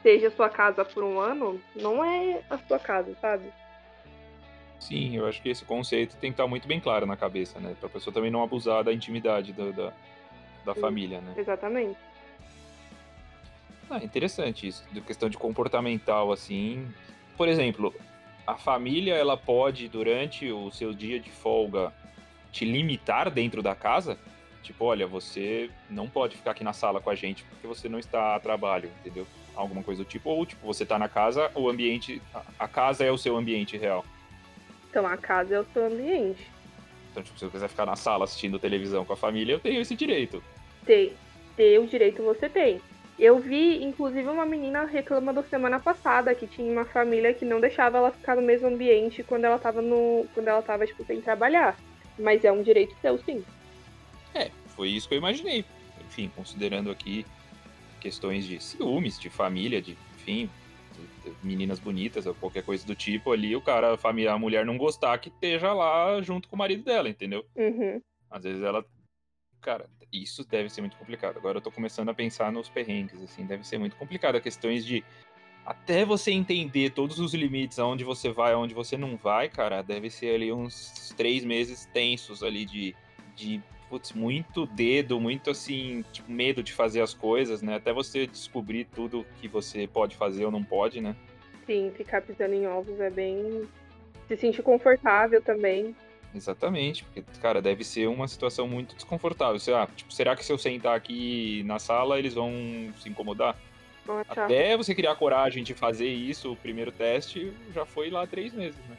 seja 0.03 0.31
sua 0.31 0.49
casa 0.49 0.85
por 0.85 1.05
um 1.05 1.19
ano, 1.19 1.61
não 1.75 2.05
é 2.05 2.43
a 2.49 2.59
sua 2.59 2.79
casa, 2.79 3.15
sabe? 3.21 3.53
Sim, 4.79 5.17
eu 5.17 5.27
acho 5.27 5.43
que 5.43 5.51
esse 5.51 5.65
conceito 5.65 6.17
tem 6.17 6.31
que 6.31 6.35
estar 6.35 6.47
muito 6.47 6.67
bem 6.67 6.81
claro 6.81 7.05
na 7.05 7.17
cabeça, 7.17 7.61
né? 7.61 7.77
Pra 7.79 7.89
pessoa 7.89 8.13
também 8.15 8.31
não 8.31 8.43
abusar 8.43 8.83
da 8.83 8.93
intimidade 8.93 9.53
da, 9.53 9.71
da, 9.71 9.93
da 10.65 10.75
família, 10.75 11.21
né? 11.21 11.35
Exatamente. 11.37 11.99
Ah, 13.91 14.03
interessante 14.03 14.67
isso, 14.67 14.85
de 14.91 15.01
questão 15.03 15.29
de 15.29 15.37
comportamental, 15.37 16.33
assim. 16.33 16.89
Por 17.37 17.47
exemplo, 17.47 17.95
a 18.51 18.57
família 18.57 19.15
ela 19.15 19.37
pode, 19.37 19.89
durante 19.89 20.51
o 20.51 20.71
seu 20.73 20.93
dia 20.93 21.21
de 21.21 21.31
folga, 21.31 21.93
te 22.51 22.65
limitar 22.65 23.31
dentro 23.31 23.63
da 23.63 23.75
casa? 23.75 24.19
Tipo, 24.63 24.87
olha, 24.87 25.07
você 25.07 25.71
não 25.89 26.09
pode 26.09 26.37
ficar 26.37 26.51
aqui 26.51 26.65
na 26.65 26.73
sala 26.73 27.01
com 27.01 27.11
a 27.11 27.15
gente 27.15 27.45
porque 27.45 27.67
você 27.67 27.89
não 27.89 27.99
está 27.99 28.35
a 28.35 28.41
trabalho, 28.41 28.91
entendeu? 29.01 29.27
Alguma 29.55 29.83
coisa 29.83 30.03
do 30.03 30.09
tipo. 30.09 30.31
Ou, 30.31 30.45
tipo, 30.45 30.67
você 30.67 30.83
está 30.83 30.99
na 30.99 31.09
casa, 31.09 31.51
o 31.55 31.69
ambiente. 31.69 32.21
A 32.59 32.67
casa 32.67 33.05
é 33.05 33.11
o 33.11 33.19
seu 33.19 33.37
ambiente 33.37 33.77
real. 33.77 34.05
Então, 34.89 35.07
a 35.07 35.17
casa 35.17 35.55
é 35.55 35.61
o 35.61 35.67
seu 35.73 35.87
ambiente. 35.87 36.51
Então, 37.11 37.23
tipo, 37.23 37.39
se 37.39 37.45
eu 37.45 37.51
quiser 37.51 37.69
ficar 37.69 37.87
na 37.87 37.97
sala 37.97 38.25
assistindo 38.25 38.59
televisão 38.59 39.05
com 39.05 39.13
a 39.13 39.17
família, 39.17 39.53
eu 39.53 39.61
tenho 39.61 39.81
esse 39.81 39.95
direito. 39.95 40.43
Ter, 40.85 41.17
ter 41.57 41.79
o 41.79 41.87
direito 41.87 42.23
você 42.23 42.49
tem. 42.49 42.81
Eu 43.21 43.39
vi, 43.39 43.85
inclusive, 43.85 44.27
uma 44.27 44.47
menina 44.47 44.87
reclamando 44.87 45.45
semana 45.45 45.79
passada 45.79 46.35
que 46.35 46.47
tinha 46.47 46.73
uma 46.73 46.87
família 46.87 47.35
que 47.35 47.45
não 47.45 47.61
deixava 47.61 47.99
ela 47.99 48.11
ficar 48.11 48.35
no 48.35 48.41
mesmo 48.41 48.67
ambiente 48.67 49.23
quando 49.23 49.45
ela 49.45 49.59
tava 49.59 49.83
no. 49.83 50.27
quando 50.33 50.49
ela 50.49 50.63
tava, 50.63 50.87
tipo, 50.87 51.05
sem 51.05 51.21
trabalhar. 51.21 51.79
Mas 52.19 52.47
é 52.47 52.51
um 52.51 52.63
direito 52.63 52.97
seu, 53.03 53.19
sim. 53.19 53.45
É, 54.35 54.51
foi 54.69 54.89
isso 54.89 55.07
que 55.07 55.15
eu 55.15 55.19
imaginei. 55.19 55.67
Enfim, 56.07 56.33
considerando 56.35 56.91
aqui 56.91 57.27
questões 58.01 58.47
de 58.47 58.59
ciúmes, 58.59 59.21
de 59.21 59.29
família, 59.29 59.83
de, 59.83 59.99
enfim, 60.15 60.49
de, 60.95 61.31
de 61.31 61.37
meninas 61.47 61.79
bonitas 61.79 62.25
ou 62.25 62.35
qualquer 62.35 62.65
coisa 62.65 62.87
do 62.87 62.95
tipo 62.95 63.33
ali, 63.33 63.55
o 63.55 63.61
cara, 63.61 63.93
a 63.93 63.99
família, 63.99 64.33
a 64.33 64.39
mulher 64.39 64.65
não 64.65 64.79
gostar 64.79 65.19
que 65.19 65.29
esteja 65.29 65.75
lá 65.75 66.23
junto 66.23 66.49
com 66.49 66.57
o 66.57 66.59
marido 66.59 66.85
dela, 66.85 67.11
entendeu? 67.11 67.45
Uhum. 67.55 68.01
Às 68.31 68.45
vezes 68.45 68.63
ela 68.63 68.83
cara, 69.61 69.87
isso 70.13 70.45
deve 70.45 70.69
ser 70.69 70.81
muito 70.81 70.97
complicado. 70.97 71.37
Agora 71.37 71.59
eu 71.59 71.63
tô 71.63 71.71
começando 71.71 72.09
a 72.09 72.15
pensar 72.15 72.51
nos 72.51 72.69
perrengues, 72.69 73.23
assim, 73.23 73.45
deve 73.45 73.67
ser 73.67 73.79
muito 73.79 73.97
complicado. 73.97 74.41
Questões 74.41 74.85
de 74.85 75.05
até 75.65 76.05
você 76.05 76.33
entender 76.33 76.91
todos 76.91 77.19
os 77.19 77.35
limites, 77.35 77.79
aonde 77.79 78.03
você 78.03 78.31
vai, 78.31 78.53
aonde 78.53 78.75
você 78.75 78.97
não 78.97 79.17
vai, 79.17 79.49
cara, 79.49 79.83
deve 79.83 80.11
ser 80.11 80.35
ali 80.35 80.53
uns 80.53 81.15
três 81.17 81.45
meses 81.45 81.87
tensos 81.93 82.43
ali 82.43 82.65
de, 82.65 82.97
de 83.37 83.63
putz, 83.89 84.13
muito 84.13 84.67
dedo, 84.67 85.21
muito 85.21 85.51
assim, 85.51 86.05
tipo, 86.13 86.31
medo 86.31 86.63
de 86.63 86.73
fazer 86.73 87.03
as 87.03 87.13
coisas, 87.13 87.61
né? 87.61 87.77
Até 87.77 87.93
você 87.93 88.27
descobrir 88.27 88.85
tudo 88.85 89.27
que 89.41 89.49
você 89.49 89.87
pode 89.87 90.17
fazer 90.17 90.45
ou 90.45 90.51
não 90.51 90.65
pode, 90.65 91.01
né? 91.01 91.15
Sim, 91.67 91.93
ficar 91.97 92.23
pisando 92.23 92.55
em 92.55 92.67
ovos 92.67 92.99
é 93.01 93.11
bem. 93.11 93.69
Se 94.29 94.37
sentir 94.37 94.63
confortável 94.63 95.43
também. 95.43 95.95
Exatamente, 96.35 97.05
porque, 97.05 97.23
cara, 97.41 97.61
deve 97.61 97.83
ser 97.83 98.07
uma 98.07 98.29
situação 98.29 98.69
muito 98.69 98.95
desconfortável. 98.95 99.59
Sei 99.59 99.75
lá, 99.75 99.87
tipo, 99.89 100.13
será 100.13 100.37
que 100.37 100.45
se 100.45 100.53
eu 100.53 100.59
sentar 100.59 100.97
aqui 100.97 101.63
na 101.65 101.79
sala, 101.79 102.19
eles 102.19 102.35
vão 102.35 102.53
se 102.99 103.09
incomodar? 103.09 103.57
Até 104.29 104.77
você 104.77 104.95
criar 104.95 105.15
coragem 105.17 105.63
de 105.63 105.75
fazer 105.75 106.09
isso, 106.09 106.53
o 106.53 106.57
primeiro 106.57 106.91
teste, 106.91 107.53
já 107.73 107.85
foi 107.85 108.11
lá 108.11 108.27
três 108.27 108.53
meses, 108.53 108.79
né? 108.89 108.97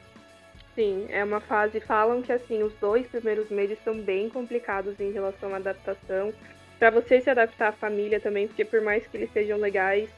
Sim, 0.75 1.05
é 1.09 1.23
uma 1.23 1.41
fase. 1.41 1.79
Falam 1.81 2.21
que 2.21 2.31
assim, 2.31 2.63
os 2.63 2.73
dois 2.75 3.05
primeiros 3.07 3.49
meses 3.49 3.77
são 3.83 3.99
bem 3.99 4.29
complicados 4.29 4.99
em 4.99 5.11
relação 5.11 5.53
à 5.53 5.57
adaptação. 5.57 6.33
Para 6.79 6.89
você 6.89 7.19
se 7.19 7.29
adaptar 7.29 7.69
à 7.69 7.73
família 7.73 8.19
também, 8.19 8.47
porque 8.47 8.63
por 8.63 8.81
mais 8.81 9.05
que 9.05 9.17
eles 9.17 9.31
sejam 9.31 9.57
legais, 9.57 10.09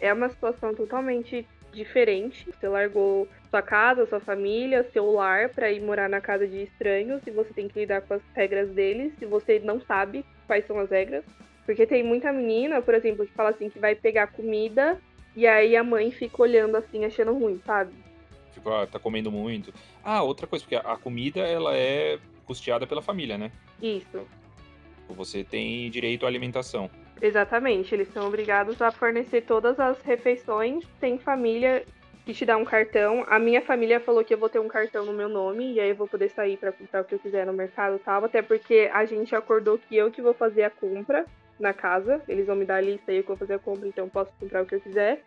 é 0.00 0.12
uma 0.12 0.28
situação 0.28 0.74
totalmente 0.74 1.46
diferente. 1.74 2.46
Você 2.50 2.68
largou 2.68 3.28
sua 3.50 3.62
casa, 3.62 4.06
sua 4.06 4.20
família, 4.20 4.88
seu 4.92 5.10
lar 5.12 5.48
para 5.48 5.70
ir 5.70 5.80
morar 5.80 6.08
na 6.08 6.20
casa 6.20 6.46
de 6.46 6.62
estranhos 6.62 7.22
e 7.26 7.30
você 7.30 7.52
tem 7.52 7.68
que 7.68 7.78
lidar 7.80 8.02
com 8.02 8.14
as 8.14 8.22
regras 8.34 8.70
deles 8.70 9.12
e 9.20 9.26
você 9.26 9.58
não 9.58 9.80
sabe 9.80 10.24
quais 10.46 10.66
são 10.66 10.78
as 10.78 10.90
regras. 10.90 11.24
Porque 11.66 11.86
tem 11.86 12.02
muita 12.02 12.32
menina, 12.32 12.80
por 12.82 12.94
exemplo, 12.94 13.26
que 13.26 13.32
fala 13.32 13.50
assim 13.50 13.68
que 13.70 13.78
vai 13.78 13.94
pegar 13.94 14.28
comida 14.28 15.00
e 15.34 15.46
aí 15.46 15.76
a 15.76 15.82
mãe 15.82 16.10
fica 16.10 16.42
olhando 16.42 16.76
assim, 16.76 17.04
achando 17.04 17.32
ruim, 17.32 17.60
sabe? 17.64 17.92
Tipo, 18.52 18.70
ah, 18.70 18.86
tá 18.86 18.98
comendo 18.98 19.32
muito. 19.32 19.72
Ah, 20.02 20.22
outra 20.22 20.46
coisa, 20.46 20.64
porque 20.64 20.76
a 20.76 20.96
comida 20.96 21.40
ela 21.40 21.76
é 21.76 22.18
custeada 22.46 22.86
pela 22.86 23.02
família, 23.02 23.36
né? 23.36 23.50
Isso. 23.82 24.26
Você 25.08 25.42
tem 25.42 25.90
direito 25.90 26.24
à 26.24 26.28
alimentação. 26.28 26.88
Exatamente, 27.24 27.94
eles 27.94 28.08
são 28.08 28.26
obrigados 28.26 28.82
a 28.82 28.90
fornecer 28.90 29.40
todas 29.40 29.80
as 29.80 29.98
refeições. 30.02 30.84
Tem 31.00 31.16
família 31.16 31.82
que 32.22 32.34
te 32.34 32.44
dá 32.44 32.54
um 32.54 32.66
cartão. 32.66 33.24
A 33.26 33.38
minha 33.38 33.62
família 33.62 33.98
falou 33.98 34.22
que 34.22 34.34
eu 34.34 34.36
vou 34.36 34.50
ter 34.50 34.58
um 34.58 34.68
cartão 34.68 35.06
no 35.06 35.12
meu 35.14 35.26
nome 35.26 35.72
e 35.72 35.80
aí 35.80 35.88
eu 35.88 35.96
vou 35.96 36.06
poder 36.06 36.28
sair 36.28 36.58
para 36.58 36.70
comprar 36.70 37.00
o 37.00 37.04
que 37.06 37.14
eu 37.14 37.18
quiser 37.18 37.46
no 37.46 37.54
mercado 37.54 37.96
e 37.96 37.98
tal. 38.00 38.22
Até 38.26 38.42
porque 38.42 38.90
a 38.92 39.06
gente 39.06 39.34
acordou 39.34 39.78
que 39.78 39.96
eu 39.96 40.10
que 40.10 40.20
vou 40.20 40.34
fazer 40.34 40.64
a 40.64 40.70
compra 40.70 41.24
na 41.58 41.72
casa. 41.72 42.20
Eles 42.28 42.46
vão 42.46 42.56
me 42.56 42.66
dar 42.66 42.76
a 42.76 42.80
lista 42.82 43.10
e 43.10 43.16
eu 43.16 43.22
que 43.22 43.28
vou 43.28 43.38
fazer 43.38 43.54
a 43.54 43.58
compra, 43.58 43.88
então 43.88 44.06
posso 44.06 44.30
comprar 44.38 44.62
o 44.62 44.66
que 44.66 44.74
eu 44.74 44.80
quiser. 44.82 45.22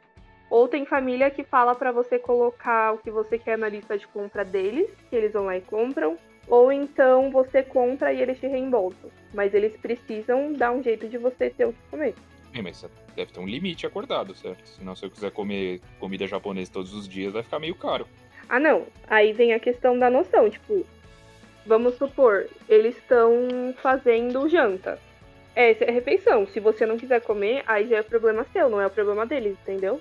Ou 0.52 0.68
tem 0.68 0.86
família 0.86 1.32
que 1.32 1.44
fala 1.44 1.74
para 1.74 1.92
você 1.92 2.20
colocar 2.20 2.94
o 2.94 3.00
que 3.00 3.10
você 3.10 3.40
quer 3.40 3.58
na 3.58 3.70
lista 3.70 3.98
de 3.98 4.08
compra 4.08 4.46
deles, 4.46 4.88
que 5.10 5.16
eles 5.16 5.34
vão 5.34 5.46
lá 5.46 5.58
e 5.58 5.62
compram. 5.62 6.16
Ou 6.48 6.72
então 6.72 7.30
você 7.30 7.62
compra 7.62 8.14
e 8.14 8.22
eles 8.22 8.40
te 8.40 8.48
reembolsam. 8.48 9.10
Mas 9.34 9.54
eles 9.54 9.76
precisam 9.78 10.54
dar 10.54 10.72
um 10.72 10.82
jeito 10.82 11.08
de 11.08 11.18
você 11.18 11.50
ter 11.50 11.66
o 11.66 11.74
que 11.74 11.80
comer. 11.92 12.16
É, 12.54 12.62
mas 12.62 12.86
deve 13.16 13.32
ter 13.32 13.40
um 13.40 13.46
limite 13.46 13.86
acordado, 13.86 14.34
certo? 14.34 14.66
Senão, 14.68 14.96
se 14.96 15.06
eu 15.06 15.12
quiser 15.12 15.32
comer 15.32 15.82
comida 16.00 16.26
japonesa 16.26 16.72
todos 16.72 16.94
os 16.94 17.08
dias, 17.08 17.34
vai 17.34 17.44
ficar 17.44 17.60
meio 17.60 17.76
caro. 17.76 18.08
Ah, 18.48 18.60
não. 18.60 18.86
Aí 19.08 19.34
vem 19.34 19.54
a 19.54 19.60
questão 19.60 20.00
da 20.00 20.10
noção. 20.10 20.50
Tipo, 20.50 20.86
vamos 21.66 21.96
supor, 21.96 22.48
eles 22.70 22.96
estão 22.98 23.76
fazendo 23.82 24.48
janta. 24.48 25.00
Essa 25.54 25.84
é 25.86 25.90
a 25.90 25.94
refeição. 25.94 26.48
Se 26.48 26.60
você 26.60 26.86
não 26.86 26.98
quiser 26.98 27.22
comer, 27.22 27.64
aí 27.68 27.88
já 27.88 27.98
é 27.98 28.04
problema 28.04 28.46
seu, 28.54 28.70
não 28.70 28.80
é 28.80 28.88
o 28.88 28.92
problema 28.92 29.26
deles, 29.26 29.58
entendeu? 29.64 30.00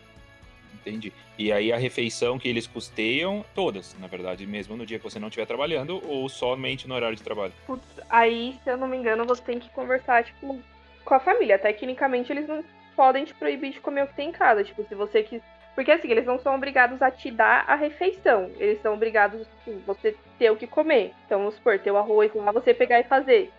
Entendi. 0.81 1.13
E 1.39 1.53
aí 1.53 1.73
a 1.73 1.77
refeição 1.77 2.39
que 2.39 2.49
eles 2.49 2.67
custeiam, 2.67 3.45
todas, 3.55 3.97
na 3.99 4.07
verdade, 4.07 4.47
mesmo 4.47 4.77
no 4.77 4.87
dia 4.87 4.99
que 4.99 5.05
você 5.05 5.19
não 5.19 5.29
estiver 5.29 5.47
trabalhando 5.47 6.01
ou 6.07 6.29
somente 6.29 6.87
no 6.87 6.95
horário 6.95 7.17
de 7.17 7.23
trabalho? 7.23 7.53
Putz, 7.67 7.85
aí, 8.09 8.59
se 8.63 8.71
eu 8.71 8.77
não 8.77 8.89
me 8.89 8.97
engano, 8.97 9.25
você 9.25 9.43
tem 9.43 9.59
que 9.59 9.71
conversar, 9.71 10.25
tipo, 10.25 10.61
com 11.05 11.15
a 11.15 11.21
família. 11.21 11.59
Tecnicamente, 11.59 12.33
eles 12.33 12.47
não 12.47 12.65
podem 12.95 13.25
te 13.25 13.35
proibir 13.35 13.73
de 13.73 13.81
comer 13.81 14.05
o 14.05 14.07
que 14.07 14.15
tem 14.15 14.31
em 14.31 14.33
casa. 14.33 14.65
Tipo, 14.65 14.85
se 14.89 14.95
você 14.95 15.23
quis. 15.23 15.43
Porque 15.75 15.93
assim, 15.93 16.11
eles 16.11 16.25
não 16.25 16.39
são 16.39 16.55
obrigados 16.55 17.03
a 17.03 17.11
te 17.11 17.31
dar 17.31 17.65
a 17.69 17.75
refeição. 17.75 18.51
Eles 18.59 18.81
são 18.81 18.95
obrigados, 18.95 19.47
tipo, 19.65 19.79
você 19.87 20.17
ter 20.39 20.51
o 20.51 20.57
que 20.57 20.67
comer. 20.67 21.13
Então, 21.27 21.41
vamos 21.41 21.55
supor, 21.55 21.79
ter 21.79 21.91
o 21.91 21.99
arroz 21.99 22.33
lá, 22.35 22.51
você 22.51 22.73
pegar 22.73 23.01
e 23.01 23.05
fazer. 23.05 23.53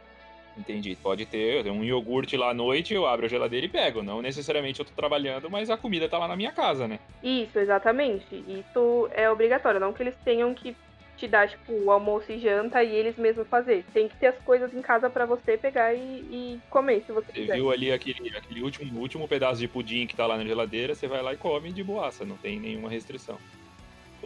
Entendi. 0.57 0.95
Pode 0.95 1.25
ter 1.25 1.69
um 1.69 1.83
iogurte 1.83 2.35
lá 2.35 2.49
à 2.49 2.53
noite, 2.53 2.93
eu 2.93 3.05
abro 3.05 3.25
a 3.25 3.29
geladeira 3.29 3.65
e 3.65 3.69
pego. 3.69 4.01
Não 4.01 4.21
necessariamente 4.21 4.79
eu 4.79 4.85
tô 4.85 4.91
trabalhando, 4.93 5.49
mas 5.49 5.69
a 5.69 5.77
comida 5.77 6.09
tá 6.09 6.17
lá 6.17 6.27
na 6.27 6.35
minha 6.35 6.51
casa, 6.51 6.87
né? 6.87 6.99
Isso, 7.21 7.59
exatamente. 7.59 8.43
Isso 8.47 9.07
é 9.11 9.29
obrigatório. 9.29 9.79
Não 9.79 9.93
que 9.93 10.01
eles 10.01 10.15
tenham 10.25 10.53
que 10.53 10.75
te 11.17 11.27
dar, 11.27 11.49
tipo, 11.49 11.73
o 11.73 11.91
almoço 11.91 12.31
e 12.31 12.37
janta 12.37 12.83
e 12.83 12.95
eles 12.95 13.17
mesmos 13.17 13.47
fazer. 13.47 13.83
Tem 13.93 14.07
que 14.07 14.15
ter 14.17 14.27
as 14.27 14.37
coisas 14.39 14.73
em 14.73 14.81
casa 14.81 15.09
para 15.09 15.25
você 15.25 15.57
pegar 15.57 15.93
e, 15.93 15.99
e, 15.99 16.59
comer, 16.69 17.03
se 17.05 17.11
você, 17.11 17.27
você 17.27 17.33
quiser. 17.33 17.53
Você 17.53 17.53
viu 17.53 17.71
ali 17.71 17.91
aquele, 17.91 18.37
aquele 18.37 18.61
último, 18.61 18.99
último 18.99 19.27
pedaço 19.27 19.59
de 19.59 19.67
pudim 19.67 20.05
que 20.05 20.15
tá 20.15 20.25
lá 20.27 20.37
na 20.37 20.45
geladeira, 20.45 20.93
você 20.93 21.07
vai 21.07 21.21
lá 21.21 21.33
e 21.33 21.37
come 21.37 21.71
de 21.71 21.83
boaça, 21.83 22.23
não 22.23 22.37
tem 22.37 22.59
nenhuma 22.59 22.89
restrição. 22.89 23.37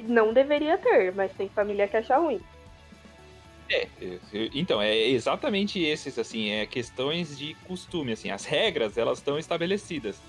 Não 0.04 0.34
deveria 0.34 0.78
ter, 0.78 1.14
mas 1.14 1.34
tem 1.34 1.48
família 1.50 1.88
que 1.88 1.98
acha 1.98 2.18
ruim. 2.18 2.42
É, 3.72 3.88
então, 4.54 4.82
é 4.82 4.98
exatamente 4.98 5.80
esses, 5.80 6.20
assim, 6.20 6.50
é 6.50 6.66
questões 6.66 7.38
de 7.38 7.54
costume, 7.66 8.12
assim, 8.12 8.30
as 8.30 8.44
regras, 8.44 8.98
elas 8.98 9.20
estão 9.20 9.40
estabelecidas. 9.40 10.20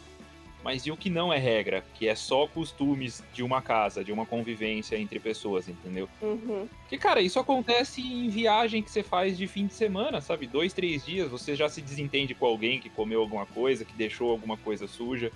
Mas 0.63 0.87
e 0.87 0.93
o 0.93 0.97
que 0.97 1.11
não 1.11 1.33
é 1.33 1.39
regra? 1.39 1.85
Que 1.95 2.07
é 2.07 2.15
só 2.15 2.47
costumes 2.47 3.23
de 3.35 3.43
uma 3.43 3.61
casa, 3.61 4.05
de 4.05 4.13
uma 4.13 4.25
convivência 4.25 4.97
entre 4.97 5.19
pessoas, 5.19 5.69
entendeu? 5.69 6.09
Uhum. 6.21 6.69
Que, 6.89 6.97
cara, 6.97 7.21
isso 7.21 7.41
acontece 7.41 8.01
em 8.01 8.29
viagem 8.29 8.81
que 8.81 8.91
você 8.91 9.03
faz 9.03 9.37
de 9.37 9.49
fim 9.49 9.67
de 9.67 9.75
semana, 9.75 10.21
sabe? 10.21 10.47
Dois, 10.47 10.73
três 10.73 11.05
dias, 11.05 11.29
você 11.29 11.57
já 11.57 11.69
se 11.69 11.83
desentende 11.83 12.35
com 12.35 12.47
alguém 12.47 12.79
que 12.79 12.89
comeu 12.89 13.21
alguma 13.21 13.45
coisa, 13.45 13.85
que 13.85 13.93
deixou 13.95 14.31
alguma 14.31 14.57
coisa 14.57 14.87
suja. 14.87 15.33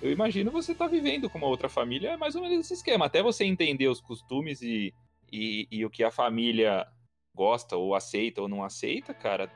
Eu 0.00 0.12
imagino 0.12 0.52
você 0.52 0.72
tá 0.72 0.86
vivendo 0.86 1.28
com 1.28 1.38
uma 1.38 1.48
outra 1.48 1.68
família, 1.68 2.10
é 2.10 2.16
mais 2.16 2.36
ou 2.36 2.42
menos 2.42 2.60
esse 2.60 2.74
esquema. 2.74 3.06
Até 3.06 3.22
você 3.22 3.44
entender 3.44 3.88
os 3.88 4.00
costumes 4.00 4.62
e, 4.62 4.94
e, 5.32 5.66
e 5.68 5.84
o 5.84 5.90
que 5.90 6.04
a 6.04 6.12
família 6.12 6.86
gosta 7.40 7.74
ou 7.74 7.94
aceita 7.94 8.42
ou 8.42 8.48
não 8.50 8.62
aceita, 8.62 9.14
cara, 9.14 9.50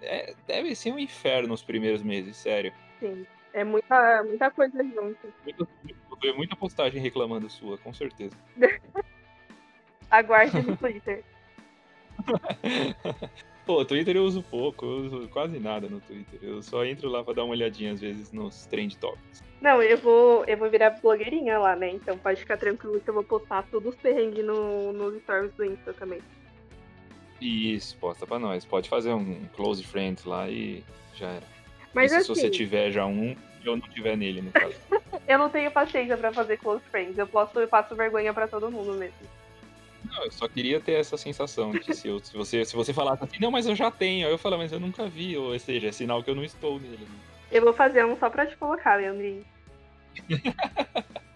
é, 0.00 0.34
deve 0.46 0.74
ser 0.74 0.92
um 0.92 0.98
inferno 0.98 1.52
os 1.52 1.62
primeiros 1.62 2.02
meses, 2.02 2.38
sério. 2.38 2.72
Sim. 2.98 3.26
É 3.52 3.62
muita, 3.64 4.22
muita 4.22 4.50
coisa 4.50 4.82
junto. 4.82 5.30
Ver 6.22 6.32
muita 6.34 6.56
postagem 6.56 7.02
reclamando 7.02 7.50
sua, 7.50 7.76
com 7.76 7.92
certeza. 7.92 8.34
Aguarde 10.10 10.62
no 10.62 10.74
Twitter. 10.74 11.22
Pô, 13.66 13.84
Twitter 13.84 14.16
eu 14.16 14.24
uso 14.24 14.42
pouco, 14.42 14.86
eu 14.86 14.96
uso 15.04 15.28
quase 15.28 15.58
nada 15.58 15.86
no 15.86 16.00
Twitter. 16.00 16.40
Eu 16.42 16.62
só 16.62 16.82
entro 16.86 17.10
lá 17.10 17.22
pra 17.22 17.34
dar 17.34 17.44
uma 17.44 17.52
olhadinha 17.52 17.92
às 17.92 18.00
vezes 18.00 18.32
nos 18.32 18.64
trend 18.64 18.96
topics. 18.96 19.44
Não, 19.60 19.82
eu 19.82 19.98
vou, 19.98 20.44
eu 20.46 20.56
vou 20.56 20.70
virar 20.70 20.90
blogueirinha 20.90 21.58
lá, 21.58 21.76
né? 21.76 21.90
Então 21.90 22.16
pode 22.16 22.40
ficar 22.40 22.56
tranquilo 22.56 23.00
que 23.00 23.10
eu 23.10 23.14
vou 23.14 23.24
postar 23.24 23.64
todos 23.70 23.94
os 23.94 24.00
perrengues 24.00 24.42
no, 24.44 24.94
nos 24.94 25.20
stories 25.22 25.52
do 25.52 25.64
Insta 25.66 25.92
também. 25.92 26.20
Isso, 27.40 27.96
posta 27.96 28.26
pra 28.26 28.38
nós. 28.38 28.64
Pode 28.64 28.88
fazer 28.88 29.12
um 29.12 29.44
close 29.54 29.82
friends 29.84 30.24
lá 30.24 30.48
e 30.48 30.84
já 31.14 31.28
era. 31.28 31.46
Mas 31.94 32.12
assim, 32.12 32.34
se 32.34 32.40
você 32.40 32.50
tiver 32.50 32.90
já 32.90 33.06
um, 33.06 33.34
eu 33.64 33.76
não 33.76 33.88
tiver 33.88 34.16
nele, 34.16 34.42
no 34.42 34.52
caso. 34.52 34.74
eu 35.26 35.38
não 35.38 35.48
tenho 35.48 35.70
paciência 35.70 36.16
pra 36.16 36.32
fazer 36.32 36.56
close 36.58 36.82
friends. 36.90 37.16
Eu 37.16 37.26
posso, 37.26 37.58
eu 37.58 37.68
passo 37.68 37.94
vergonha 37.94 38.34
pra 38.34 38.48
todo 38.48 38.70
mundo 38.70 38.94
mesmo. 38.94 39.16
Não, 40.04 40.24
eu 40.24 40.30
só 40.30 40.48
queria 40.48 40.80
ter 40.80 40.92
essa 40.92 41.16
sensação 41.16 41.70
de 41.72 41.94
se, 41.94 42.08
eu, 42.08 42.18
se, 42.20 42.36
você, 42.36 42.64
se 42.64 42.74
você 42.74 42.92
falasse 42.92 43.24
assim, 43.24 43.36
não, 43.40 43.50
mas 43.50 43.66
eu 43.66 43.74
já 43.74 43.90
tenho. 43.90 44.26
Aí 44.26 44.32
eu 44.32 44.38
falo, 44.38 44.58
mas 44.58 44.72
eu 44.72 44.80
nunca 44.80 45.06
vi. 45.06 45.36
Ou 45.36 45.58
seja, 45.58 45.88
é 45.88 45.92
sinal 45.92 46.22
que 46.22 46.30
eu 46.30 46.34
não 46.34 46.44
estou 46.44 46.78
nele. 46.80 47.06
Eu 47.50 47.62
vou 47.62 47.72
fazer 47.72 48.04
um 48.04 48.16
só 48.16 48.28
pra 48.30 48.46
te 48.46 48.56
colocar, 48.56 48.96
Leandrinho. 48.96 49.44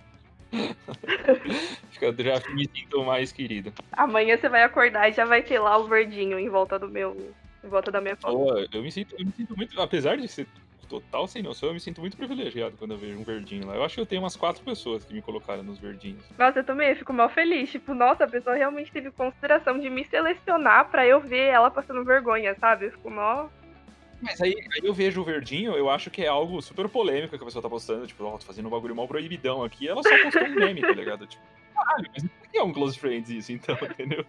Fica, 1.90 2.14
já 2.22 2.54
me 2.54 2.68
sinto 2.68 3.04
mais 3.04 3.32
querido. 3.32 3.72
Amanhã 3.92 4.36
você 4.36 4.48
vai 4.48 4.62
acordar 4.62 5.08
e 5.08 5.12
já 5.12 5.24
vai 5.24 5.42
ter 5.42 5.58
lá 5.58 5.76
o 5.78 5.88
verdinho 5.88 6.38
em 6.38 6.48
volta 6.48 6.78
do 6.78 6.88
meu. 6.88 7.34
Em 7.64 7.68
volta 7.68 7.90
da 7.90 8.00
minha 8.00 8.16
foto. 8.16 8.36
Pô, 8.36 8.66
eu 8.72 8.82
me 8.82 8.90
sinto, 8.90 9.14
eu 9.18 9.24
me 9.24 9.32
sinto 9.32 9.56
muito. 9.56 9.80
Apesar 9.80 10.16
de 10.16 10.28
ser 10.28 10.46
total 10.88 11.26
sem 11.26 11.42
noção, 11.42 11.70
eu 11.70 11.74
me 11.74 11.80
sinto 11.80 12.00
muito 12.00 12.16
privilegiado 12.16 12.76
quando 12.76 12.90
eu 12.92 12.98
vejo 12.98 13.18
um 13.18 13.24
verdinho 13.24 13.66
lá. 13.66 13.76
Eu 13.76 13.84
acho 13.84 13.94
que 13.94 14.00
eu 14.00 14.06
tenho 14.06 14.20
umas 14.20 14.36
quatro 14.36 14.62
pessoas 14.62 15.04
que 15.04 15.14
me 15.14 15.22
colocaram 15.22 15.62
nos 15.62 15.78
verdinhos. 15.78 16.24
Nossa, 16.36 16.58
eu 16.58 16.64
também 16.64 16.90
eu 16.90 16.96
fico 16.96 17.12
mal 17.12 17.28
feliz. 17.30 17.70
Tipo, 17.70 17.94
nossa, 17.94 18.24
a 18.24 18.28
pessoa 18.28 18.56
realmente 18.56 18.92
teve 18.92 19.10
consideração 19.10 19.78
de 19.78 19.88
me 19.88 20.04
selecionar 20.04 20.90
para 20.90 21.06
eu 21.06 21.20
ver 21.20 21.48
ela 21.48 21.70
passando 21.70 22.04
vergonha, 22.04 22.54
sabe? 22.60 22.86
Eu 22.86 22.92
fico 22.92 23.10
mal. 23.10 23.50
Mas 24.22 24.40
aí, 24.40 24.54
aí, 24.54 24.86
eu 24.86 24.94
vejo 24.94 25.20
o 25.20 25.24
verdinho, 25.24 25.72
eu 25.72 25.90
acho 25.90 26.08
que 26.08 26.22
é 26.22 26.28
algo 26.28 26.62
super 26.62 26.88
polêmico 26.88 27.36
que 27.36 27.42
a 27.42 27.44
pessoa 27.44 27.60
tá 27.60 27.68
postando, 27.68 28.06
tipo, 28.06 28.22
ó, 28.22 28.34
oh, 28.34 28.38
tô 28.38 28.46
fazendo 28.46 28.66
um 28.66 28.70
bagulho 28.70 28.94
mal 28.94 29.08
proibidão 29.08 29.64
aqui, 29.64 29.88
ela 29.88 30.00
só 30.00 30.16
postou 30.22 30.44
um 30.44 30.54
meme, 30.54 30.80
tá 30.80 30.92
ligado? 30.92 31.26
Tipo, 31.26 31.42
caralho, 31.74 32.08
mas 32.14 32.22
por 32.22 32.48
que 32.48 32.56
é 32.56 32.62
um 32.62 32.72
close 32.72 32.96
friends 32.96 33.30
isso, 33.30 33.52
então, 33.52 33.76
entendeu? 33.82 34.24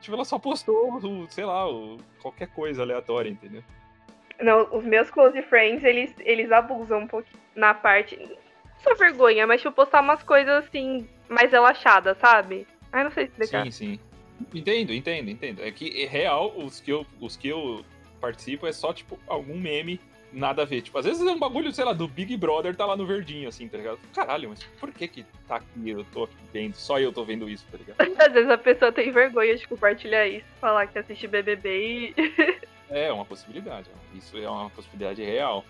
tipo, 0.00 0.14
ela 0.16 0.24
só 0.24 0.36
postou, 0.36 1.28
sei 1.30 1.44
lá, 1.44 1.64
qualquer 2.20 2.48
coisa 2.48 2.82
aleatória, 2.82 3.30
entendeu? 3.30 3.62
Não, 4.40 4.68
os 4.76 4.84
meus 4.84 5.08
close 5.08 5.40
friends, 5.42 5.84
eles, 5.84 6.12
eles 6.18 6.50
abusam 6.50 7.00
um 7.00 7.06
pouquinho 7.06 7.40
na 7.54 7.72
parte. 7.72 8.18
Só 8.78 8.94
vergonha, 8.96 9.46
mas 9.46 9.62
tipo, 9.62 9.72
postar 9.72 10.00
umas 10.00 10.22
coisas 10.24 10.64
assim, 10.64 11.08
mais 11.28 11.52
relaxadas, 11.52 12.18
sabe? 12.18 12.66
Ai, 12.92 13.04
não 13.04 13.10
sei 13.12 13.24
explicar. 13.24 13.64
Sim, 13.64 13.70
sim. 13.70 14.00
Entendo, 14.54 14.92
entendo, 14.92 15.30
entendo. 15.30 15.62
É 15.62 15.70
que 15.70 16.02
é 16.02 16.06
real, 16.06 16.54
os 16.56 16.80
que 16.80 16.90
eu, 16.90 17.06
os 17.20 17.36
que 17.36 17.48
eu 17.48 17.84
participo 18.20 18.66
é 18.66 18.72
só, 18.72 18.92
tipo, 18.92 19.18
algum 19.26 19.58
meme 19.58 20.00
nada 20.32 20.62
a 20.62 20.64
ver. 20.64 20.82
Tipo, 20.82 20.98
às 20.98 21.04
vezes 21.04 21.26
é 21.26 21.30
um 21.30 21.38
bagulho, 21.38 21.72
sei 21.72 21.84
lá, 21.84 21.92
do 21.92 22.06
Big 22.06 22.36
Brother 22.36 22.74
tá 22.76 22.84
lá 22.84 22.96
no 22.96 23.06
verdinho, 23.06 23.48
assim, 23.48 23.66
tá 23.68 23.78
ligado? 23.78 23.98
Caralho, 24.14 24.50
mas 24.50 24.62
por 24.78 24.92
que 24.92 25.08
que 25.08 25.24
tá 25.48 25.56
aqui, 25.56 25.90
eu 25.90 26.04
tô 26.12 26.24
aqui 26.24 26.34
vendo, 26.52 26.74
só 26.74 26.98
eu 26.98 27.12
tô 27.12 27.24
vendo 27.24 27.48
isso, 27.48 27.64
tá 27.70 27.78
ligado? 27.78 27.96
Às 28.20 28.32
vezes 28.32 28.50
a 28.50 28.58
pessoa 28.58 28.92
tem 28.92 29.10
vergonha 29.10 29.56
de 29.56 29.66
compartilhar 29.66 30.26
isso, 30.26 30.46
falar 30.60 30.86
que 30.86 30.98
assiste 30.98 31.26
BBB 31.26 32.14
e... 32.14 32.14
é, 32.90 33.12
uma 33.12 33.24
possibilidade, 33.24 33.88
isso 34.14 34.36
é 34.36 34.48
uma 34.48 34.70
possibilidade 34.70 35.22
real. 35.22 35.64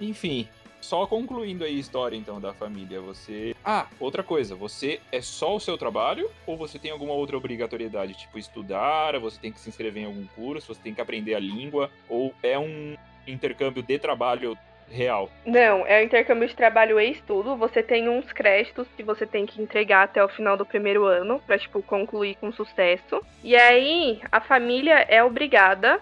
Enfim, 0.00 0.48
só 0.84 1.06
concluindo 1.06 1.64
aí 1.64 1.76
a 1.76 1.80
história 1.80 2.14
então 2.14 2.38
da 2.38 2.52
família, 2.52 3.00
você. 3.00 3.56
Ah, 3.64 3.86
outra 3.98 4.22
coisa, 4.22 4.54
você 4.54 5.00
é 5.10 5.20
só 5.22 5.56
o 5.56 5.60
seu 5.60 5.78
trabalho 5.78 6.30
ou 6.46 6.56
você 6.56 6.78
tem 6.78 6.90
alguma 6.90 7.14
outra 7.14 7.36
obrigatoriedade, 7.36 8.14
tipo 8.14 8.38
estudar, 8.38 9.18
você 9.18 9.40
tem 9.40 9.50
que 9.50 9.58
se 9.58 9.70
inscrever 9.70 10.02
em 10.02 10.06
algum 10.06 10.26
curso, 10.26 10.74
você 10.74 10.80
tem 10.82 10.94
que 10.94 11.00
aprender 11.00 11.34
a 11.34 11.40
língua, 11.40 11.90
ou 12.08 12.34
é 12.42 12.58
um 12.58 12.96
intercâmbio 13.26 13.82
de 13.82 13.98
trabalho 13.98 14.56
real? 14.90 15.30
Não, 15.46 15.86
é 15.86 16.02
um 16.02 16.04
intercâmbio 16.04 16.46
de 16.46 16.54
trabalho 16.54 17.00
e 17.00 17.10
estudo. 17.10 17.56
Você 17.56 17.82
tem 17.82 18.06
uns 18.06 18.30
créditos 18.30 18.86
que 18.94 19.02
você 19.02 19.26
tem 19.26 19.46
que 19.46 19.62
entregar 19.62 20.02
até 20.02 20.22
o 20.22 20.28
final 20.28 20.54
do 20.54 20.66
primeiro 20.66 21.06
ano 21.06 21.40
para 21.46 21.58
tipo 21.58 21.82
concluir 21.82 22.34
com 22.36 22.52
sucesso. 22.52 23.22
E 23.42 23.56
aí 23.56 24.20
a 24.30 24.40
família 24.42 25.06
é 25.08 25.24
obrigada 25.24 25.98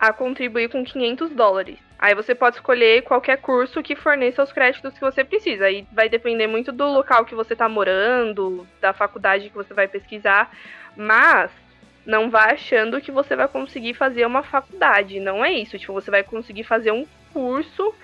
a 0.00 0.10
contribuir 0.10 0.70
com 0.70 0.82
500 0.82 1.30
dólares. 1.32 1.78
Aí 2.02 2.16
você 2.16 2.34
pode 2.34 2.56
escolher 2.56 3.02
qualquer 3.02 3.36
curso 3.36 3.80
que 3.80 3.94
forneça 3.94 4.42
os 4.42 4.50
créditos 4.50 4.92
que 4.92 5.00
você 5.00 5.22
precisa. 5.22 5.66
Aí 5.66 5.86
vai 5.92 6.08
depender 6.08 6.48
muito 6.48 6.72
do 6.72 6.84
local 6.88 7.24
que 7.24 7.32
você 7.32 7.52
está 7.52 7.68
morando, 7.68 8.66
da 8.80 8.92
faculdade 8.92 9.48
que 9.48 9.54
você 9.54 9.72
vai 9.72 9.86
pesquisar. 9.86 10.50
Mas 10.96 11.48
não 12.04 12.28
vá 12.28 12.46
achando 12.46 13.00
que 13.00 13.12
você 13.12 13.36
vai 13.36 13.46
conseguir 13.46 13.94
fazer 13.94 14.26
uma 14.26 14.42
faculdade. 14.42 15.20
Não 15.20 15.44
é 15.44 15.52
isso. 15.52 15.78
Tipo, 15.78 15.92
você 15.92 16.10
vai 16.10 16.24
conseguir 16.24 16.64
fazer 16.64 16.90
um 16.90 17.06
curso 17.32 17.94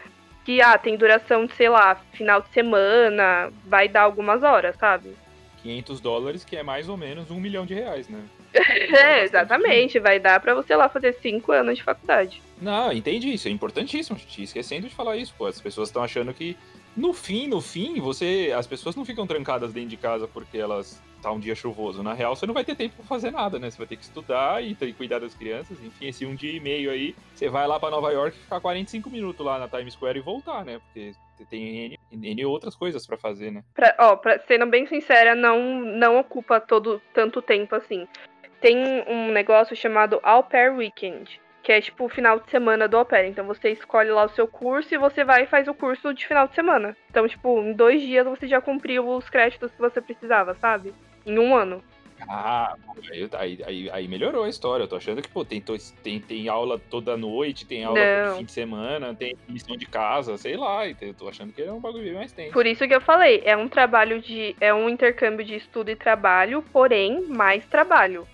que 0.44 0.62
ah, 0.62 0.78
tem 0.78 0.96
duração 0.96 1.44
de, 1.46 1.54
sei 1.54 1.68
lá, 1.68 1.96
final 2.12 2.40
de 2.40 2.50
semana, 2.50 3.52
vai 3.64 3.88
dar 3.88 4.02
algumas 4.02 4.44
horas, 4.44 4.76
sabe? 4.76 5.16
500 5.64 6.00
dólares, 6.00 6.44
que 6.44 6.56
é 6.56 6.62
mais 6.62 6.88
ou 6.88 6.96
menos 6.96 7.32
um 7.32 7.40
milhão 7.40 7.66
de 7.66 7.74
reais, 7.74 8.08
né? 8.08 8.22
é, 8.54 9.24
exatamente. 9.24 9.98
Vai 9.98 10.18
dar 10.18 10.40
para 10.40 10.54
você 10.54 10.74
lá 10.74 10.88
fazer 10.88 11.14
cinco 11.20 11.52
anos 11.52 11.76
de 11.76 11.84
faculdade. 11.84 12.42
Não, 12.60 12.92
entendi 12.92 13.32
isso. 13.32 13.48
É 13.48 13.50
importantíssimo. 13.50 14.18
Te 14.18 14.42
esquecendo 14.42 14.88
de 14.88 14.94
falar 14.94 15.16
isso, 15.16 15.34
pô. 15.36 15.46
As 15.46 15.60
pessoas 15.60 15.88
estão 15.88 16.02
achando 16.02 16.32
que 16.32 16.56
no 16.96 17.12
fim, 17.12 17.46
no 17.46 17.60
fim, 17.60 18.00
você. 18.00 18.52
As 18.56 18.66
pessoas 18.66 18.96
não 18.96 19.04
ficam 19.04 19.26
trancadas 19.26 19.72
dentro 19.72 19.90
de 19.90 19.96
casa 19.96 20.26
porque 20.26 20.58
elas 20.58 21.00
tá 21.22 21.30
um 21.30 21.38
dia 21.38 21.54
chuvoso. 21.54 22.02
Na 22.02 22.12
real, 22.12 22.34
você 22.34 22.46
não 22.46 22.54
vai 22.54 22.64
ter 22.64 22.74
tempo 22.74 22.96
pra 22.96 23.04
fazer 23.04 23.30
nada, 23.30 23.58
né? 23.58 23.70
Você 23.70 23.78
vai 23.78 23.86
ter 23.86 23.96
que 23.96 24.04
estudar 24.04 24.62
e 24.64 24.74
ter 24.74 24.92
cuidar 24.94 25.18
das 25.18 25.34
crianças. 25.34 25.78
Enfim, 25.82 26.08
esse 26.08 26.26
um 26.26 26.34
dia 26.34 26.52
e 26.52 26.60
meio 26.60 26.90
aí, 26.90 27.14
você 27.34 27.48
vai 27.48 27.66
lá 27.66 27.78
para 27.78 27.90
Nova 27.90 28.10
York 28.12 28.36
e 28.36 28.40
ficar 28.40 28.60
45 28.60 29.10
minutos 29.10 29.44
lá 29.44 29.58
na 29.58 29.68
Times 29.68 29.94
Square 29.94 30.18
e 30.18 30.22
voltar, 30.22 30.64
né? 30.64 30.80
Porque 30.86 31.12
tem 31.48 31.84
N, 31.86 31.98
N 32.12 32.44
outras 32.44 32.74
coisas 32.74 33.06
para 33.06 33.16
fazer, 33.16 33.50
né? 33.50 33.62
Pra, 33.74 33.94
ó, 33.98 34.16
pra, 34.16 34.38
sendo 34.40 34.66
bem 34.66 34.86
sincera, 34.86 35.34
não, 35.34 35.80
não 35.80 36.18
ocupa 36.18 36.60
todo 36.60 37.00
tanto 37.14 37.40
tempo 37.40 37.74
assim. 37.74 38.06
Tem 38.60 39.04
um 39.06 39.30
negócio 39.30 39.76
chamado 39.76 40.18
Au 40.22 40.42
Pair 40.42 40.74
Weekend 40.74 41.40
que 41.68 41.72
é 41.72 41.82
tipo 41.82 42.06
o 42.06 42.08
final 42.08 42.40
de 42.40 42.50
semana 42.50 42.88
do 42.88 42.98
Opera. 42.98 43.28
Então 43.28 43.46
você 43.46 43.68
escolhe 43.68 44.10
lá 44.10 44.24
o 44.24 44.30
seu 44.30 44.48
curso 44.48 44.94
e 44.94 44.96
você 44.96 45.22
vai 45.22 45.42
e 45.42 45.46
faz 45.46 45.68
o 45.68 45.74
curso 45.74 46.14
de 46.14 46.26
final 46.26 46.48
de 46.48 46.54
semana. 46.54 46.96
Então, 47.10 47.28
tipo, 47.28 47.60
em 47.60 47.74
dois 47.74 48.00
dias 48.00 48.24
você 48.24 48.48
já 48.48 48.58
cumpriu 48.58 49.06
os 49.06 49.28
créditos 49.28 49.70
que 49.72 49.78
você 49.78 50.00
precisava, 50.00 50.54
sabe? 50.54 50.94
Em 51.26 51.38
um 51.38 51.54
ano. 51.54 51.84
Ah, 52.26 52.74
aí, 53.36 53.58
aí, 53.66 53.90
aí, 53.92 54.08
melhorou 54.08 54.44
a 54.44 54.48
história. 54.48 54.84
Eu 54.84 54.88
tô 54.88 54.96
achando 54.96 55.20
que, 55.20 55.28
pô, 55.28 55.44
tem, 55.44 55.62
tem, 56.02 56.18
tem 56.18 56.48
aula 56.48 56.78
toda 56.78 57.18
noite, 57.18 57.66
tem 57.66 57.84
aula 57.84 58.00
no 58.30 58.36
fim 58.38 58.44
de 58.46 58.52
semana, 58.52 59.14
tem 59.14 59.36
lição 59.46 59.76
de 59.76 59.84
casa, 59.84 60.38
sei 60.38 60.56
lá. 60.56 60.88
Eu 60.88 61.12
tô 61.12 61.28
achando 61.28 61.52
que 61.52 61.60
é 61.60 61.70
um 61.70 61.80
bagulho 61.80 62.14
mais 62.14 62.32
tempo. 62.32 62.54
Por 62.54 62.66
isso 62.66 62.88
que 62.88 62.94
eu 62.94 63.00
falei, 63.02 63.42
é 63.44 63.54
um 63.54 63.68
trabalho 63.68 64.22
de. 64.22 64.56
É 64.58 64.72
um 64.72 64.88
intercâmbio 64.88 65.44
de 65.44 65.54
estudo 65.54 65.90
e 65.90 65.96
trabalho, 65.96 66.64
porém, 66.72 67.26
mais 67.28 67.66
trabalho. 67.66 68.26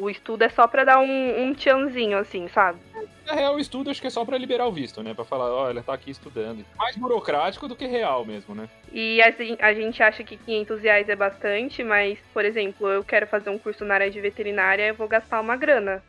O 0.00 0.08
estudo 0.08 0.42
é 0.42 0.48
só 0.48 0.66
para 0.66 0.82
dar 0.82 0.98
um, 0.98 1.42
um 1.42 1.54
tchanzinho, 1.54 2.16
assim, 2.16 2.48
sabe? 2.48 2.80
Na 3.26 3.34
real, 3.34 3.54
o 3.54 3.60
estudo 3.60 3.90
acho 3.90 4.00
que 4.00 4.06
é 4.06 4.10
só 4.10 4.24
para 4.24 4.38
liberar 4.38 4.66
o 4.66 4.72
visto, 4.72 5.02
né? 5.02 5.12
Pra 5.12 5.26
falar, 5.26 5.52
olha, 5.52 5.82
tá 5.82 5.92
aqui 5.92 6.10
estudando. 6.10 6.64
Mais 6.78 6.96
burocrático 6.96 7.68
do 7.68 7.76
que 7.76 7.86
real 7.86 8.24
mesmo, 8.24 8.54
né? 8.54 8.66
E 8.90 9.20
assim, 9.20 9.58
a 9.60 9.74
gente 9.74 10.02
acha 10.02 10.24
que 10.24 10.38
500 10.38 10.80
reais 10.80 11.08
é 11.08 11.14
bastante, 11.14 11.84
mas, 11.84 12.18
por 12.32 12.46
exemplo, 12.46 12.88
eu 12.88 13.04
quero 13.04 13.26
fazer 13.26 13.50
um 13.50 13.58
curso 13.58 13.84
na 13.84 13.94
área 13.94 14.10
de 14.10 14.20
veterinária, 14.22 14.88
eu 14.88 14.94
vou 14.94 15.06
gastar 15.06 15.38
uma 15.38 15.54
grana. 15.54 16.02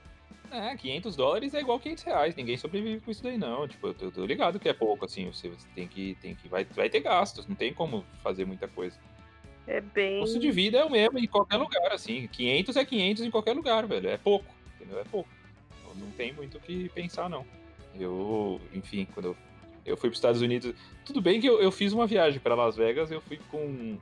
É, 0.51 0.75
500 0.75 1.15
dólares 1.15 1.53
é 1.53 1.59
igual 1.59 1.79
500 1.79 2.03
reais. 2.03 2.35
Ninguém 2.35 2.57
sobrevive 2.57 3.01
com 3.01 3.11
isso 3.11 3.23
daí, 3.23 3.37
não. 3.37 3.67
Tipo, 3.67 3.87
eu 3.87 3.93
tô, 3.93 4.05
eu 4.05 4.11
tô 4.11 4.25
ligado 4.25 4.59
que 4.59 4.67
é 4.67 4.73
pouco, 4.73 5.05
assim. 5.05 5.31
Você, 5.31 5.47
você 5.47 5.65
tem 5.73 5.87
que, 5.87 6.17
tem 6.21 6.35
que 6.35 6.49
vai, 6.49 6.65
vai 6.65 6.89
ter 6.89 6.99
gastos. 6.99 7.47
Não 7.47 7.55
tem 7.55 7.73
como 7.73 8.05
fazer 8.21 8.45
muita 8.45 8.67
coisa. 8.67 8.97
É 9.67 9.79
bem. 9.79 10.17
O 10.17 10.21
custo 10.21 10.39
de 10.39 10.51
vida 10.51 10.79
é 10.79 10.85
o 10.85 10.89
mesmo 10.89 11.19
em 11.19 11.27
qualquer 11.27 11.57
lugar, 11.57 11.91
assim. 11.91 12.27
500 12.27 12.75
é 12.75 12.85
500 12.85 13.23
em 13.23 13.31
qualquer 13.31 13.53
lugar, 13.53 13.85
velho. 13.85 14.09
É 14.09 14.17
pouco, 14.17 14.53
entendeu? 14.75 14.99
É 14.99 15.03
pouco. 15.03 15.29
Não 15.95 16.09
tem 16.11 16.33
muito 16.33 16.57
o 16.57 16.61
que 16.61 16.89
pensar, 16.89 17.29
não. 17.29 17.45
Eu, 17.99 18.59
enfim, 18.73 19.07
quando 19.13 19.27
eu, 19.27 19.37
eu 19.85 19.97
fui 19.97 20.09
para 20.09 20.13
os 20.13 20.17
Estados 20.17 20.41
Unidos. 20.41 20.73
Tudo 21.05 21.21
bem 21.21 21.39
que 21.39 21.47
eu, 21.47 21.61
eu 21.61 21.71
fiz 21.71 21.93
uma 21.93 22.07
viagem 22.07 22.39
para 22.39 22.55
Las 22.55 22.75
Vegas, 22.75 23.11
eu 23.11 23.21
fui 23.21 23.39
com 23.49 23.97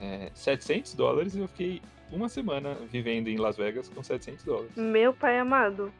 é, 0.00 0.30
700 0.34 0.94
dólares 0.94 1.34
e 1.34 1.40
eu 1.40 1.48
fiquei 1.48 1.82
uma 2.10 2.28
semana 2.28 2.74
vivendo 2.90 3.28
em 3.28 3.36
Las 3.36 3.56
Vegas 3.56 3.88
com 3.88 4.02
700 4.02 4.44
dólares. 4.44 4.72
Meu 4.76 5.12
pai 5.12 5.38
amado. 5.38 5.92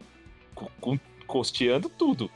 Com, 0.81 0.99
costeando 1.27 1.89
tudo. 1.89 2.31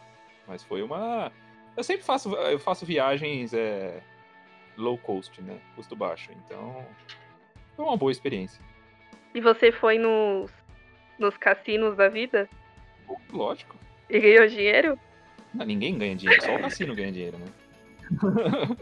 Mas 0.47 0.63
foi 0.63 0.83
uma. 0.83 1.31
Eu 1.77 1.85
sempre 1.85 2.05
faço, 2.05 2.35
eu 2.35 2.59
faço 2.59 2.85
viagens. 2.85 3.53
É 3.55 4.03
low 4.77 4.99
cost, 4.99 5.41
né? 5.43 5.59
Custo 5.75 5.97
baixo. 5.97 6.31
Então, 6.45 6.85
foi 7.77 7.85
uma 7.85 7.97
boa 7.97 8.13
experiência. 8.13 8.61
E 9.35 9.41
você 9.41 9.73
foi 9.73 9.99
nos, 9.99 10.51
nos 11.19 11.37
cassinos 11.37 11.97
da 11.97 12.09
vida? 12.09 12.49
Lógico. 13.33 13.77
E 14.09 14.19
ganhou 14.21 14.47
dinheiro? 14.47 14.99
Não, 15.55 15.67
ninguém 15.67 15.97
ganha 15.99 16.17
dinheiro, 16.17 16.43
só 16.43 16.55
o 16.55 16.61
cassino 16.61 16.95
ganha 16.95 17.13
dinheiro, 17.13 17.39
né? 17.39 17.47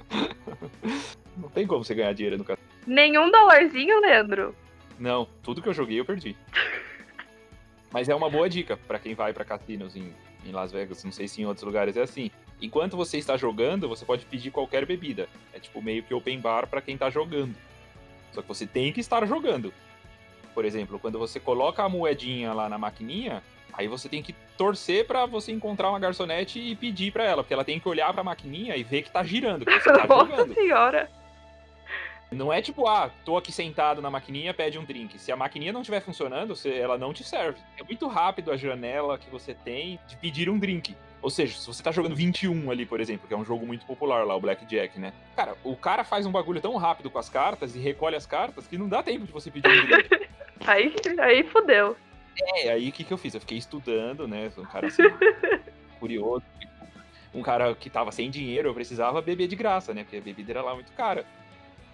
Não 1.37 1.49
tem 1.49 1.67
como 1.67 1.85
você 1.85 1.95
ganhar 1.95 2.13
dinheiro 2.13 2.39
no 2.39 2.45
cassino. 2.45 2.69
Nenhum 2.87 3.31
dólarzinho, 3.31 4.01
Leandro? 4.01 4.55
Não, 4.99 5.27
tudo 5.43 5.63
que 5.63 5.69
eu 5.69 5.75
joguei 5.75 5.99
eu 5.99 6.05
perdi. 6.05 6.37
Mas 7.93 8.09
é 8.09 8.15
uma 8.15 8.31
boa 8.31 8.49
dica 8.49 8.77
para 8.77 8.99
quem 8.99 9.15
vai 9.15 9.33
para 9.33 9.45
cassinos 9.45 9.97
em, 9.97 10.15
em 10.45 10.53
Las 10.53 10.71
Vegas. 10.71 11.03
Não 11.05 11.13
sei 11.13 11.27
se 11.27 11.43
em 11.43 11.47
outros 11.47 11.65
lugares 11.65 11.97
é 11.97 12.03
assim. 12.03 12.31
Enquanto 12.61 12.97
você 12.97 13.17
está 13.19 13.37
jogando, 13.37 13.89
você 13.89 14.05
pode 14.05 14.25
pedir 14.27 14.51
qualquer 14.51 14.85
bebida. 14.85 15.29
É 15.53 15.59
tipo 15.59 15.81
meio 15.81 16.03
que 16.03 16.13
open 16.13 16.39
bar 16.41 16.67
para 16.67 16.81
quem 16.83 16.95
está 16.95 17.09
jogando. 17.09 17.55
Só 18.33 18.43
que 18.43 18.49
você 18.49 18.67
tem 18.67 18.93
que 18.93 19.01
estar 19.01 19.27
jogando. 19.27 19.73
Por 20.55 20.65
exemplo, 20.65 20.99
quando 20.99 21.19
você 21.19 21.41
coloca 21.41 21.83
a 21.83 21.89
moedinha 21.89 22.53
lá 22.53 22.69
na 22.69 22.77
maquininha, 22.77 23.43
aí 23.73 23.89
você 23.89 24.09
tem 24.09 24.23
que 24.23 24.35
torcer 24.59 25.07
para 25.07 25.25
você 25.27 25.53
encontrar 25.53 25.89
uma 25.91 25.99
garçonete 25.99 26.59
e 26.61 26.77
pedir 26.77 27.13
para 27.13 27.25
ela, 27.25 27.43
porque 27.43 27.55
ela 27.55 27.65
tem 27.65 27.81
que 27.81 27.89
olhar 27.89 28.13
para 28.13 28.21
a 28.21 28.25
maquininha 28.25 28.77
e 28.77 28.83
ver 28.83 29.03
que 29.03 29.11
tá 29.11 29.23
girando, 29.23 29.65
que 29.65 29.73
você 29.81 29.93
tá 29.93 30.07
Nossa 30.09 30.31
jogando. 30.31 30.55
senhora. 30.55 31.11
Não 32.31 32.53
é 32.53 32.63
tipo, 32.63 32.87
ah, 32.87 33.11
tô 33.25 33.37
aqui 33.37 33.51
sentado 33.51 34.01
na 34.01 34.09
maquininha, 34.11 34.55
pede 34.55 34.79
um 34.79 34.85
drink. 34.85 35.19
Se 35.19 35.33
a 35.33 35.37
maquininha 35.37 35.73
não 35.73 35.81
estiver 35.81 36.01
funcionando, 36.01 36.55
ela 36.65 36.97
não 36.97 37.13
te 37.13 37.25
serve. 37.25 37.59
É 37.77 37.83
muito 37.83 38.07
rápido 38.07 38.53
a 38.53 38.57
janela 38.57 39.19
que 39.19 39.29
você 39.29 39.53
tem 39.53 39.99
de 40.07 40.17
pedir 40.17 40.49
um 40.49 40.57
drink. 40.59 40.95
Ou 41.23 41.29
seja, 41.29 41.59
se 41.59 41.67
você 41.67 41.83
tá 41.83 41.93
jogando 41.93 42.17
21 42.17 42.71
ali, 42.71 42.87
por 42.87 43.01
exemplo, 43.01 43.29
que 43.29 43.35
é 43.35 43.37
um 43.37 43.45
jogo 43.45 43.67
muito 43.67 43.85
popular 43.85 44.25
lá, 44.25 44.35
o 44.35 44.41
Blackjack, 44.41 44.99
né? 44.99 45.13
Cara, 45.37 45.55
o 45.63 45.77
cara 45.77 46.03
faz 46.03 46.25
um 46.25 46.33
bagulho 46.33 46.61
tão 46.61 46.77
rápido 46.77 47.11
com 47.11 47.19
as 47.19 47.29
cartas 47.29 47.77
e 47.77 47.79
recolhe 47.79 48.17
as 48.17 48.25
cartas 48.25 48.67
que 48.67 48.79
não 48.79 48.89
dá 48.89 49.03
tempo 49.03 49.27
de 49.27 49.33
você 49.33 49.51
pedir 49.51 49.69
um 49.69 50.25
aí, 50.67 50.95
aí 51.19 51.45
fodeu. 51.45 51.97
É, 52.57 52.71
aí 52.71 52.89
o 52.89 52.93
que, 52.93 53.05
que 53.05 53.13
eu 53.13 53.19
fiz? 53.19 53.35
Eu 53.35 53.41
fiquei 53.41 53.59
estudando, 53.59 54.27
né? 54.27 54.51
Um 54.57 54.65
cara 54.65 54.87
assim, 54.87 55.03
curioso. 56.01 56.45
Um 57.35 57.43
cara 57.43 57.75
que 57.75 57.91
tava 57.91 58.11
sem 58.11 58.31
dinheiro, 58.31 58.69
eu 58.69 58.75
precisava 58.75 59.21
beber 59.21 59.47
de 59.47 59.57
graça, 59.57 59.93
né? 59.93 60.05
Porque 60.05 60.17
a 60.17 60.21
bebida 60.23 60.53
era 60.53 60.63
lá 60.63 60.75
muito 60.75 60.91
cara. 60.93 61.27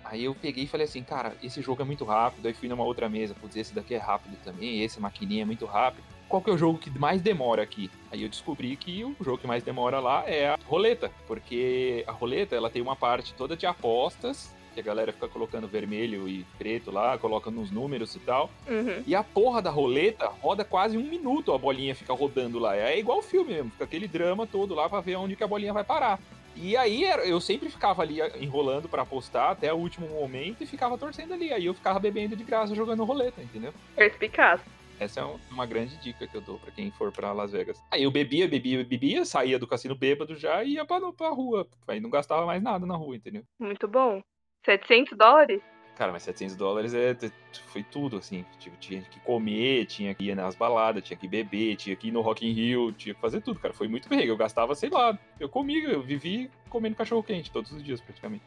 Aí 0.05 0.24
eu 0.24 0.37
peguei 0.37 0.64
e 0.64 0.68
falei 0.68 0.85
assim, 0.85 1.03
cara, 1.03 1.35
esse 1.43 1.61
jogo 1.61 1.83
é 1.83 1.85
muito 1.85 2.05
rápido. 2.05 2.47
Aí 2.47 2.55
fui 2.55 2.68
numa 2.68 2.85
outra 2.85 3.09
mesa, 3.09 3.35
putz, 3.35 3.57
esse 3.57 3.74
daqui 3.74 3.97
é 3.97 3.99
rápido 3.99 4.37
também, 4.45 4.85
esse 4.85 5.01
maquininha 5.01 5.43
é 5.43 5.45
muito 5.45 5.66
rápido 5.66 6.16
qual 6.29 6.43
que 6.43 6.51
é 6.51 6.53
o 6.53 6.59
jogo 6.59 6.79
que 6.79 6.91
mais 6.91 7.20
demora 7.20 7.62
aqui? 7.62 7.91
Aí 8.11 8.22
eu 8.22 8.29
descobri 8.29 8.77
que 8.77 9.05
o 9.05 9.16
jogo 9.20 9.39
que 9.39 9.47
mais 9.47 9.62
demora 9.62 10.01
lá 10.01 10.24
é 10.27 10.49
a 10.49 10.59
roleta, 10.66 11.11
porque 11.27 12.05
a 12.07 12.12
roleta 12.12 12.55
ela 12.57 12.70
tem 12.70 12.83
uma 12.83 12.97
parte 12.97 13.35
toda 13.35 13.57
de 13.57 13.66
apostas, 13.66 14.55
que 14.74 14.81
a 14.81 14.83
galera 14.83 15.12
fica 15.12 15.27
colocando 15.27 15.66
vermelho 15.66 16.29
e 16.29 16.45
preto 16.59 16.91
lá, 16.91 17.16
colocando 17.16 17.59
uns 17.61 17.70
números 17.70 18.14
e 18.14 18.18
tal. 18.18 18.51
Uhum. 18.68 19.03
E 19.07 19.14
a 19.14 19.24
porra 19.24 19.62
da 19.62 19.70
roleta 19.70 20.27
roda 20.27 20.64
quase 20.64 20.99
um 20.99 21.03
minuto, 21.03 21.53
a 21.53 21.59
bolinha 21.59 21.95
fica 21.95 22.12
rodando 22.12 22.59
lá. 22.59 22.77
É 22.77 22.99
igual 22.99 23.18
o 23.18 23.22
filme 23.22 23.55
mesmo, 23.55 23.70
fica 23.70 23.85
aquele 23.85 24.07
drama 24.07 24.47
todo 24.47 24.74
lá 24.74 24.89
pra 24.89 25.01
ver 25.01 25.16
onde 25.16 25.35
que 25.35 25.43
a 25.43 25.49
bolinha 25.49 25.72
vai 25.72 25.85
parar. 25.85 26.20
E 26.55 26.77
aí 26.77 27.05
eu 27.24 27.41
sempre 27.41 27.68
ficava 27.68 28.03
ali 28.03 28.18
enrolando 28.41 28.89
para 28.89 29.03
apostar 29.03 29.51
até 29.51 29.72
o 29.72 29.77
último 29.77 30.09
momento 30.09 30.62
e 30.62 30.66
ficava 30.66 30.97
torcendo 30.97 31.35
ali. 31.35 31.53
Aí 31.53 31.66
eu 31.66 31.74
ficava 31.74 31.99
bebendo 31.99 32.35
de 32.35 32.45
graça 32.45 32.74
jogando 32.74 33.05
roleta, 33.05 33.43
entendeu? 33.43 33.74
Perspicaz. 33.95 34.61
Essa 34.99 35.20
é 35.20 35.24
uma 35.51 35.66
grande 35.66 35.97
dica 35.99 36.26
que 36.26 36.34
eu 36.34 36.40
dou 36.40 36.59
para 36.59 36.70
quem 36.70 36.90
for 36.90 37.12
para 37.12 37.32
Las 37.32 37.53
Vegas. 37.53 37.82
Aí 37.90 38.03
eu 38.03 38.11
bebia, 38.11 38.49
bebia, 38.49 38.82
bebia, 38.84 39.24
saía 39.24 39.59
do 39.59 39.66
cassino 39.66 39.94
bêbado 39.94 40.34
já 40.34 40.64
e 40.64 40.74
ia 40.74 40.84
pra, 40.86 41.01
pra 41.12 41.28
rua. 41.28 41.66
Aí 41.86 42.01
não 42.01 42.09
gastava 42.09 42.47
mais 42.47 42.62
nada 42.62 42.86
na 42.86 42.97
rua, 42.97 43.16
entendeu? 43.16 43.42
Muito 43.59 43.86
bom. 43.86 44.22
700 44.64 45.16
dólares? 45.16 45.62
Cara, 45.97 46.12
mas 46.12 46.24
700 46.24 46.57
dólares 46.57 46.92
é, 46.92 47.16
foi 47.68 47.82
tudo, 47.82 48.18
assim. 48.18 48.44
Tipo, 48.59 48.76
tinha 48.76 49.01
que 49.03 49.20
comer, 49.20 49.86
tinha 49.86 50.14
que 50.14 50.24
ir 50.24 50.34
nas 50.34 50.55
baladas, 50.55 51.03
tinha 51.03 51.16
que 51.16 51.28
beber, 51.28 51.76
tinha 51.76 51.97
que 51.97 52.09
ir 52.09 52.11
no 52.11 52.20
Rock 52.20 52.47
in 52.47 52.53
Rio, 52.53 52.92
tinha 52.92 53.14
que 53.14 53.20
fazer 53.20 53.40
tudo, 53.40 53.61
cara. 53.61 53.72
Foi 53.72 53.88
muito 53.88 54.09
bem. 54.09 54.26
Eu 54.26 54.36
gastava, 54.36 54.74
sei 54.74 54.90
lá, 54.90 55.18
eu 55.40 55.49
comia, 55.49 55.88
eu 55.88 56.03
vivi 56.03 56.51
comendo 56.68 56.97
cachorro 56.97 57.22
quente 57.22 57.51
todos 57.51 57.72
os 57.72 57.82
dias, 57.82 58.01
praticamente. 58.01 58.44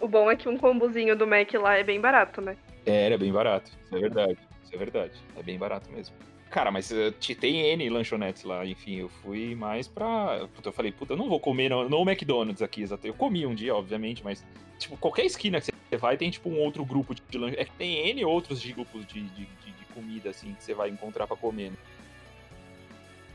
O 0.00 0.08
bom 0.08 0.30
é 0.30 0.36
que 0.36 0.48
um 0.48 0.58
combozinho 0.58 1.16
do 1.16 1.26
Mac 1.26 1.52
lá 1.54 1.78
é 1.78 1.82
bem 1.82 1.98
barato, 1.98 2.40
né? 2.42 2.56
É, 2.84 3.06
era 3.06 3.16
bem 3.16 3.32
barato, 3.32 3.70
isso 3.82 3.96
é 3.96 3.98
verdade. 3.98 4.38
Isso 4.66 4.74
é 4.74 4.78
verdade. 4.78 5.12
É 5.36 5.42
bem 5.42 5.56
barato 5.56 5.90
mesmo. 5.90 6.14
Cara, 6.50 6.70
mas 6.70 6.90
uh, 6.90 7.12
tem 7.40 7.72
N 7.72 7.88
lanchonetes 7.88 8.44
lá, 8.44 8.64
enfim, 8.64 8.96
eu 8.96 9.08
fui 9.08 9.54
mais 9.54 9.88
pra. 9.88 10.46
Puta, 10.54 10.68
eu 10.68 10.72
falei, 10.72 10.92
puta, 10.92 11.12
eu 11.12 11.16
não 11.16 11.28
vou 11.28 11.40
comer 11.40 11.68
no, 11.68 11.88
no 11.88 12.02
McDonald's 12.02 12.62
aqui, 12.62 12.82
exato. 12.82 13.06
Eu 13.06 13.14
comi 13.14 13.44
um 13.44 13.54
dia, 13.54 13.74
obviamente, 13.74 14.22
mas, 14.22 14.44
tipo, 14.78 14.96
qualquer 14.96 15.24
esquina 15.24 15.60
que 15.60 15.66
você 15.66 15.96
vai 15.96 16.16
tem, 16.16 16.30
tipo, 16.30 16.48
um 16.48 16.58
outro 16.58 16.84
grupo 16.84 17.14
de 17.14 17.38
lanche. 17.38 17.56
É 17.58 17.64
que 17.64 17.72
tem 17.72 18.08
N 18.10 18.24
outros 18.24 18.64
grupos 18.64 19.06
de, 19.06 19.22
de, 19.22 19.44
de, 19.46 19.70
de, 19.72 19.84
comida, 19.92 20.30
assim, 20.30 20.54
que 20.54 20.62
você 20.62 20.74
vai 20.74 20.88
encontrar 20.88 21.26
pra 21.26 21.36
comer. 21.36 21.70
Né? 21.70 21.76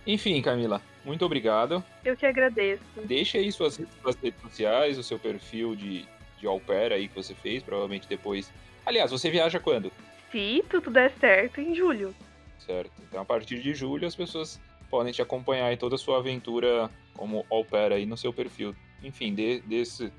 Enfim, 0.05 0.41
Camila, 0.41 0.81
muito 1.03 1.25
obrigado. 1.25 1.83
Eu 2.03 2.15
que 2.15 2.25
agradeço. 2.25 2.81
Deixa 3.03 3.37
aí 3.37 3.51
suas, 3.51 3.79
suas 4.01 4.15
redes 4.15 4.41
sociais, 4.41 4.97
o 4.97 5.03
seu 5.03 5.19
perfil 5.19 5.75
de, 5.75 6.05
de 6.39 6.47
au 6.47 6.59
pair 6.59 6.93
aí 6.93 7.07
que 7.07 7.15
você 7.15 7.35
fez, 7.35 7.61
provavelmente 7.61 8.07
depois. 8.07 8.51
Aliás, 8.85 9.11
você 9.11 9.29
viaja 9.29 9.59
quando? 9.59 9.91
Se 10.31 10.63
tudo 10.69 10.89
der 10.89 11.11
certo, 11.19 11.59
em 11.59 11.75
julho. 11.75 12.15
Certo. 12.59 12.91
Então, 13.01 13.21
a 13.21 13.25
partir 13.25 13.59
de 13.59 13.73
julho, 13.73 14.07
as 14.07 14.15
pessoas 14.15 14.59
podem 14.89 15.11
te 15.11 15.21
acompanhar 15.21 15.71
em 15.71 15.77
toda 15.77 15.95
a 15.95 15.97
sua 15.97 16.17
aventura 16.17 16.89
como 17.15 17.45
au 17.49 17.65
pair 17.65 17.93
aí 17.93 18.05
no 18.05 18.17
seu 18.17 18.33
perfil. 18.33 18.75
Enfim, 19.03 19.33
dê, 19.33 19.61
dê 19.61 19.77
esse, 19.77 20.11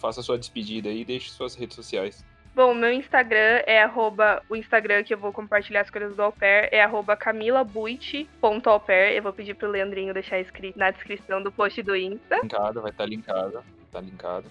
faça 0.00 0.22
sua 0.22 0.38
despedida 0.38 0.88
aí 0.88 1.00
e 1.00 1.04
deixe 1.04 1.30
suas 1.30 1.54
redes 1.54 1.76
sociais. 1.76 2.24
Bom, 2.54 2.74
meu 2.74 2.92
Instagram 2.92 3.62
é 3.66 3.82
arroba, 3.82 4.42
o 4.48 4.56
Instagram 4.56 5.04
que 5.04 5.14
eu 5.14 5.18
vou 5.18 5.32
compartilhar 5.32 5.82
as 5.82 5.90
coisas 5.90 6.16
do 6.16 6.22
au 6.22 6.32
pair 6.32 6.68
é 6.72 6.82
arroba 6.82 7.16
camilabuit.aupair. 7.16 9.16
Eu 9.16 9.22
vou 9.22 9.32
pedir 9.32 9.54
pro 9.54 9.70
Leandrinho 9.70 10.12
deixar 10.12 10.40
escrito 10.40 10.78
na 10.78 10.90
descrição 10.90 11.42
do 11.42 11.52
post 11.52 11.80
do 11.82 11.96
Insta. 11.96 12.40
Linkado, 12.42 12.82
vai 12.82 12.90
estar 12.90 13.04
tá 13.04 13.08
linkado. 13.08 13.64
Tá 13.92 14.00
linkado. 14.00 14.50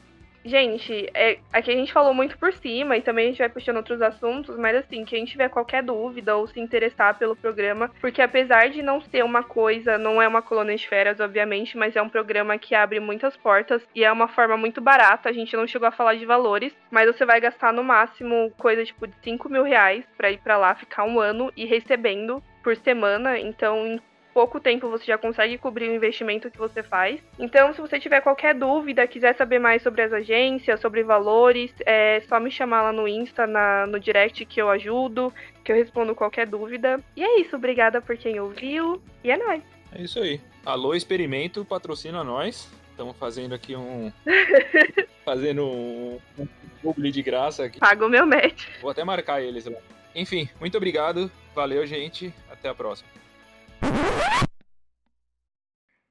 Gente, 0.49 1.07
é, 1.13 1.37
aqui 1.53 1.69
a 1.69 1.75
gente 1.75 1.93
falou 1.93 2.11
muito 2.11 2.35
por 2.39 2.51
cima 2.51 2.97
e 2.97 3.03
também 3.03 3.25
a 3.25 3.27
gente 3.29 3.37
vai 3.37 3.49
puxando 3.49 3.77
outros 3.77 4.01
assuntos, 4.01 4.57
mas 4.57 4.77
assim, 4.77 5.05
quem 5.05 5.23
tiver 5.23 5.47
qualquer 5.47 5.83
dúvida 5.83 6.35
ou 6.35 6.47
se 6.47 6.59
interessar 6.59 7.19
pelo 7.19 7.35
programa, 7.35 7.91
porque 8.01 8.19
apesar 8.19 8.67
de 8.71 8.81
não 8.81 8.99
ser 8.99 9.23
uma 9.23 9.43
coisa, 9.43 9.95
não 9.99 10.19
é 10.19 10.27
uma 10.27 10.41
colônia 10.41 10.75
de 10.75 10.89
férias, 10.89 11.19
obviamente, 11.19 11.77
mas 11.77 11.95
é 11.95 12.01
um 12.01 12.09
programa 12.09 12.57
que 12.57 12.73
abre 12.73 12.99
muitas 12.99 13.37
portas 13.37 13.87
e 13.93 14.03
é 14.03 14.11
uma 14.11 14.27
forma 14.27 14.57
muito 14.57 14.81
barata. 14.81 15.29
A 15.29 15.33
gente 15.33 15.55
não 15.55 15.67
chegou 15.67 15.87
a 15.87 15.91
falar 15.91 16.15
de 16.15 16.25
valores, 16.25 16.75
mas 16.89 17.05
você 17.05 17.23
vai 17.27 17.39
gastar 17.39 17.71
no 17.71 17.83
máximo 17.83 18.51
coisa 18.57 18.83
tipo 18.83 19.05
de 19.05 19.13
5 19.21 19.47
mil 19.49 19.61
reais 19.61 20.03
pra 20.17 20.31
ir 20.31 20.39
pra 20.39 20.57
lá, 20.57 20.73
ficar 20.73 21.03
um 21.03 21.19
ano 21.19 21.53
e 21.55 21.63
recebendo 21.63 22.41
por 22.63 22.75
semana. 22.75 23.37
Então, 23.37 24.01
pouco 24.39 24.57
tempo 24.57 24.89
você 24.89 25.03
já 25.03 25.17
consegue 25.17 25.57
cobrir 25.57 25.89
o 25.89 25.93
investimento 25.93 26.49
que 26.49 26.57
você 26.57 26.81
faz. 26.81 27.19
Então, 27.37 27.73
se 27.73 27.81
você 27.81 27.99
tiver 27.99 28.21
qualquer 28.21 28.55
dúvida, 28.55 29.05
quiser 29.05 29.35
saber 29.35 29.59
mais 29.59 29.81
sobre 29.81 30.01
as 30.01 30.13
agências, 30.13 30.79
sobre 30.79 31.03
valores, 31.03 31.73
é 31.85 32.21
só 32.21 32.39
me 32.39 32.49
chamar 32.49 32.83
lá 32.83 32.93
no 32.93 33.05
Insta, 33.05 33.45
na, 33.45 33.85
no 33.85 33.99
direct 33.99 34.45
que 34.45 34.61
eu 34.61 34.69
ajudo, 34.69 35.33
que 35.61 35.73
eu 35.73 35.75
respondo 35.75 36.15
qualquer 36.15 36.47
dúvida. 36.47 37.01
E 37.17 37.21
é 37.21 37.41
isso, 37.41 37.57
obrigada 37.57 38.01
por 38.01 38.15
quem 38.15 38.39
ouviu. 38.39 39.01
E 39.25 39.29
é 39.29 39.35
nóis. 39.35 39.61
É 39.93 40.01
isso 40.03 40.17
aí. 40.21 40.39
Alô, 40.65 40.95
Experimento, 40.95 41.65
patrocina 41.65 42.23
nós. 42.23 42.71
Estamos 42.91 43.17
fazendo 43.17 43.53
aqui 43.53 43.75
um. 43.75 44.09
fazendo 45.25 45.65
um, 45.65 46.17
um 46.37 46.47
publi 46.81 47.11
de 47.11 47.21
graça 47.21 47.65
aqui. 47.65 47.77
Paga 47.77 48.05
o 48.05 48.09
meu 48.09 48.25
match. 48.25 48.67
Vou 48.81 48.89
até 48.89 49.03
marcar 49.03 49.41
eles 49.41 49.65
lá. 49.65 49.79
Enfim, 50.15 50.47
muito 50.61 50.77
obrigado. 50.77 51.29
Valeu, 51.53 51.85
gente. 51.85 52.33
Até 52.49 52.69
a 52.69 52.73
próxima. 52.73 53.09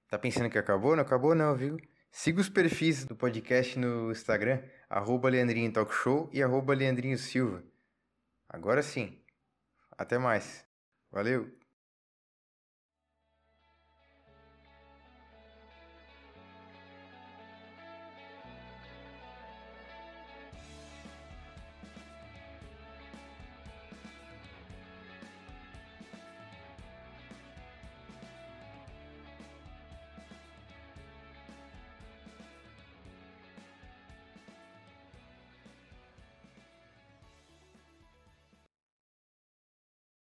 Tá 0.09 0.18
pensando 0.18 0.48
que 0.48 0.59
acabou? 0.59 0.96
Não 0.96 1.02
acabou 1.02 1.34
não, 1.34 1.54
viu? 1.54 1.76
Siga 2.11 2.40
os 2.40 2.48
perfis 2.48 3.04
do 3.04 3.14
podcast 3.14 3.78
no 3.78 4.11
Instagram, 4.11 4.62
arroba 4.88 5.28
Leandrinho 5.28 5.70
Talk 5.70 5.92
Show 5.92 6.30
e 6.32 6.42
arroba 6.42 6.74
Leandrinho 6.74 7.18
Silva. 7.18 7.62
Agora 8.48 8.82
sim. 8.82 9.20
Até 9.98 10.16
mais. 10.16 10.64
Valeu! 11.11 11.57